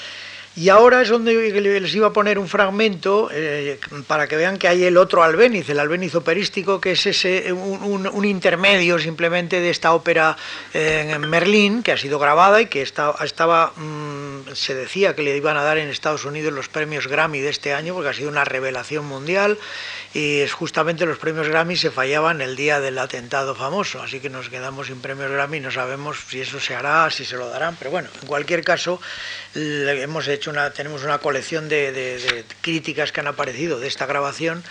Y 0.58 0.70
ahora 0.70 1.02
es 1.02 1.10
donde 1.10 1.34
les 1.34 1.96
iba 1.96 2.08
a 2.08 2.14
poner 2.14 2.40
un 2.40 2.48
fragmento 2.48 3.28
eh, 3.30 3.78
para 4.08 4.26
que 4.30 4.38
vean 4.38 4.58
que 4.58 4.70
hay 4.70 4.86
el 4.86 4.96
otro 4.96 5.22
Albéniz, 5.22 5.68
el 5.68 5.80
Albéniz 5.80 6.16
operístico, 6.16 6.80
que 6.80 6.94
es 6.94 7.06
ese, 7.06 7.52
un, 7.52 8.24
intermedio 8.24 8.98
simplemente 8.98 9.60
de 9.60 9.70
esta 9.70 9.94
ópera 9.94 10.38
en 10.74 11.20
Merlín, 11.30 11.84
que 11.84 11.92
ha 11.92 11.98
sido 11.98 12.20
grabada 12.20 12.62
y 12.62 12.68
que 12.68 12.82
estaba, 12.82 13.74
mm, 13.76 14.54
se 14.54 14.76
decía 14.76 15.14
que 15.14 15.24
le 15.24 15.36
iban 15.36 15.58
a 15.58 15.64
dar 15.64 15.78
en 15.78 15.90
Estados 15.90 16.24
Unidos 16.24 16.54
los 16.54 16.70
premios 16.70 17.08
Grammy 17.08 17.42
de 17.42 17.50
este 17.50 17.74
año, 17.74 17.94
porque 17.94 18.10
ha 18.10 18.14
sido 18.14 18.30
una 18.30 18.46
revelación 18.46 19.06
mundial 19.06 19.58
y 20.16 20.48
justamente 20.48 21.06
los 21.06 21.18
premios 21.18 21.50
Grammy 21.50 21.76
se 21.76 21.92
fallaban 21.92 22.40
el 22.40 22.56
día 22.56 22.80
del 22.80 22.98
atentado 23.00 23.54
famoso, 23.54 24.02
así 24.02 24.22
que 24.22 24.30
nos 24.30 24.48
quedamos 24.48 24.88
sin 24.88 25.02
premios 25.02 25.30
Grammy, 25.30 25.60
no 25.60 25.72
sabemos 25.72 26.16
si 26.30 26.40
eso 26.40 26.58
se 26.58 26.74
hará, 26.74 27.12
si 27.12 27.26
se 27.26 27.36
lo 27.36 27.50
darán, 27.50 27.76
pero 27.76 27.92
bueno, 27.92 28.08
en 28.22 28.26
cualquier 28.26 28.64
caso 28.64 29.02
hemos 29.54 30.30
hecho 30.30 30.52
una, 30.52 30.72
tenemos 30.72 31.04
una 31.04 31.18
colección 31.18 31.68
de, 31.68 32.46
críticas 32.62 33.12
que 33.12 33.20
han 33.20 33.28
aparecido 33.28 33.78
de 33.78 33.90
esta 33.90 34.06
grabación. 34.06 34.64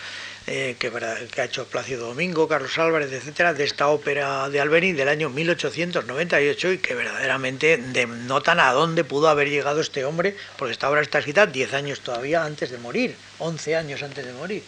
Eh, 0.46 0.76
que, 0.78 0.92
que, 1.32 1.40
ha 1.40 1.44
hecho 1.44 1.64
Plácido 1.64 2.08
Domingo, 2.08 2.46
Carlos 2.46 2.76
Álvarez, 2.78 3.10
etcétera, 3.10 3.54
de 3.54 3.64
esta 3.64 3.88
ópera 3.88 4.50
de 4.50 4.60
Albeni 4.60 4.92
del 4.92 5.08
año 5.08 5.30
1898 5.30 6.72
y 6.72 6.78
que 6.78 6.94
verdaderamente 6.94 7.78
denotan 7.78 8.60
a 8.60 8.70
dónde 8.72 9.04
pudo 9.04 9.30
haber 9.30 9.48
llegado 9.48 9.80
este 9.80 10.04
hombre, 10.04 10.36
porque 10.58 10.72
esta 10.72 10.90
obra 10.90 11.00
está 11.00 11.20
escrita 11.20 11.46
10 11.46 11.72
años 11.72 12.00
todavía 12.00 12.44
antes 12.44 12.70
de 12.70 12.76
morir, 12.76 13.16
11 13.38 13.74
años 13.74 14.02
antes 14.02 14.26
de 14.26 14.34
morir 14.34 14.62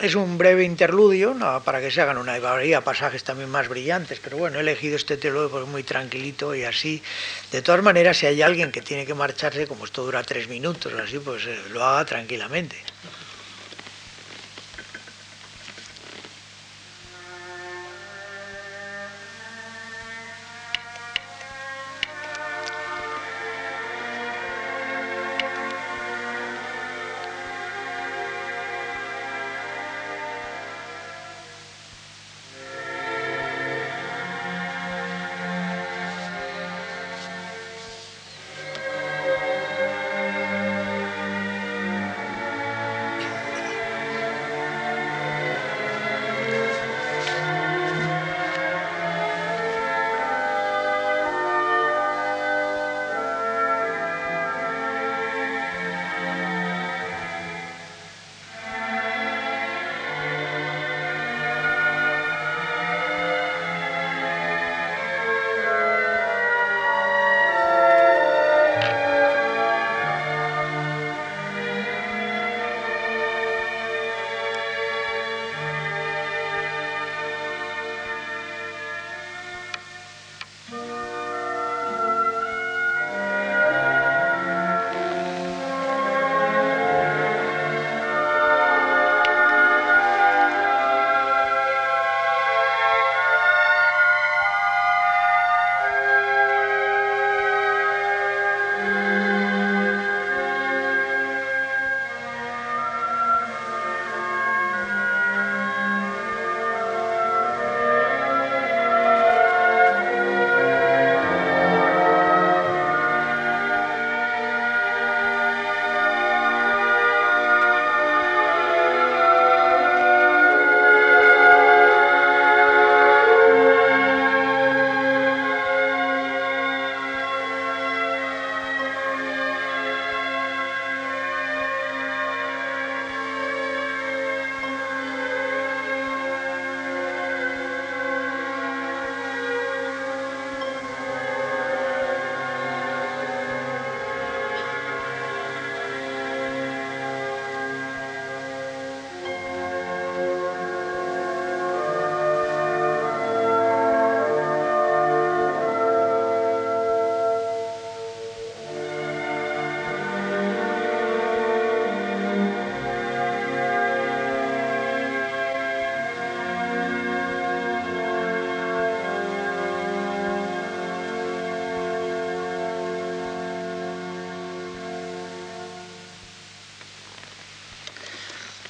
es 0.00 0.14
un 0.14 0.38
breve 0.38 0.64
interludio 0.64 1.36
para 1.64 1.80
que 1.80 1.90
se 1.90 2.00
hagan 2.00 2.16
una 2.16 2.34
habría 2.34 2.80
pasajes 2.80 3.22
también 3.22 3.50
más 3.50 3.68
brillantes, 3.68 4.18
pero 4.18 4.38
bueno, 4.38 4.58
he 4.58 4.60
elegido 4.60 4.96
este 4.96 5.16
teludio 5.18 5.50
porque 5.50 5.70
muy 5.70 5.82
tranquilito 5.82 6.54
y 6.54 6.64
así. 6.64 7.02
De 7.50 7.60
todas 7.60 7.82
maneras, 7.82 8.16
si 8.16 8.26
hay 8.26 8.40
alguien 8.40 8.72
que 8.72 8.80
tiene 8.80 9.04
que 9.04 9.14
marcharse, 9.14 9.66
como 9.66 9.84
esto 9.84 10.04
dura 10.04 10.22
tres 10.22 10.48
minutos, 10.48 10.92
así, 10.94 11.18
pues 11.18 11.46
eh, 11.46 11.58
lo 11.70 11.84
haga 11.84 12.04
tranquilamente. 12.06 12.76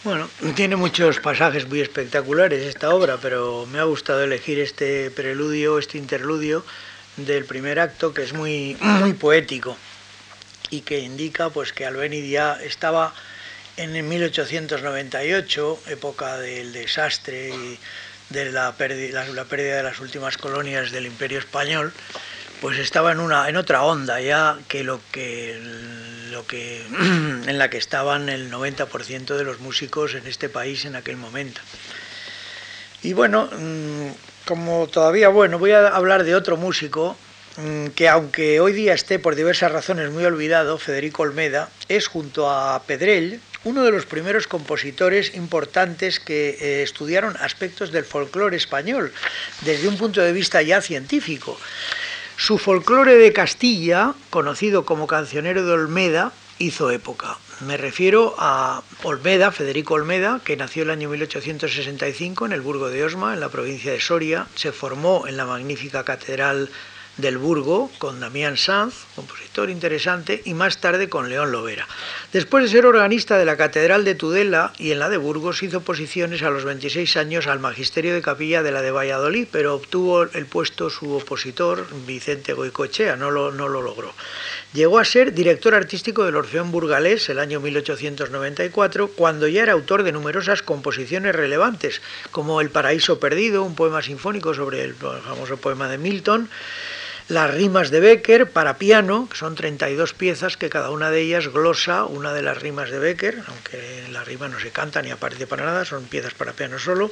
Bueno, 0.04 0.28
tiene 0.56 0.74
muchos 0.74 1.20
pasajes 1.20 1.68
muy 1.68 1.80
espectaculares 1.80 2.66
esta 2.66 2.92
obra, 2.92 3.18
pero 3.22 3.66
me 3.66 3.78
ha 3.78 3.84
gustado 3.84 4.24
elegir 4.24 4.58
este 4.58 5.12
preludio, 5.12 5.78
este 5.78 5.96
interludio 5.96 6.64
del 7.16 7.44
primer 7.44 7.78
acto, 7.78 8.12
que 8.12 8.24
es 8.24 8.32
muy, 8.32 8.76
muy 8.80 9.12
poético 9.12 9.76
y 10.70 10.80
que 10.80 10.98
indica 10.98 11.50
pues 11.50 11.72
que 11.72 11.86
Albeni 11.86 12.28
ya 12.28 12.60
estaba 12.60 13.14
en 13.76 14.08
1898, 14.08 15.82
época 15.86 16.36
del 16.38 16.72
desastre 16.72 17.50
y 17.50 17.78
de 18.30 18.50
la 18.50 18.74
la 19.32 19.44
pérdida 19.44 19.76
de 19.76 19.82
las 19.84 20.00
últimas 20.00 20.36
colonias 20.36 20.90
del 20.90 21.06
Imperio 21.06 21.38
Español, 21.38 21.92
pues 22.62 22.78
estaba 22.78 23.10
en 23.10 23.18
una 23.18 23.48
en 23.48 23.56
otra 23.56 23.82
onda 23.82 24.20
ya 24.20 24.56
que 24.68 24.84
lo 24.84 25.01
que 25.10 25.60
lo 26.30 26.47
que, 26.47 26.80
en 27.47 27.59
la 27.59 27.68
que 27.68 27.76
estaban 27.76 28.28
el 28.28 28.52
90% 28.52 29.36
de 29.36 29.43
los 29.43 29.59
músicos 29.59 30.14
en 30.14 30.28
este 30.28 30.48
país 30.48 30.84
en 30.84 30.94
aquel 30.94 31.16
momento. 31.16 31.60
Y 33.02 33.12
bueno, 33.14 33.51
mm, 33.52 34.06
como 34.47 34.86
todavía, 34.86 35.28
bueno, 35.28 35.59
voy 35.59 35.72
a 35.72 35.89
hablar 35.89 36.22
de 36.22 36.36
otro 36.36 36.56
músico 36.56 37.16
mm, 37.56 37.89
que 37.89 38.09
aunque 38.09 38.60
hoy 38.60 38.72
día 38.72 38.94
esté 38.94 39.18
por 39.18 39.34
diversas 39.34 39.72
razones 39.72 40.10
muy 40.12 40.24
olvidado, 40.24 40.78
Federico 40.78 41.24
Olmeda, 41.24 41.68
es 41.89 42.06
junto 42.06 42.48
a 42.48 42.80
Pedrell 42.84 43.40
uno 43.64 43.82
de 43.82 43.90
los 43.90 44.06
primeros 44.06 44.47
compositores 44.47 45.34
importantes 45.34 46.20
que 46.20 46.56
eh, 46.60 46.82
estudiaron 46.82 47.36
aspectos 47.39 47.93
del 47.93 48.05
folclore 48.05 48.56
español 48.56 49.12
desde 49.62 49.89
un 49.89 49.97
punto 49.97 50.20
de 50.20 50.32
vista 50.32 50.62
ya 50.62 50.80
científico. 50.80 51.59
Su 52.36 52.59
folclore 52.59 53.16
de 53.16 53.32
Castilla, 53.32 54.14
conocido 54.30 54.84
como 54.84 55.06
Cancionero 55.06 55.64
de 55.64 55.72
Olmeda, 55.72 56.32
hizo 56.59 56.90
época. 56.90 57.38
Me 57.60 57.76
refiero 57.76 58.34
a 58.38 58.82
Olmeda, 59.04 59.52
Federico 59.52 59.94
Olmeda, 59.94 60.40
que 60.44 60.56
nació 60.56 60.82
el 60.82 60.90
año 60.90 61.09
1865 61.09 62.46
en 62.46 62.52
el 62.52 62.60
Burgo 62.60 62.88
de 62.88 63.04
Osma, 63.04 63.34
en 63.34 63.40
la 63.40 63.50
provincia 63.50 63.92
de 63.92 64.00
Soria, 64.00 64.46
se 64.54 64.72
formó 64.72 65.26
en 65.28 65.36
la 65.36 65.46
magnífica 65.46 66.04
catedral 66.04 66.70
del 67.16 67.36
Burgo 67.36 67.90
con 67.98 68.20
Damián 68.20 68.56
Sanz, 68.56 69.05
compositor 69.14 69.68
interesante, 69.68 70.40
y 70.44 70.55
más 70.55 70.78
tarde 70.78 71.09
con 71.09 71.28
León 71.28 71.52
Lovera. 71.52 71.86
Después 72.32 72.64
de 72.64 72.70
ser 72.70 72.86
organista 72.86 73.36
de 73.36 73.44
la 73.44 73.56
Catedral 73.56 74.05
de 74.05 74.14
Tudela 74.14 74.72
y 74.78 74.93
en 74.93 74.98
la 74.98 75.10
de 75.10 75.18
Burgos, 75.18 75.62
hizo 75.62 75.82
posiciones 75.82 76.43
a 76.43 76.51
los 76.51 76.64
26 76.64 77.16
años 77.18 77.47
al 77.47 77.60
Magisterio 77.60 78.14
de 78.14 78.22
Capilla 78.22 78.62
de 78.62 78.72
la 78.72 78.80
de 78.80 78.90
Valladolid, 78.90 79.47
pero 79.51 79.74
obtuvo 79.74 80.22
el 80.22 80.47
puesto 80.47 80.89
su 80.89 81.12
opositor, 81.12 81.86
Vicente 82.06 82.55
Goicochea, 82.55 83.16
no 83.16 83.30
lo, 83.30 83.52
no 83.52 83.68
lo 83.68 83.82
logró. 83.82 84.14
Llegó 84.72 84.98
a 84.98 85.05
ser 85.05 85.34
director 85.34 85.74
artístico 85.74 86.24
del 86.24 86.36
Orfeón 86.36 86.72
Burgalés 86.72 87.28
el 87.28 87.39
año 87.39 87.60
1894, 87.60 89.09
cuando 89.09 89.47
ya 89.47 89.64
era 89.64 89.74
autor 89.74 90.02
de 90.02 90.12
numerosas 90.12 90.62
composiciones 90.62 91.34
relevantes, 91.34 92.01
como 92.30 92.62
El 92.62 92.70
Paraíso 92.70 93.20
Perdido, 93.20 93.64
un 93.64 93.74
poema 93.74 94.01
sinfónico 94.01 94.55
sobre 94.55 94.82
el 94.82 94.94
famoso 94.94 95.59
poema 95.59 95.89
de 95.89 95.98
Milton, 95.98 96.48
las 97.28 97.53
rimas 97.53 97.90
de 97.90 98.01
Becker 98.01 98.51
para 98.51 98.78
piano, 98.78 99.28
que 99.31 99.36
son 99.36 99.55
32 99.55 100.15
piezas, 100.15 100.57
que 100.57 100.69
cada 100.69 100.90
una 100.90 101.11
de 101.11 101.20
ellas 101.20 101.49
glosa 101.49 102.05
una 102.05 102.32
de 102.32 102.43
las 102.43 102.61
rimas 102.61 102.90
de 102.90 102.99
Becker, 102.99 103.43
aunque 103.47 104.05
la 104.11 104.24
rima 104.24 104.49
no 104.49 104.59
se 104.59 104.70
canta 104.70 105.03
ni 105.03 105.11
aparece 105.11 105.47
para 105.47 105.65
nada, 105.65 105.85
son 105.85 106.05
piezas 106.05 106.35
para 106.35 106.53
piano 106.53 106.78
solo, 106.78 107.11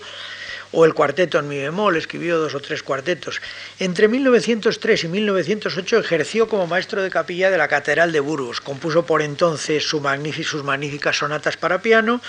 o 0.72 0.84
el 0.84 0.94
cuarteto 0.94 1.38
en 1.38 1.48
mi 1.48 1.58
bemol, 1.58 1.96
escribió 1.96 2.38
dos 2.38 2.54
o 2.54 2.60
tres 2.60 2.82
cuartetos. 2.82 3.40
Entre 3.78 4.08
1903 4.08 5.04
y 5.04 5.08
1908 5.08 5.98
ejerció 5.98 6.48
como 6.48 6.66
maestro 6.66 7.02
de 7.02 7.10
capilla 7.10 7.50
de 7.50 7.58
la 7.58 7.68
Catedral 7.68 8.12
de 8.12 8.20
Burgos, 8.20 8.60
compuso 8.60 9.04
por 9.04 9.22
entonces 9.22 9.84
sus 9.84 10.02
magníficas 10.02 11.16
sonatas 11.16 11.56
para 11.56 11.82
piano, 11.82 12.20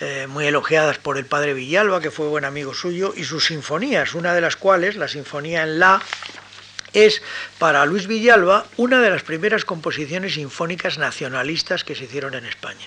eh, 0.00 0.26
muy 0.28 0.46
elogiadas 0.46 0.98
por 0.98 1.18
el 1.18 1.26
padre 1.26 1.54
Villalba, 1.54 2.00
que 2.00 2.10
fue 2.10 2.28
buen 2.28 2.44
amigo 2.44 2.74
suyo, 2.74 3.14
y 3.16 3.24
sus 3.24 3.46
sinfonías, 3.46 4.14
una 4.14 4.34
de 4.34 4.40
las 4.40 4.56
cuales, 4.56 4.96
la 4.96 5.08
sinfonía 5.08 5.62
en 5.62 5.80
La, 5.80 6.00
es 6.92 7.22
para 7.58 7.84
Luis 7.86 8.06
Villalba 8.06 8.66
una 8.76 9.00
de 9.00 9.10
las 9.10 9.22
primeras 9.22 9.64
composiciones 9.64 10.34
sinfónicas 10.34 10.98
nacionalistas 10.98 11.84
que 11.84 11.94
se 11.94 12.04
hicieron 12.04 12.34
en 12.34 12.46
España. 12.46 12.86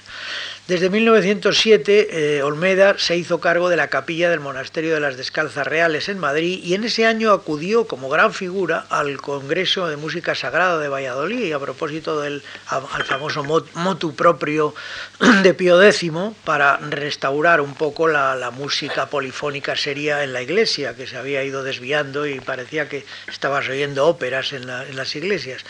Desde 0.68 0.92
1907, 0.92 2.38
eh, 2.38 2.44
Olmeda 2.44 2.96
se 2.98 3.18
hizo 3.18 3.42
cargo 3.42 3.68
de 3.68 3.76
la 3.76 3.88
capilla 3.88 4.30
del 4.30 4.40
Monasterio 4.40 4.94
de 4.94 5.00
las 5.00 5.18
Descalzas 5.18 5.66
Reales 5.66 6.08
en 6.08 6.20
Madrid 6.20 6.62
y 6.64 6.76
en 6.76 6.84
ese 6.84 7.06
año 7.08 7.32
acudió 7.32 7.88
como 7.88 8.10
gran 8.10 8.32
figura 8.32 8.86
al 8.90 9.18
Congreso 9.18 9.88
de 9.88 9.98
Música 9.98 10.36
Sagrada 10.36 10.78
de 10.78 10.88
Valladolid 10.88 11.46
y 11.46 11.52
a 11.52 11.60
propósito 11.60 12.22
del 12.22 12.44
al 12.68 13.04
famoso 13.04 13.44
motu 13.44 14.16
propio 14.16 14.76
de 15.44 15.54
Pío 15.56 15.82
X 15.82 16.12
para 16.46 16.78
restaurar 16.78 17.60
un 17.60 17.74
poco 17.74 18.08
la, 18.08 18.52
música 18.52 19.08
polifónica 19.08 19.76
seria 19.76 20.24
en 20.24 20.32
la 20.32 20.42
iglesia, 20.42 20.96
que 20.96 21.08
se 21.08 21.18
había 21.18 21.44
ido 21.44 21.64
desviando 21.64 22.28
y 22.28 22.40
parecía 22.40 22.88
que 22.88 23.06
estabas 23.28 23.68
oyendo 23.68 24.08
óperas 24.08 24.54
en 24.54 24.68
las 24.68 25.16
iglesias. 25.16 25.66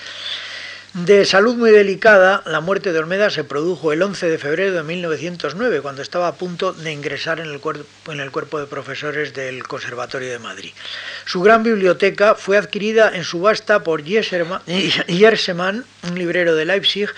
De 0.94 1.24
salud 1.24 1.56
muy 1.56 1.72
delicada, 1.72 2.44
la 2.46 2.60
muerte 2.60 2.92
de 2.92 3.00
Olmeda 3.00 3.30
se 3.30 3.46
produjo 3.46 3.94
el 3.94 4.02
11 4.02 4.28
de 4.28 4.38
febrero 4.38 4.74
de 4.74 4.84
1909, 4.84 5.80
cuando 5.80 6.02
estaba 6.02 6.28
a 6.28 6.36
punto 6.36 6.74
de 6.74 6.92
ingresar 6.92 7.40
en 7.40 7.48
el, 7.48 7.62
cuerpo, 7.62 8.12
en 8.12 8.20
el 8.20 8.30
cuerpo 8.30 8.60
de 8.60 8.66
profesores 8.66 9.34
del 9.34 9.66
Conservatorio 9.66 10.30
de 10.30 10.40
Madrid. 10.40 10.72
Su 11.24 11.42
gran 11.42 11.64
biblioteca 11.64 12.36
fue 12.36 12.58
adquirida 12.58 13.10
en 13.16 13.24
subasta 13.24 13.84
por 13.84 14.04
Jersemann, 14.04 15.86
un 16.10 16.20
librero 16.20 16.56
de 16.56 16.66
Leipzig, 16.66 17.10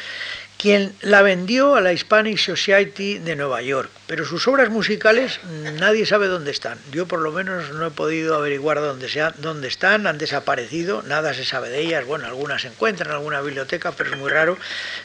quien 0.64 0.94
la 1.02 1.22
vendió 1.22 1.76
a 1.76 1.82
la 1.82 1.92
Hispanic 1.92 2.38
Society 2.38 3.20
de 3.20 3.36
Nueva 3.36 3.62
York, 3.62 3.90
pero 4.08 4.24
sus 4.24 4.48
obras 4.48 4.70
musicales 4.70 5.42
nadie 5.78 6.06
sabe 6.06 6.28
dónde 6.28 6.52
están. 6.52 6.78
Yo 6.90 7.06
por 7.06 7.20
lo 7.20 7.34
menos 7.34 7.74
no 7.74 7.86
he 7.86 7.92
podido 7.92 8.34
averiguar 8.34 8.80
dónde, 8.80 9.10
sea, 9.10 9.34
dónde 9.40 9.68
están, 9.68 10.08
han 10.08 10.18
desaparecido, 10.18 11.02
nada 11.02 11.34
se 11.34 11.44
sabe 11.44 11.68
de 11.68 11.82
ellas, 11.82 12.06
bueno, 12.06 12.28
algunas 12.28 12.62
se 12.62 12.70
encuentran 12.70 13.10
en 13.10 13.18
alguna 13.18 13.42
biblioteca, 13.42 13.92
pero 13.92 14.12
es 14.12 14.18
muy 14.18 14.32
raro, 14.32 14.58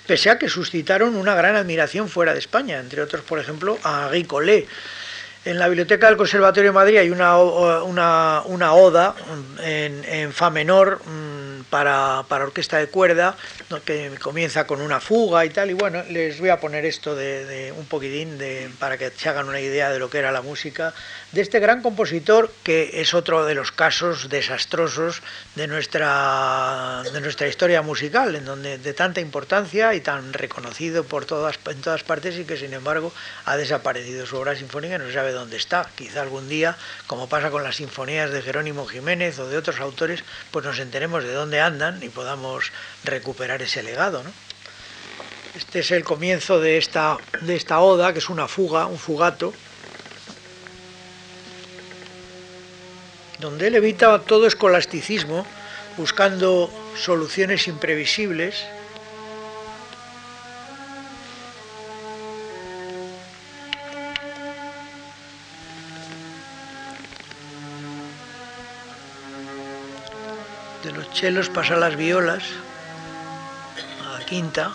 pese 0.06 0.30
a 0.30 0.38
que 0.38 0.48
suscitaron 0.48 1.16
una 1.16 1.34
gran 1.34 1.56
admiración 1.56 2.08
fuera 2.08 2.34
de 2.34 2.38
España, 2.38 2.78
entre 2.78 3.02
otros, 3.02 3.22
por 3.22 3.40
ejemplo, 3.40 3.80
a 3.82 4.06
Guy 4.12 4.22
Collet. 4.26 4.68
En 5.44 5.58
la 5.58 5.66
biblioteca 5.66 6.06
del 6.06 6.16
Conservatorio 6.16 6.70
de 6.70 6.74
Madrid 6.74 6.98
hay 6.98 7.10
una, 7.10 7.36
una, 7.36 8.42
una 8.44 8.74
oda 8.74 9.16
en, 9.60 10.04
en, 10.04 10.32
fa 10.32 10.50
menor 10.50 11.00
mm, 11.04 11.47
para, 11.64 12.24
para 12.28 12.44
orquesta 12.44 12.78
de 12.78 12.88
cuerda 12.88 13.36
que 13.84 14.10
comienza 14.20 14.66
con 14.66 14.80
una 14.80 15.00
fuga 15.00 15.44
y 15.44 15.50
tal, 15.50 15.70
y 15.70 15.74
bueno, 15.74 16.02
les 16.10 16.40
voy 16.40 16.48
a 16.48 16.60
poner 16.60 16.84
esto 16.84 17.14
de, 17.14 17.72
un 17.76 17.86
poquitín 17.86 18.38
de, 18.38 18.70
para 18.78 18.96
que 18.96 19.10
se 19.10 19.28
hagan 19.28 19.48
una 19.48 19.60
idea 19.60 19.90
de 19.90 19.98
lo 19.98 20.10
que 20.10 20.18
era 20.18 20.32
la 20.32 20.42
música 20.42 20.94
de 21.32 21.40
este 21.42 21.60
gran 21.60 21.82
compositor 21.82 22.50
que 22.62 23.00
es 23.00 23.14
otro 23.14 23.44
de 23.44 23.54
los 23.54 23.72
casos 23.72 24.28
desastrosos 24.28 25.22
de 25.54 25.66
nuestra, 25.66 27.02
de 27.12 27.20
nuestra 27.20 27.48
historia 27.48 27.82
musical, 27.82 28.34
en 28.34 28.44
donde 28.44 28.78
de 28.78 28.94
tanta 28.94 29.20
importancia 29.20 29.94
y 29.94 30.00
tan 30.00 30.32
reconocido 30.32 31.04
por 31.04 31.24
todas, 31.24 31.58
en 31.66 31.80
todas 31.80 32.02
partes 32.02 32.38
y 32.38 32.44
que 32.44 32.56
sin 32.56 32.72
embargo 32.72 33.12
ha 33.44 33.56
desaparecido 33.56 34.26
su 34.26 34.36
obra 34.36 34.56
sinfónica 34.56 34.96
y 34.96 34.98
no 34.98 35.06
se 35.06 35.14
sabe 35.14 35.32
dónde 35.32 35.56
está. 35.56 35.88
Quizá 35.94 36.22
algún 36.22 36.48
día, 36.48 36.76
como 37.06 37.28
pasa 37.28 37.50
con 37.50 37.62
las 37.62 37.76
sinfonías 37.76 38.30
de 38.30 38.42
Jerónimo 38.42 38.86
Jiménez 38.86 39.38
o 39.38 39.48
de 39.48 39.56
otros 39.56 39.80
autores, 39.80 40.24
pues 40.50 40.64
nos 40.64 40.78
enteremos 40.78 41.24
de 41.24 41.32
dónde 41.32 41.47
andan 41.60 42.02
y 42.02 42.08
podamos 42.08 42.70
recuperar 43.04 43.62
ese 43.62 43.82
legado. 43.82 44.22
Este 45.56 45.80
es 45.80 45.90
el 45.90 46.04
comienzo 46.04 46.60
de 46.60 46.78
esta, 46.78 47.16
de 47.40 47.56
esta 47.56 47.80
oda, 47.80 48.12
que 48.12 48.18
es 48.20 48.28
una 48.28 48.46
fuga, 48.46 48.86
un 48.86 48.98
fugato, 48.98 49.52
donde 53.40 53.68
él 53.68 53.74
evita 53.74 54.20
todo 54.20 54.46
escolasticismo, 54.46 55.46
buscando 55.96 56.70
soluciones 56.96 57.66
imprevisibles, 57.66 58.66
chelos 71.18 71.48
pasa 71.48 71.74
a 71.74 71.78
las 71.78 71.96
violas, 71.96 72.44
a 74.06 74.18
la 74.20 74.24
quinta, 74.24 74.72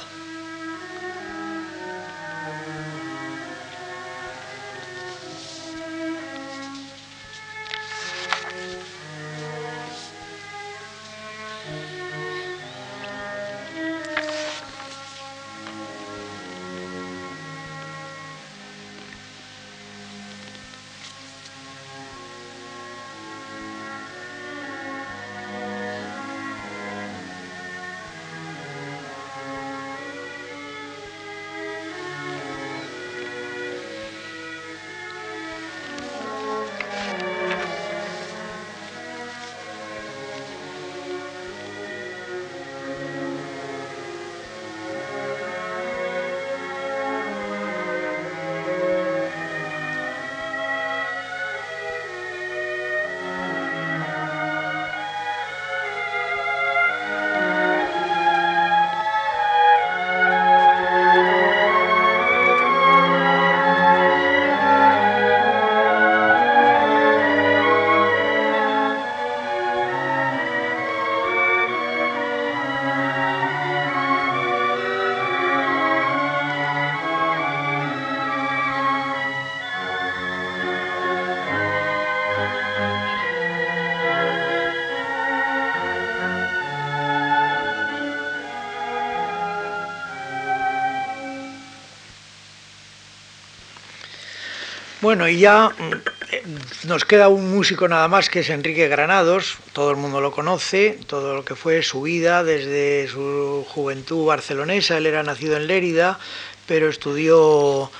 Bueno, 95.03 95.27
y 95.27 95.38
ya 95.38 95.67
mm, 95.67 96.88
nos 96.88 97.03
queda 97.03 97.27
un 97.27 97.53
músico 97.53 97.89
nada 97.89 98.07
más 98.07 98.30
que 98.30 98.39
es 98.39 98.49
Enrique 98.49 98.88
Granados, 98.88 99.57
todo 99.73 99.91
el 99.91 99.97
mundo 99.97 100.21
lo 100.21 100.31
conoce, 100.31 100.97
todo 101.07 101.35
lo 101.35 101.43
que 101.43 101.55
fue 101.55 101.84
su 101.84 102.03
vida 102.03 102.41
desde 102.45 103.09
su 103.09 103.65
juventud 103.67 104.25
barcelonesa, 104.25 104.97
él 104.97 105.05
era 105.05 105.21
nacido 105.21 105.57
en 105.57 105.67
Lérida, 105.67 106.19
pero 106.67 106.88
estudió 106.88 107.91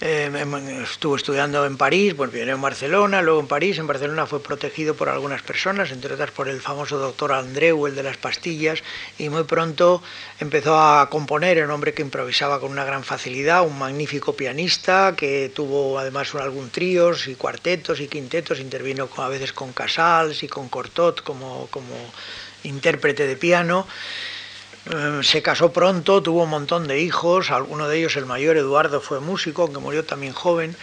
eh, 0.00 0.30
estuvo 0.82 1.16
estudiando 1.16 1.66
en 1.66 1.76
París, 1.76 2.16
bueno, 2.16 2.32
en 2.32 2.60
Barcelona, 2.60 3.20
luego 3.22 3.40
en 3.40 3.46
París. 3.48 3.78
En 3.78 3.86
Barcelona 3.86 4.26
fue 4.26 4.42
protegido 4.42 4.94
por 4.94 5.08
algunas 5.08 5.42
personas, 5.42 5.90
entre 5.90 6.14
otras 6.14 6.30
por 6.30 6.48
el 6.48 6.60
famoso 6.60 6.98
doctor 6.98 7.32
Andreu, 7.32 7.86
el 7.86 7.94
de 7.94 8.02
las 8.02 8.16
pastillas, 8.16 8.82
y 9.18 9.28
muy 9.28 9.44
pronto 9.44 10.02
empezó 10.38 10.78
a 10.78 11.08
componer, 11.10 11.64
un 11.64 11.70
hombre 11.70 11.94
que 11.94 12.02
improvisaba 12.02 12.60
con 12.60 12.70
una 12.70 12.84
gran 12.84 13.02
facilidad, 13.02 13.66
un 13.66 13.78
magnífico 13.78 14.34
pianista 14.34 15.14
que 15.16 15.50
tuvo 15.54 15.98
además 15.98 16.34
algún 16.34 16.70
tríos 16.70 17.26
y 17.26 17.34
cuartetos 17.34 18.00
y 18.00 18.08
quintetos, 18.08 18.60
intervino 18.60 19.08
a 19.16 19.28
veces 19.28 19.52
con 19.52 19.72
Casals 19.72 20.42
y 20.42 20.48
con 20.48 20.68
Cortot 20.68 21.22
como, 21.22 21.66
como 21.70 21.94
intérprete 22.62 23.26
de 23.26 23.36
piano. 23.36 23.86
Eh, 24.86 25.20
se 25.22 25.42
casó 25.42 25.72
pronto, 25.72 26.22
tuvo 26.22 26.44
un 26.44 26.50
montón 26.50 26.86
de 26.86 27.00
hijos, 27.00 27.50
alguno 27.50 27.88
de 27.88 27.98
ellos, 27.98 28.16
el 28.16 28.26
mayor 28.26 28.56
Eduardo, 28.56 29.00
fue 29.00 29.20
músico, 29.20 29.62
aunque 29.62 29.80
murió 29.80 30.04
también 30.04 30.32
joven, 30.32 30.76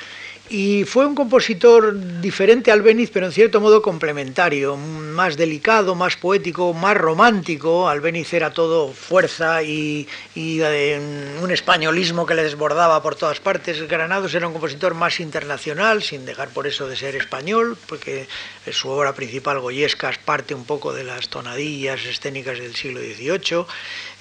y 0.49 0.83
fue 0.83 1.07
un 1.07 1.15
compositor 1.15 2.21
diferente 2.21 2.71
al 2.71 2.79
Albéniz, 2.79 3.09
pero 3.11 3.25
en 3.25 3.31
cierto 3.31 3.59
modo 3.59 3.81
complementario, 3.81 4.77
más 4.77 5.37
delicado, 5.37 5.95
más 5.95 6.17
poético, 6.17 6.71
más 6.73 6.95
romántico. 6.95 7.89
Albéniz 7.89 8.31
era 8.31 8.51
todo 8.51 8.93
fuerza 8.93 9.63
y, 9.63 10.07
eh, 10.35 10.99
un 11.41 11.49
españolismo 11.49 12.27
que 12.27 12.35
le 12.35 12.43
desbordaba 12.43 13.01
por 13.01 13.15
todas 13.15 13.39
partes. 13.39 13.87
Granados 13.87 14.35
era 14.35 14.45
un 14.45 14.53
compositor 14.53 14.93
más 14.93 15.19
internacional, 15.19 16.03
sin 16.03 16.25
dejar 16.25 16.49
por 16.49 16.67
eso 16.67 16.87
de 16.87 16.95
ser 16.95 17.15
español, 17.15 17.75
porque 17.87 18.27
su 18.71 18.89
obra 18.89 19.13
principal, 19.13 19.59
Goyescas, 19.59 20.19
parte 20.19 20.53
un 20.53 20.65
poco 20.65 20.93
de 20.93 21.05
las 21.05 21.29
tonadillas 21.29 22.05
escénicas 22.05 22.59
del 22.59 22.75
siglo 22.75 22.99
XVIII. 22.99 23.65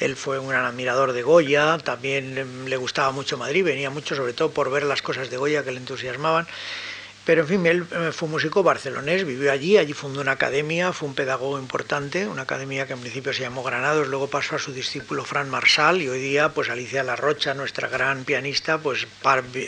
Él 0.01 0.17
fue 0.17 0.39
un 0.39 0.49
gran 0.49 0.65
admirador 0.65 1.13
de 1.13 1.23
Goya, 1.23 1.79
también 1.79 2.69
le 2.69 2.77
gustaba 2.77 3.13
mucho 3.13 3.39
Madrid, 3.39 3.65
venía 3.65 3.91
mucho 3.91 4.17
sobre 4.17 4.33
todo 4.33 4.51
por 4.51 4.71
ver 4.71 4.85
las 4.85 5.03
cosas 5.03 5.31
de 5.31 5.37
Goya 5.37 5.65
que 5.65 5.71
le 5.71 5.79
entusiasmaban. 5.79 6.47
Pero 7.25 7.43
en 7.43 7.49
fin, 7.49 7.67
él 7.67 7.87
eh, 7.91 8.13
fue 8.13 8.29
músico 8.29 8.63
barcelonés, 8.63 9.25
vivió 9.25 9.51
allí, 9.51 9.79
allí 9.79 9.95
fundó 9.95 10.21
una 10.21 10.33
academia, 10.33 10.93
fue 10.93 11.09
un 11.09 11.15
pedagogo 11.15 11.59
importante, 11.59 12.27
una 12.27 12.43
academia 12.43 12.87
que 12.87 12.93
en 12.93 13.01
principio 13.01 13.33
se 13.33 13.41
llamó 13.41 13.63
Granados, 13.63 14.09
luego 14.09 14.29
pasó 14.29 14.57
a 14.57 14.59
su 14.59 14.73
discípulo 14.73 15.25
Fran 15.25 15.49
Marsal 15.49 16.03
y 16.03 16.09
hoy 16.09 16.21
día 16.21 16.51
pues 16.51 16.69
Alicia 16.69 17.03
Larrocha, 17.03 17.55
nuestra 17.55 17.89
gran 17.89 18.25
pianista, 18.25 18.79
pues 18.79 19.07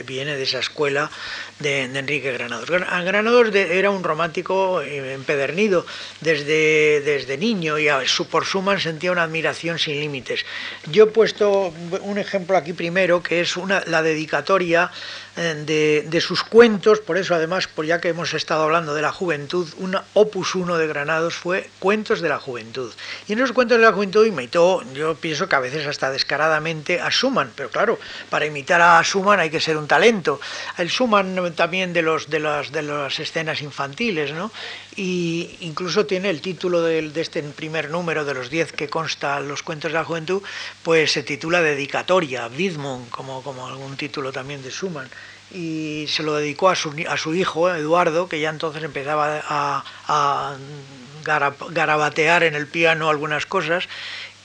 viene 0.04 0.36
de 0.36 0.42
esa 0.42 0.58
escuela 0.58 1.10
de, 1.58 1.84
Enrique 1.84 2.30
Granados. 2.32 2.68
Granados 2.68 3.54
era 3.54 3.90
un 3.90 4.04
romántico 4.04 4.82
eh, 4.82 5.14
empedernido 5.14 5.86
desde, 6.20 7.00
desde 7.00 7.38
niño 7.38 7.78
y 7.78 7.88
a 7.88 8.06
su, 8.06 8.28
por 8.28 8.44
sentía 8.78 9.12
una 9.12 9.22
admiración 9.22 9.78
sin 9.78 9.98
límites. 9.98 10.44
Yo 10.90 11.04
he 11.04 11.06
puesto 11.06 11.72
un 12.02 12.18
ejemplo 12.18 12.56
aquí 12.56 12.74
primero, 12.74 13.22
que 13.22 13.40
es 13.40 13.56
una, 13.56 13.82
la 13.86 14.02
dedicatoria 14.02 14.90
eh, 15.38 16.06
de, 16.08 16.20
sus 16.22 16.42
cuentos, 16.42 17.00
por 17.00 17.18
eso 17.18 17.34
además, 17.34 17.66
por 17.68 17.84
ya 17.84 18.00
que 18.00 18.08
hemos 18.08 18.32
estado 18.32 18.62
hablando 18.62 18.94
de 18.94 19.02
la 19.02 19.12
juventud, 19.12 19.68
un 19.76 19.96
opus 20.14 20.54
uno 20.54 20.78
de 20.78 20.86
Granados 20.86 21.34
fue 21.34 21.68
Cuentos 21.78 22.22
de 22.22 22.30
la 22.30 22.38
Juventud. 22.38 22.90
Y 23.28 23.34
en 23.34 23.40
esos 23.40 23.52
cuentos 23.52 23.76
de 23.78 23.84
la 23.84 23.92
juventud 23.92 24.24
imitó, 24.24 24.82
yo 24.94 25.14
pienso 25.14 25.46
que 25.46 25.56
a 25.56 25.60
veces 25.60 25.86
hasta 25.86 26.10
descaradamente, 26.10 27.00
a 27.00 27.10
Schumann, 27.10 27.52
pero 27.54 27.68
claro, 27.68 27.98
para 28.30 28.46
imitar 28.46 28.80
a 28.80 29.02
Schumann 29.02 29.40
hay 29.40 29.50
que 29.50 29.60
ser 29.60 29.76
un 29.76 29.86
talento. 29.86 30.40
El 30.78 30.88
Schumann 30.88 31.52
también 31.54 31.92
de, 31.92 32.00
los, 32.00 32.30
de, 32.30 32.40
las, 32.40 32.72
de 32.72 32.80
las 32.82 33.18
escenas 33.18 33.60
infantiles, 33.60 34.32
¿no? 34.32 34.50
y 34.96 35.56
incluso 35.60 36.06
tiene 36.06 36.30
el 36.30 36.40
título 36.40 36.82
de, 36.82 37.12
este 37.16 37.42
primer 37.42 37.90
número 37.90 38.24
de 38.24 38.34
los 38.34 38.48
10 38.48 38.72
que 38.72 38.88
consta 38.88 39.38
los 39.40 39.62
cuentos 39.62 39.92
de 39.92 39.98
la 39.98 40.04
juventud, 40.04 40.42
pues 40.82 41.12
se 41.12 41.22
titula 41.22 41.60
Dedicatoria, 41.60 42.48
Widmung, 42.48 43.08
como, 43.10 43.42
como 43.42 43.66
algún 43.66 43.96
título 43.96 44.32
también 44.32 44.62
de 44.62 44.70
Schumann. 44.70 45.08
Y 45.52 46.06
se 46.08 46.22
lo 46.22 46.34
dedicó 46.34 46.68
a 46.68 46.74
su, 46.74 46.92
a 47.08 47.16
su 47.16 47.34
hijo, 47.34 47.72
Eduardo, 47.72 48.28
que 48.28 48.40
ya 48.40 48.50
entonces 48.50 48.82
empezaba 48.82 49.42
a, 49.48 49.84
a 50.08 50.56
garabatear 51.24 52.42
en 52.42 52.54
el 52.54 52.66
piano 52.66 53.08
algunas 53.08 53.46
cosas 53.46 53.88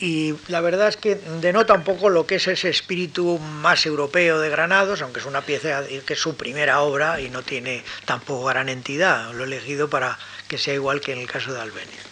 y 0.01 0.33
la 0.47 0.61
verdad 0.61 0.87
es 0.87 0.97
que 0.97 1.13
denota 1.15 1.75
un 1.75 1.83
poco 1.83 2.09
lo 2.09 2.25
que 2.25 2.35
es 2.35 2.47
ese 2.47 2.69
espíritu 2.69 3.37
más 3.37 3.85
europeo 3.85 4.39
de 4.39 4.49
Granados, 4.49 5.03
aunque 5.03 5.19
es 5.19 5.27
una 5.27 5.41
pieza 5.41 5.83
que 5.85 6.13
es 6.13 6.19
su 6.19 6.35
primera 6.35 6.81
obra 6.81 7.21
y 7.21 7.29
no 7.29 7.43
tiene 7.43 7.83
tampoco 8.05 8.45
gran 8.45 8.67
entidad. 8.67 9.31
Lo 9.31 9.43
he 9.43 9.47
elegido 9.47 9.91
para 9.91 10.17
que 10.47 10.57
sea 10.57 10.73
igual 10.73 11.01
que 11.01 11.13
en 11.13 11.19
el 11.19 11.27
caso 11.27 11.53
de 11.53 11.61
Albéniz. 11.61 12.10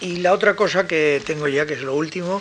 Y 0.00 0.16
la 0.16 0.32
otra 0.32 0.56
cosa 0.56 0.86
que 0.86 1.22
tengo 1.26 1.46
ya, 1.46 1.66
que 1.66 1.74
es 1.74 1.82
lo 1.82 1.94
último, 1.94 2.40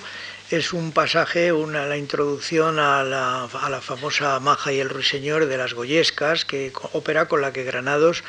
es 0.49 0.71
un 0.73 0.93
pasaje, 0.93 1.51
una, 1.51 1.85
la 1.85 1.97
introducción 1.97 2.79
a 2.79 3.03
la, 3.03 3.43
a 3.43 3.69
la 3.69 3.81
famosa 3.81 4.39
Maja 4.39 4.71
y 4.71 4.79
el 4.79 4.89
Ruiseñor 4.89 5.45
de 5.45 5.57
las 5.57 5.73
Goyescas, 5.73 6.45
que 6.45 6.71
ópera 6.93 7.27
con 7.27 7.41
la 7.41 7.51
que 7.51 7.65
Granados 7.65 8.23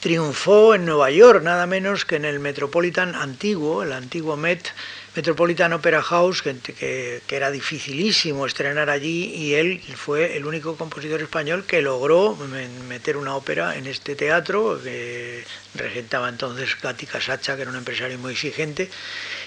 triunfó 0.00 0.74
en 0.74 0.84
Nueva 0.84 1.10
York, 1.10 1.42
nada 1.42 1.66
menos 1.66 2.04
que 2.04 2.16
en 2.16 2.26
el 2.26 2.38
Metropolitan 2.40 3.14
antiguo, 3.14 3.82
el 3.82 3.92
antiguo 3.92 4.36
Met, 4.36 4.68
Metropolitan 5.16 5.72
Opera 5.72 6.02
House, 6.02 6.42
que, 6.42 6.56
que, 6.56 7.36
era 7.36 7.52
dificilísimo 7.52 8.46
estrenar 8.46 8.90
allí, 8.90 9.32
y 9.32 9.54
él 9.54 9.80
fue 9.94 10.36
el 10.36 10.44
único 10.44 10.76
compositor 10.76 11.22
español 11.22 11.64
que 11.66 11.80
logró 11.82 12.36
meter 12.88 13.16
una 13.16 13.36
ópera 13.36 13.76
en 13.76 13.86
este 13.86 14.16
teatro, 14.16 14.80
que 14.82 15.44
regentaba 15.74 16.28
entonces 16.28 16.76
Gatti 16.80 17.06
Casaccia, 17.06 17.54
que 17.54 17.62
era 17.62 17.70
un 17.70 17.76
empresario 17.76 18.18
muy 18.18 18.32
exigente, 18.32 18.90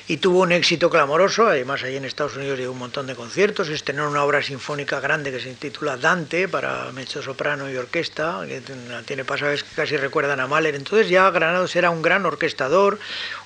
y 0.10 0.18
tuvo 0.18 0.42
un 0.42 0.54
éxito 0.54 0.90
clamoroso, 0.90 1.48
además 1.48 1.84
allí 1.84 1.98
en 1.98 2.06
Estados 2.06 2.38
Unidos 2.38 2.58
dio 2.58 2.72
un 2.72 2.78
montón 2.78 3.08
de 3.08 3.16
conciertos, 3.16 3.68
estrenó 3.68 4.10
una 4.10 4.24
obra 4.24 4.42
sinfónica 4.42 5.02
grande 5.02 5.32
que 5.32 5.42
se 5.42 5.54
titula 5.56 5.98
Dante 5.98 6.48
para 6.48 6.90
mezzo 6.94 7.22
soprano 7.22 7.70
y 7.70 7.76
orquesta, 7.76 8.46
que 8.48 8.62
tiene 9.06 9.26
pasajes 9.26 9.66
que 9.66 9.76
casi 9.76 9.98
recuerdan 9.98 10.40
a 10.40 10.48
Mahler, 10.48 10.76
entonces 10.76 11.10
ya 11.10 11.30
Granados 11.30 11.76
era 11.76 11.90
un 11.90 12.02
gran 12.02 12.26
orquestador, 12.26 13.00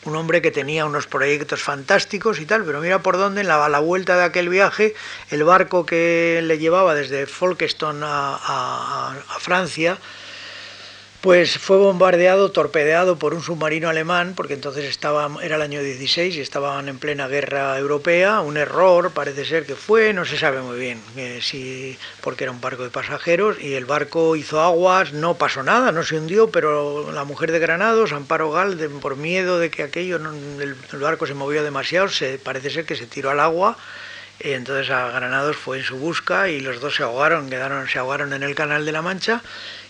un 0.05 0.15
hombre 0.15 0.43
que 0.43 0.51
tenía 0.51 0.85
unos 0.85 1.07
proyectos 1.07 1.63
fantásticos 1.63 2.39
y 2.39 2.45
tal, 2.45 2.63
pero 2.63 2.79
mira 2.79 2.99
por 2.99 3.17
dónde, 3.17 3.41
en 3.41 3.47
la, 3.47 3.65
a 3.65 3.69
la 3.69 3.79
vuelta 3.79 4.15
de 4.15 4.23
aquel 4.23 4.49
viaje, 4.49 4.93
el 5.31 5.43
barco 5.43 5.87
que 5.87 6.41
le 6.43 6.59
llevaba 6.59 6.93
desde 6.93 7.25
Folkestone 7.25 8.01
a 8.03 9.15
Francia, 9.39 9.97
pues 11.21 11.59
fue 11.59 11.77
bombardeado, 11.77 12.49
torpedeado 12.49 13.17
por 13.19 13.35
un 13.35 13.43
submarino 13.43 13.89
alemán, 13.89 14.33
porque 14.35 14.55
entonces 14.55 14.85
estaba, 14.85 15.29
era 15.43 15.55
el 15.55 15.61
año 15.61 15.83
16 15.83 16.35
y 16.35 16.41
estaban 16.41 16.89
en 16.89 16.97
plena 16.97 17.27
guerra 17.27 17.77
europea, 17.77 18.41
un 18.41 18.57
error 18.57 19.11
parece 19.11 19.45
ser 19.45 19.67
que 19.67 19.75
fue, 19.75 20.13
no 20.13 20.25
se 20.25 20.39
sabe 20.39 20.61
muy 20.61 20.79
bien 20.79 20.99
eh, 21.15 21.39
si, 21.39 21.95
porque 22.21 22.45
era 22.45 22.51
un 22.51 22.59
barco 22.59 22.83
de 22.83 22.89
pasajeros 22.89 23.61
y 23.61 23.75
el 23.75 23.85
barco 23.85 24.35
hizo 24.35 24.61
aguas, 24.61 25.13
no 25.13 25.35
pasó 25.35 25.61
nada, 25.61 25.91
no 25.91 26.01
se 26.01 26.17
hundió, 26.17 26.49
pero 26.49 27.11
la 27.11 27.23
mujer 27.23 27.51
de 27.51 27.59
Granados, 27.59 28.13
Amparo 28.13 28.49
Gal, 28.49 28.77
por 28.99 29.15
miedo 29.15 29.59
de 29.59 29.69
que 29.69 29.83
aquello, 29.83 30.19
el, 30.59 30.75
barco 30.99 31.27
se 31.27 31.35
movió 31.35 31.63
demasiado, 31.63 32.09
se, 32.09 32.39
parece 32.39 32.71
ser 32.71 32.85
que 32.85 32.95
se 32.95 33.05
tiró 33.05 33.29
al 33.29 33.39
agua. 33.39 33.77
Y 34.43 34.53
entonces 34.53 34.89
a 34.89 35.07
Granados 35.11 35.55
fue 35.55 35.77
en 35.77 35.83
su 35.83 35.97
busca 35.97 36.49
y 36.49 36.61
los 36.61 36.81
dos 36.81 36.95
se 36.95 37.03
ahogaron, 37.03 37.47
quedaron, 37.47 37.87
se 37.87 37.99
ahogaron 37.99 38.33
en 38.33 38.41
el 38.41 38.55
canal 38.55 38.87
de 38.87 38.91
la 38.91 39.03
Mancha 39.03 39.43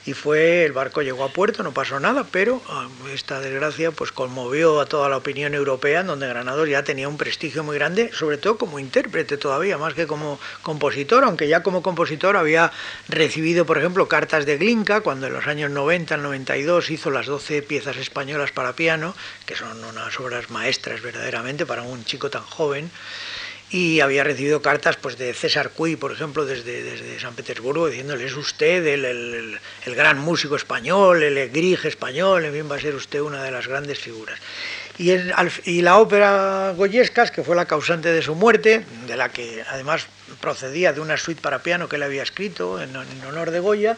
y 0.05 0.13
fue, 0.13 0.65
el 0.65 0.71
barco 0.71 1.01
llegó 1.01 1.23
a 1.23 1.29
puerto, 1.29 1.61
no 1.61 1.73
pasó 1.73 1.99
nada, 1.99 2.25
pero 2.31 2.61
ah, 2.67 2.87
esta 3.13 3.39
desgracia 3.39 3.91
pues 3.91 4.11
conmovió 4.11 4.79
a 4.79 4.87
toda 4.87 5.09
la 5.09 5.17
opinión 5.17 5.53
europea, 5.53 6.01
en 6.01 6.07
donde 6.07 6.27
Granados 6.27 6.67
ya 6.67 6.83
tenía 6.83 7.07
un 7.07 7.17
prestigio 7.17 7.63
muy 7.63 7.75
grande, 7.75 8.09
sobre 8.13 8.37
todo 8.37 8.57
como 8.57 8.79
intérprete 8.79 9.37
todavía, 9.37 9.77
más 9.77 9.93
que 9.93 10.07
como 10.07 10.39
compositor, 10.63 11.23
aunque 11.23 11.47
ya 11.47 11.61
como 11.61 11.83
compositor 11.83 12.35
había 12.35 12.71
recibido, 13.09 13.65
por 13.65 13.77
ejemplo, 13.77 14.07
cartas 14.07 14.47
de 14.47 14.57
Glinka, 14.57 15.01
cuando 15.01 15.27
en 15.27 15.33
los 15.33 15.45
años 15.45 15.69
90, 15.69 16.17
92 16.17 16.89
hizo 16.89 17.11
las 17.11 17.27
12 17.27 17.61
piezas 17.61 17.97
españolas 17.97 18.51
para 18.51 18.73
piano, 18.73 19.13
que 19.45 19.55
son 19.55 19.83
unas 19.83 20.19
obras 20.19 20.49
maestras 20.49 21.01
verdaderamente 21.01 21.65
para 21.67 21.83
un 21.83 22.03
chico 22.05 22.31
tan 22.31 22.43
joven 22.43 22.89
y 23.71 24.01
había 24.01 24.23
recibido 24.25 24.61
cartas 24.61 24.97
pues 24.97 25.17
de 25.17 25.33
César 25.33 25.71
Cui, 25.71 25.95
por 25.95 26.11
ejemplo, 26.11 26.45
desde, 26.45 26.83
desde 26.83 27.19
San 27.19 27.33
Petersburgo, 27.35 27.87
diciéndole 27.87 28.25
es 28.25 28.35
usted 28.35 28.85
el, 28.85 29.05
el, 29.85 29.95
gran 29.95 30.19
músico 30.19 30.57
español, 30.57 31.23
el 31.23 31.49
grige 31.49 31.87
español, 31.87 32.43
en 32.43 32.69
va 32.69 32.75
a 32.75 32.79
ser 32.79 32.95
usted 32.95 33.21
una 33.21 33.43
de 33.43 33.51
las 33.51 33.67
grandes 33.67 33.97
figuras. 33.97 34.37
Y, 34.97 35.11
y 35.63 35.81
la 35.81 35.97
ópera 35.99 36.73
Goyescas, 36.75 37.31
que 37.31 37.43
fue 37.43 37.55
la 37.55 37.65
causante 37.65 38.09
de 38.09 38.21
su 38.21 38.35
muerte, 38.35 38.83
de 39.07 39.15
la 39.15 39.29
que 39.29 39.63
además 39.69 40.05
procedía 40.41 40.91
de 40.91 40.99
una 40.99 41.15
suite 41.15 41.41
para 41.41 41.59
piano 41.59 41.87
que 41.87 41.95
él 41.95 42.03
había 42.03 42.23
escrito 42.23 42.81
en 42.81 42.95
honor 43.25 43.51
de 43.51 43.59
Goya, 43.61 43.97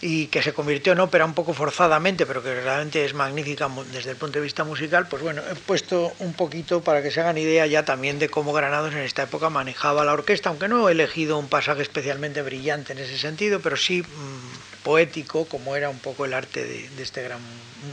y 0.00 0.28
que 0.28 0.42
se 0.42 0.52
convirtió 0.52 0.92
en 0.92 1.00
ópera 1.00 1.24
un 1.24 1.34
poco 1.34 1.54
forzadamente, 1.54 2.24
pero 2.24 2.42
que 2.42 2.54
realmente 2.54 3.04
es 3.04 3.14
magnífica 3.14 3.68
desde 3.92 4.10
el 4.10 4.16
punto 4.16 4.38
de 4.38 4.44
vista 4.44 4.62
musical, 4.62 5.08
pues 5.08 5.22
bueno, 5.22 5.42
he 5.50 5.54
puesto 5.56 6.12
un 6.20 6.34
poquito 6.34 6.82
para 6.82 7.02
que 7.02 7.10
se 7.10 7.20
hagan 7.20 7.36
idea 7.38 7.66
ya 7.66 7.84
también 7.84 8.18
de 8.18 8.28
cómo 8.28 8.52
Granados 8.52 8.94
en 8.94 9.00
esta 9.00 9.24
época 9.24 9.50
manejaba 9.50 10.04
la 10.04 10.12
orquesta, 10.12 10.50
aunque 10.50 10.68
no 10.68 10.88
he 10.88 10.92
elegido 10.92 11.38
un 11.38 11.48
pasaje 11.48 11.82
especialmente 11.82 12.42
brillante 12.42 12.92
en 12.92 13.00
ese 13.00 13.18
sentido, 13.18 13.60
pero 13.60 13.76
sí 13.76 14.02
mmm, 14.02 14.84
poético, 14.84 15.46
como 15.46 15.74
era 15.74 15.88
un 15.88 15.98
poco 15.98 16.24
el 16.24 16.34
arte 16.34 16.64
de 16.64 17.02
este 17.02 17.22
gran 17.22 17.40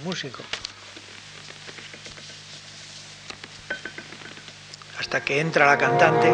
músico. 0.03 0.44
Hasta 4.99 5.23
que 5.23 5.40
entra 5.40 5.65
la 5.65 5.77
cantante. 5.77 6.32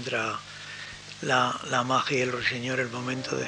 Es 0.00 0.08
cuando 0.08 0.30
entra 0.30 0.38
la, 1.22 1.60
la 1.70 1.84
magia 1.84 2.18
y 2.18 2.20
el 2.22 2.32
ruiseñor, 2.32 2.80
el 2.80 2.90
momento 2.90 3.36
de 3.36 3.46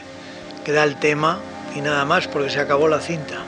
que 0.65 0.73
da 0.73 0.85
el 0.85 0.99
tema 0.99 1.39
y 1.75 1.81
nada 1.81 2.05
más 2.05 2.29
porque 2.29 2.51
se 2.51 2.61
acabó 2.61 2.89
la 2.89 3.01
cinta. 3.01 3.43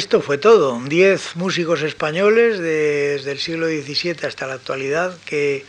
Esto 0.00 0.22
fue 0.22 0.38
todo, 0.38 0.80
diez 0.86 1.36
músicos 1.36 1.82
españoles 1.82 2.58
desde 2.58 3.32
el 3.32 3.38
siglo 3.38 3.66
XVII 3.66 4.26
hasta 4.26 4.46
la 4.46 4.54
actualidad 4.54 5.14
que 5.26 5.66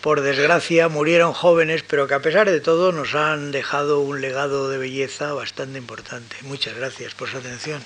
por 0.00 0.20
desgracia 0.20 0.88
murieron 0.88 1.32
jóvenes, 1.32 1.84
pero 1.86 2.08
que 2.08 2.14
a 2.14 2.18
pesar 2.18 2.50
de 2.50 2.58
todo 2.58 2.90
nos 2.90 3.14
han 3.14 3.52
dejado 3.52 4.00
un 4.00 4.20
legado 4.20 4.68
de 4.68 4.78
belleza 4.78 5.32
bastante 5.32 5.78
importante. 5.78 6.34
Muchas 6.42 6.74
gracias 6.74 7.14
por 7.14 7.28
su 7.28 7.36
atención. 7.36 7.80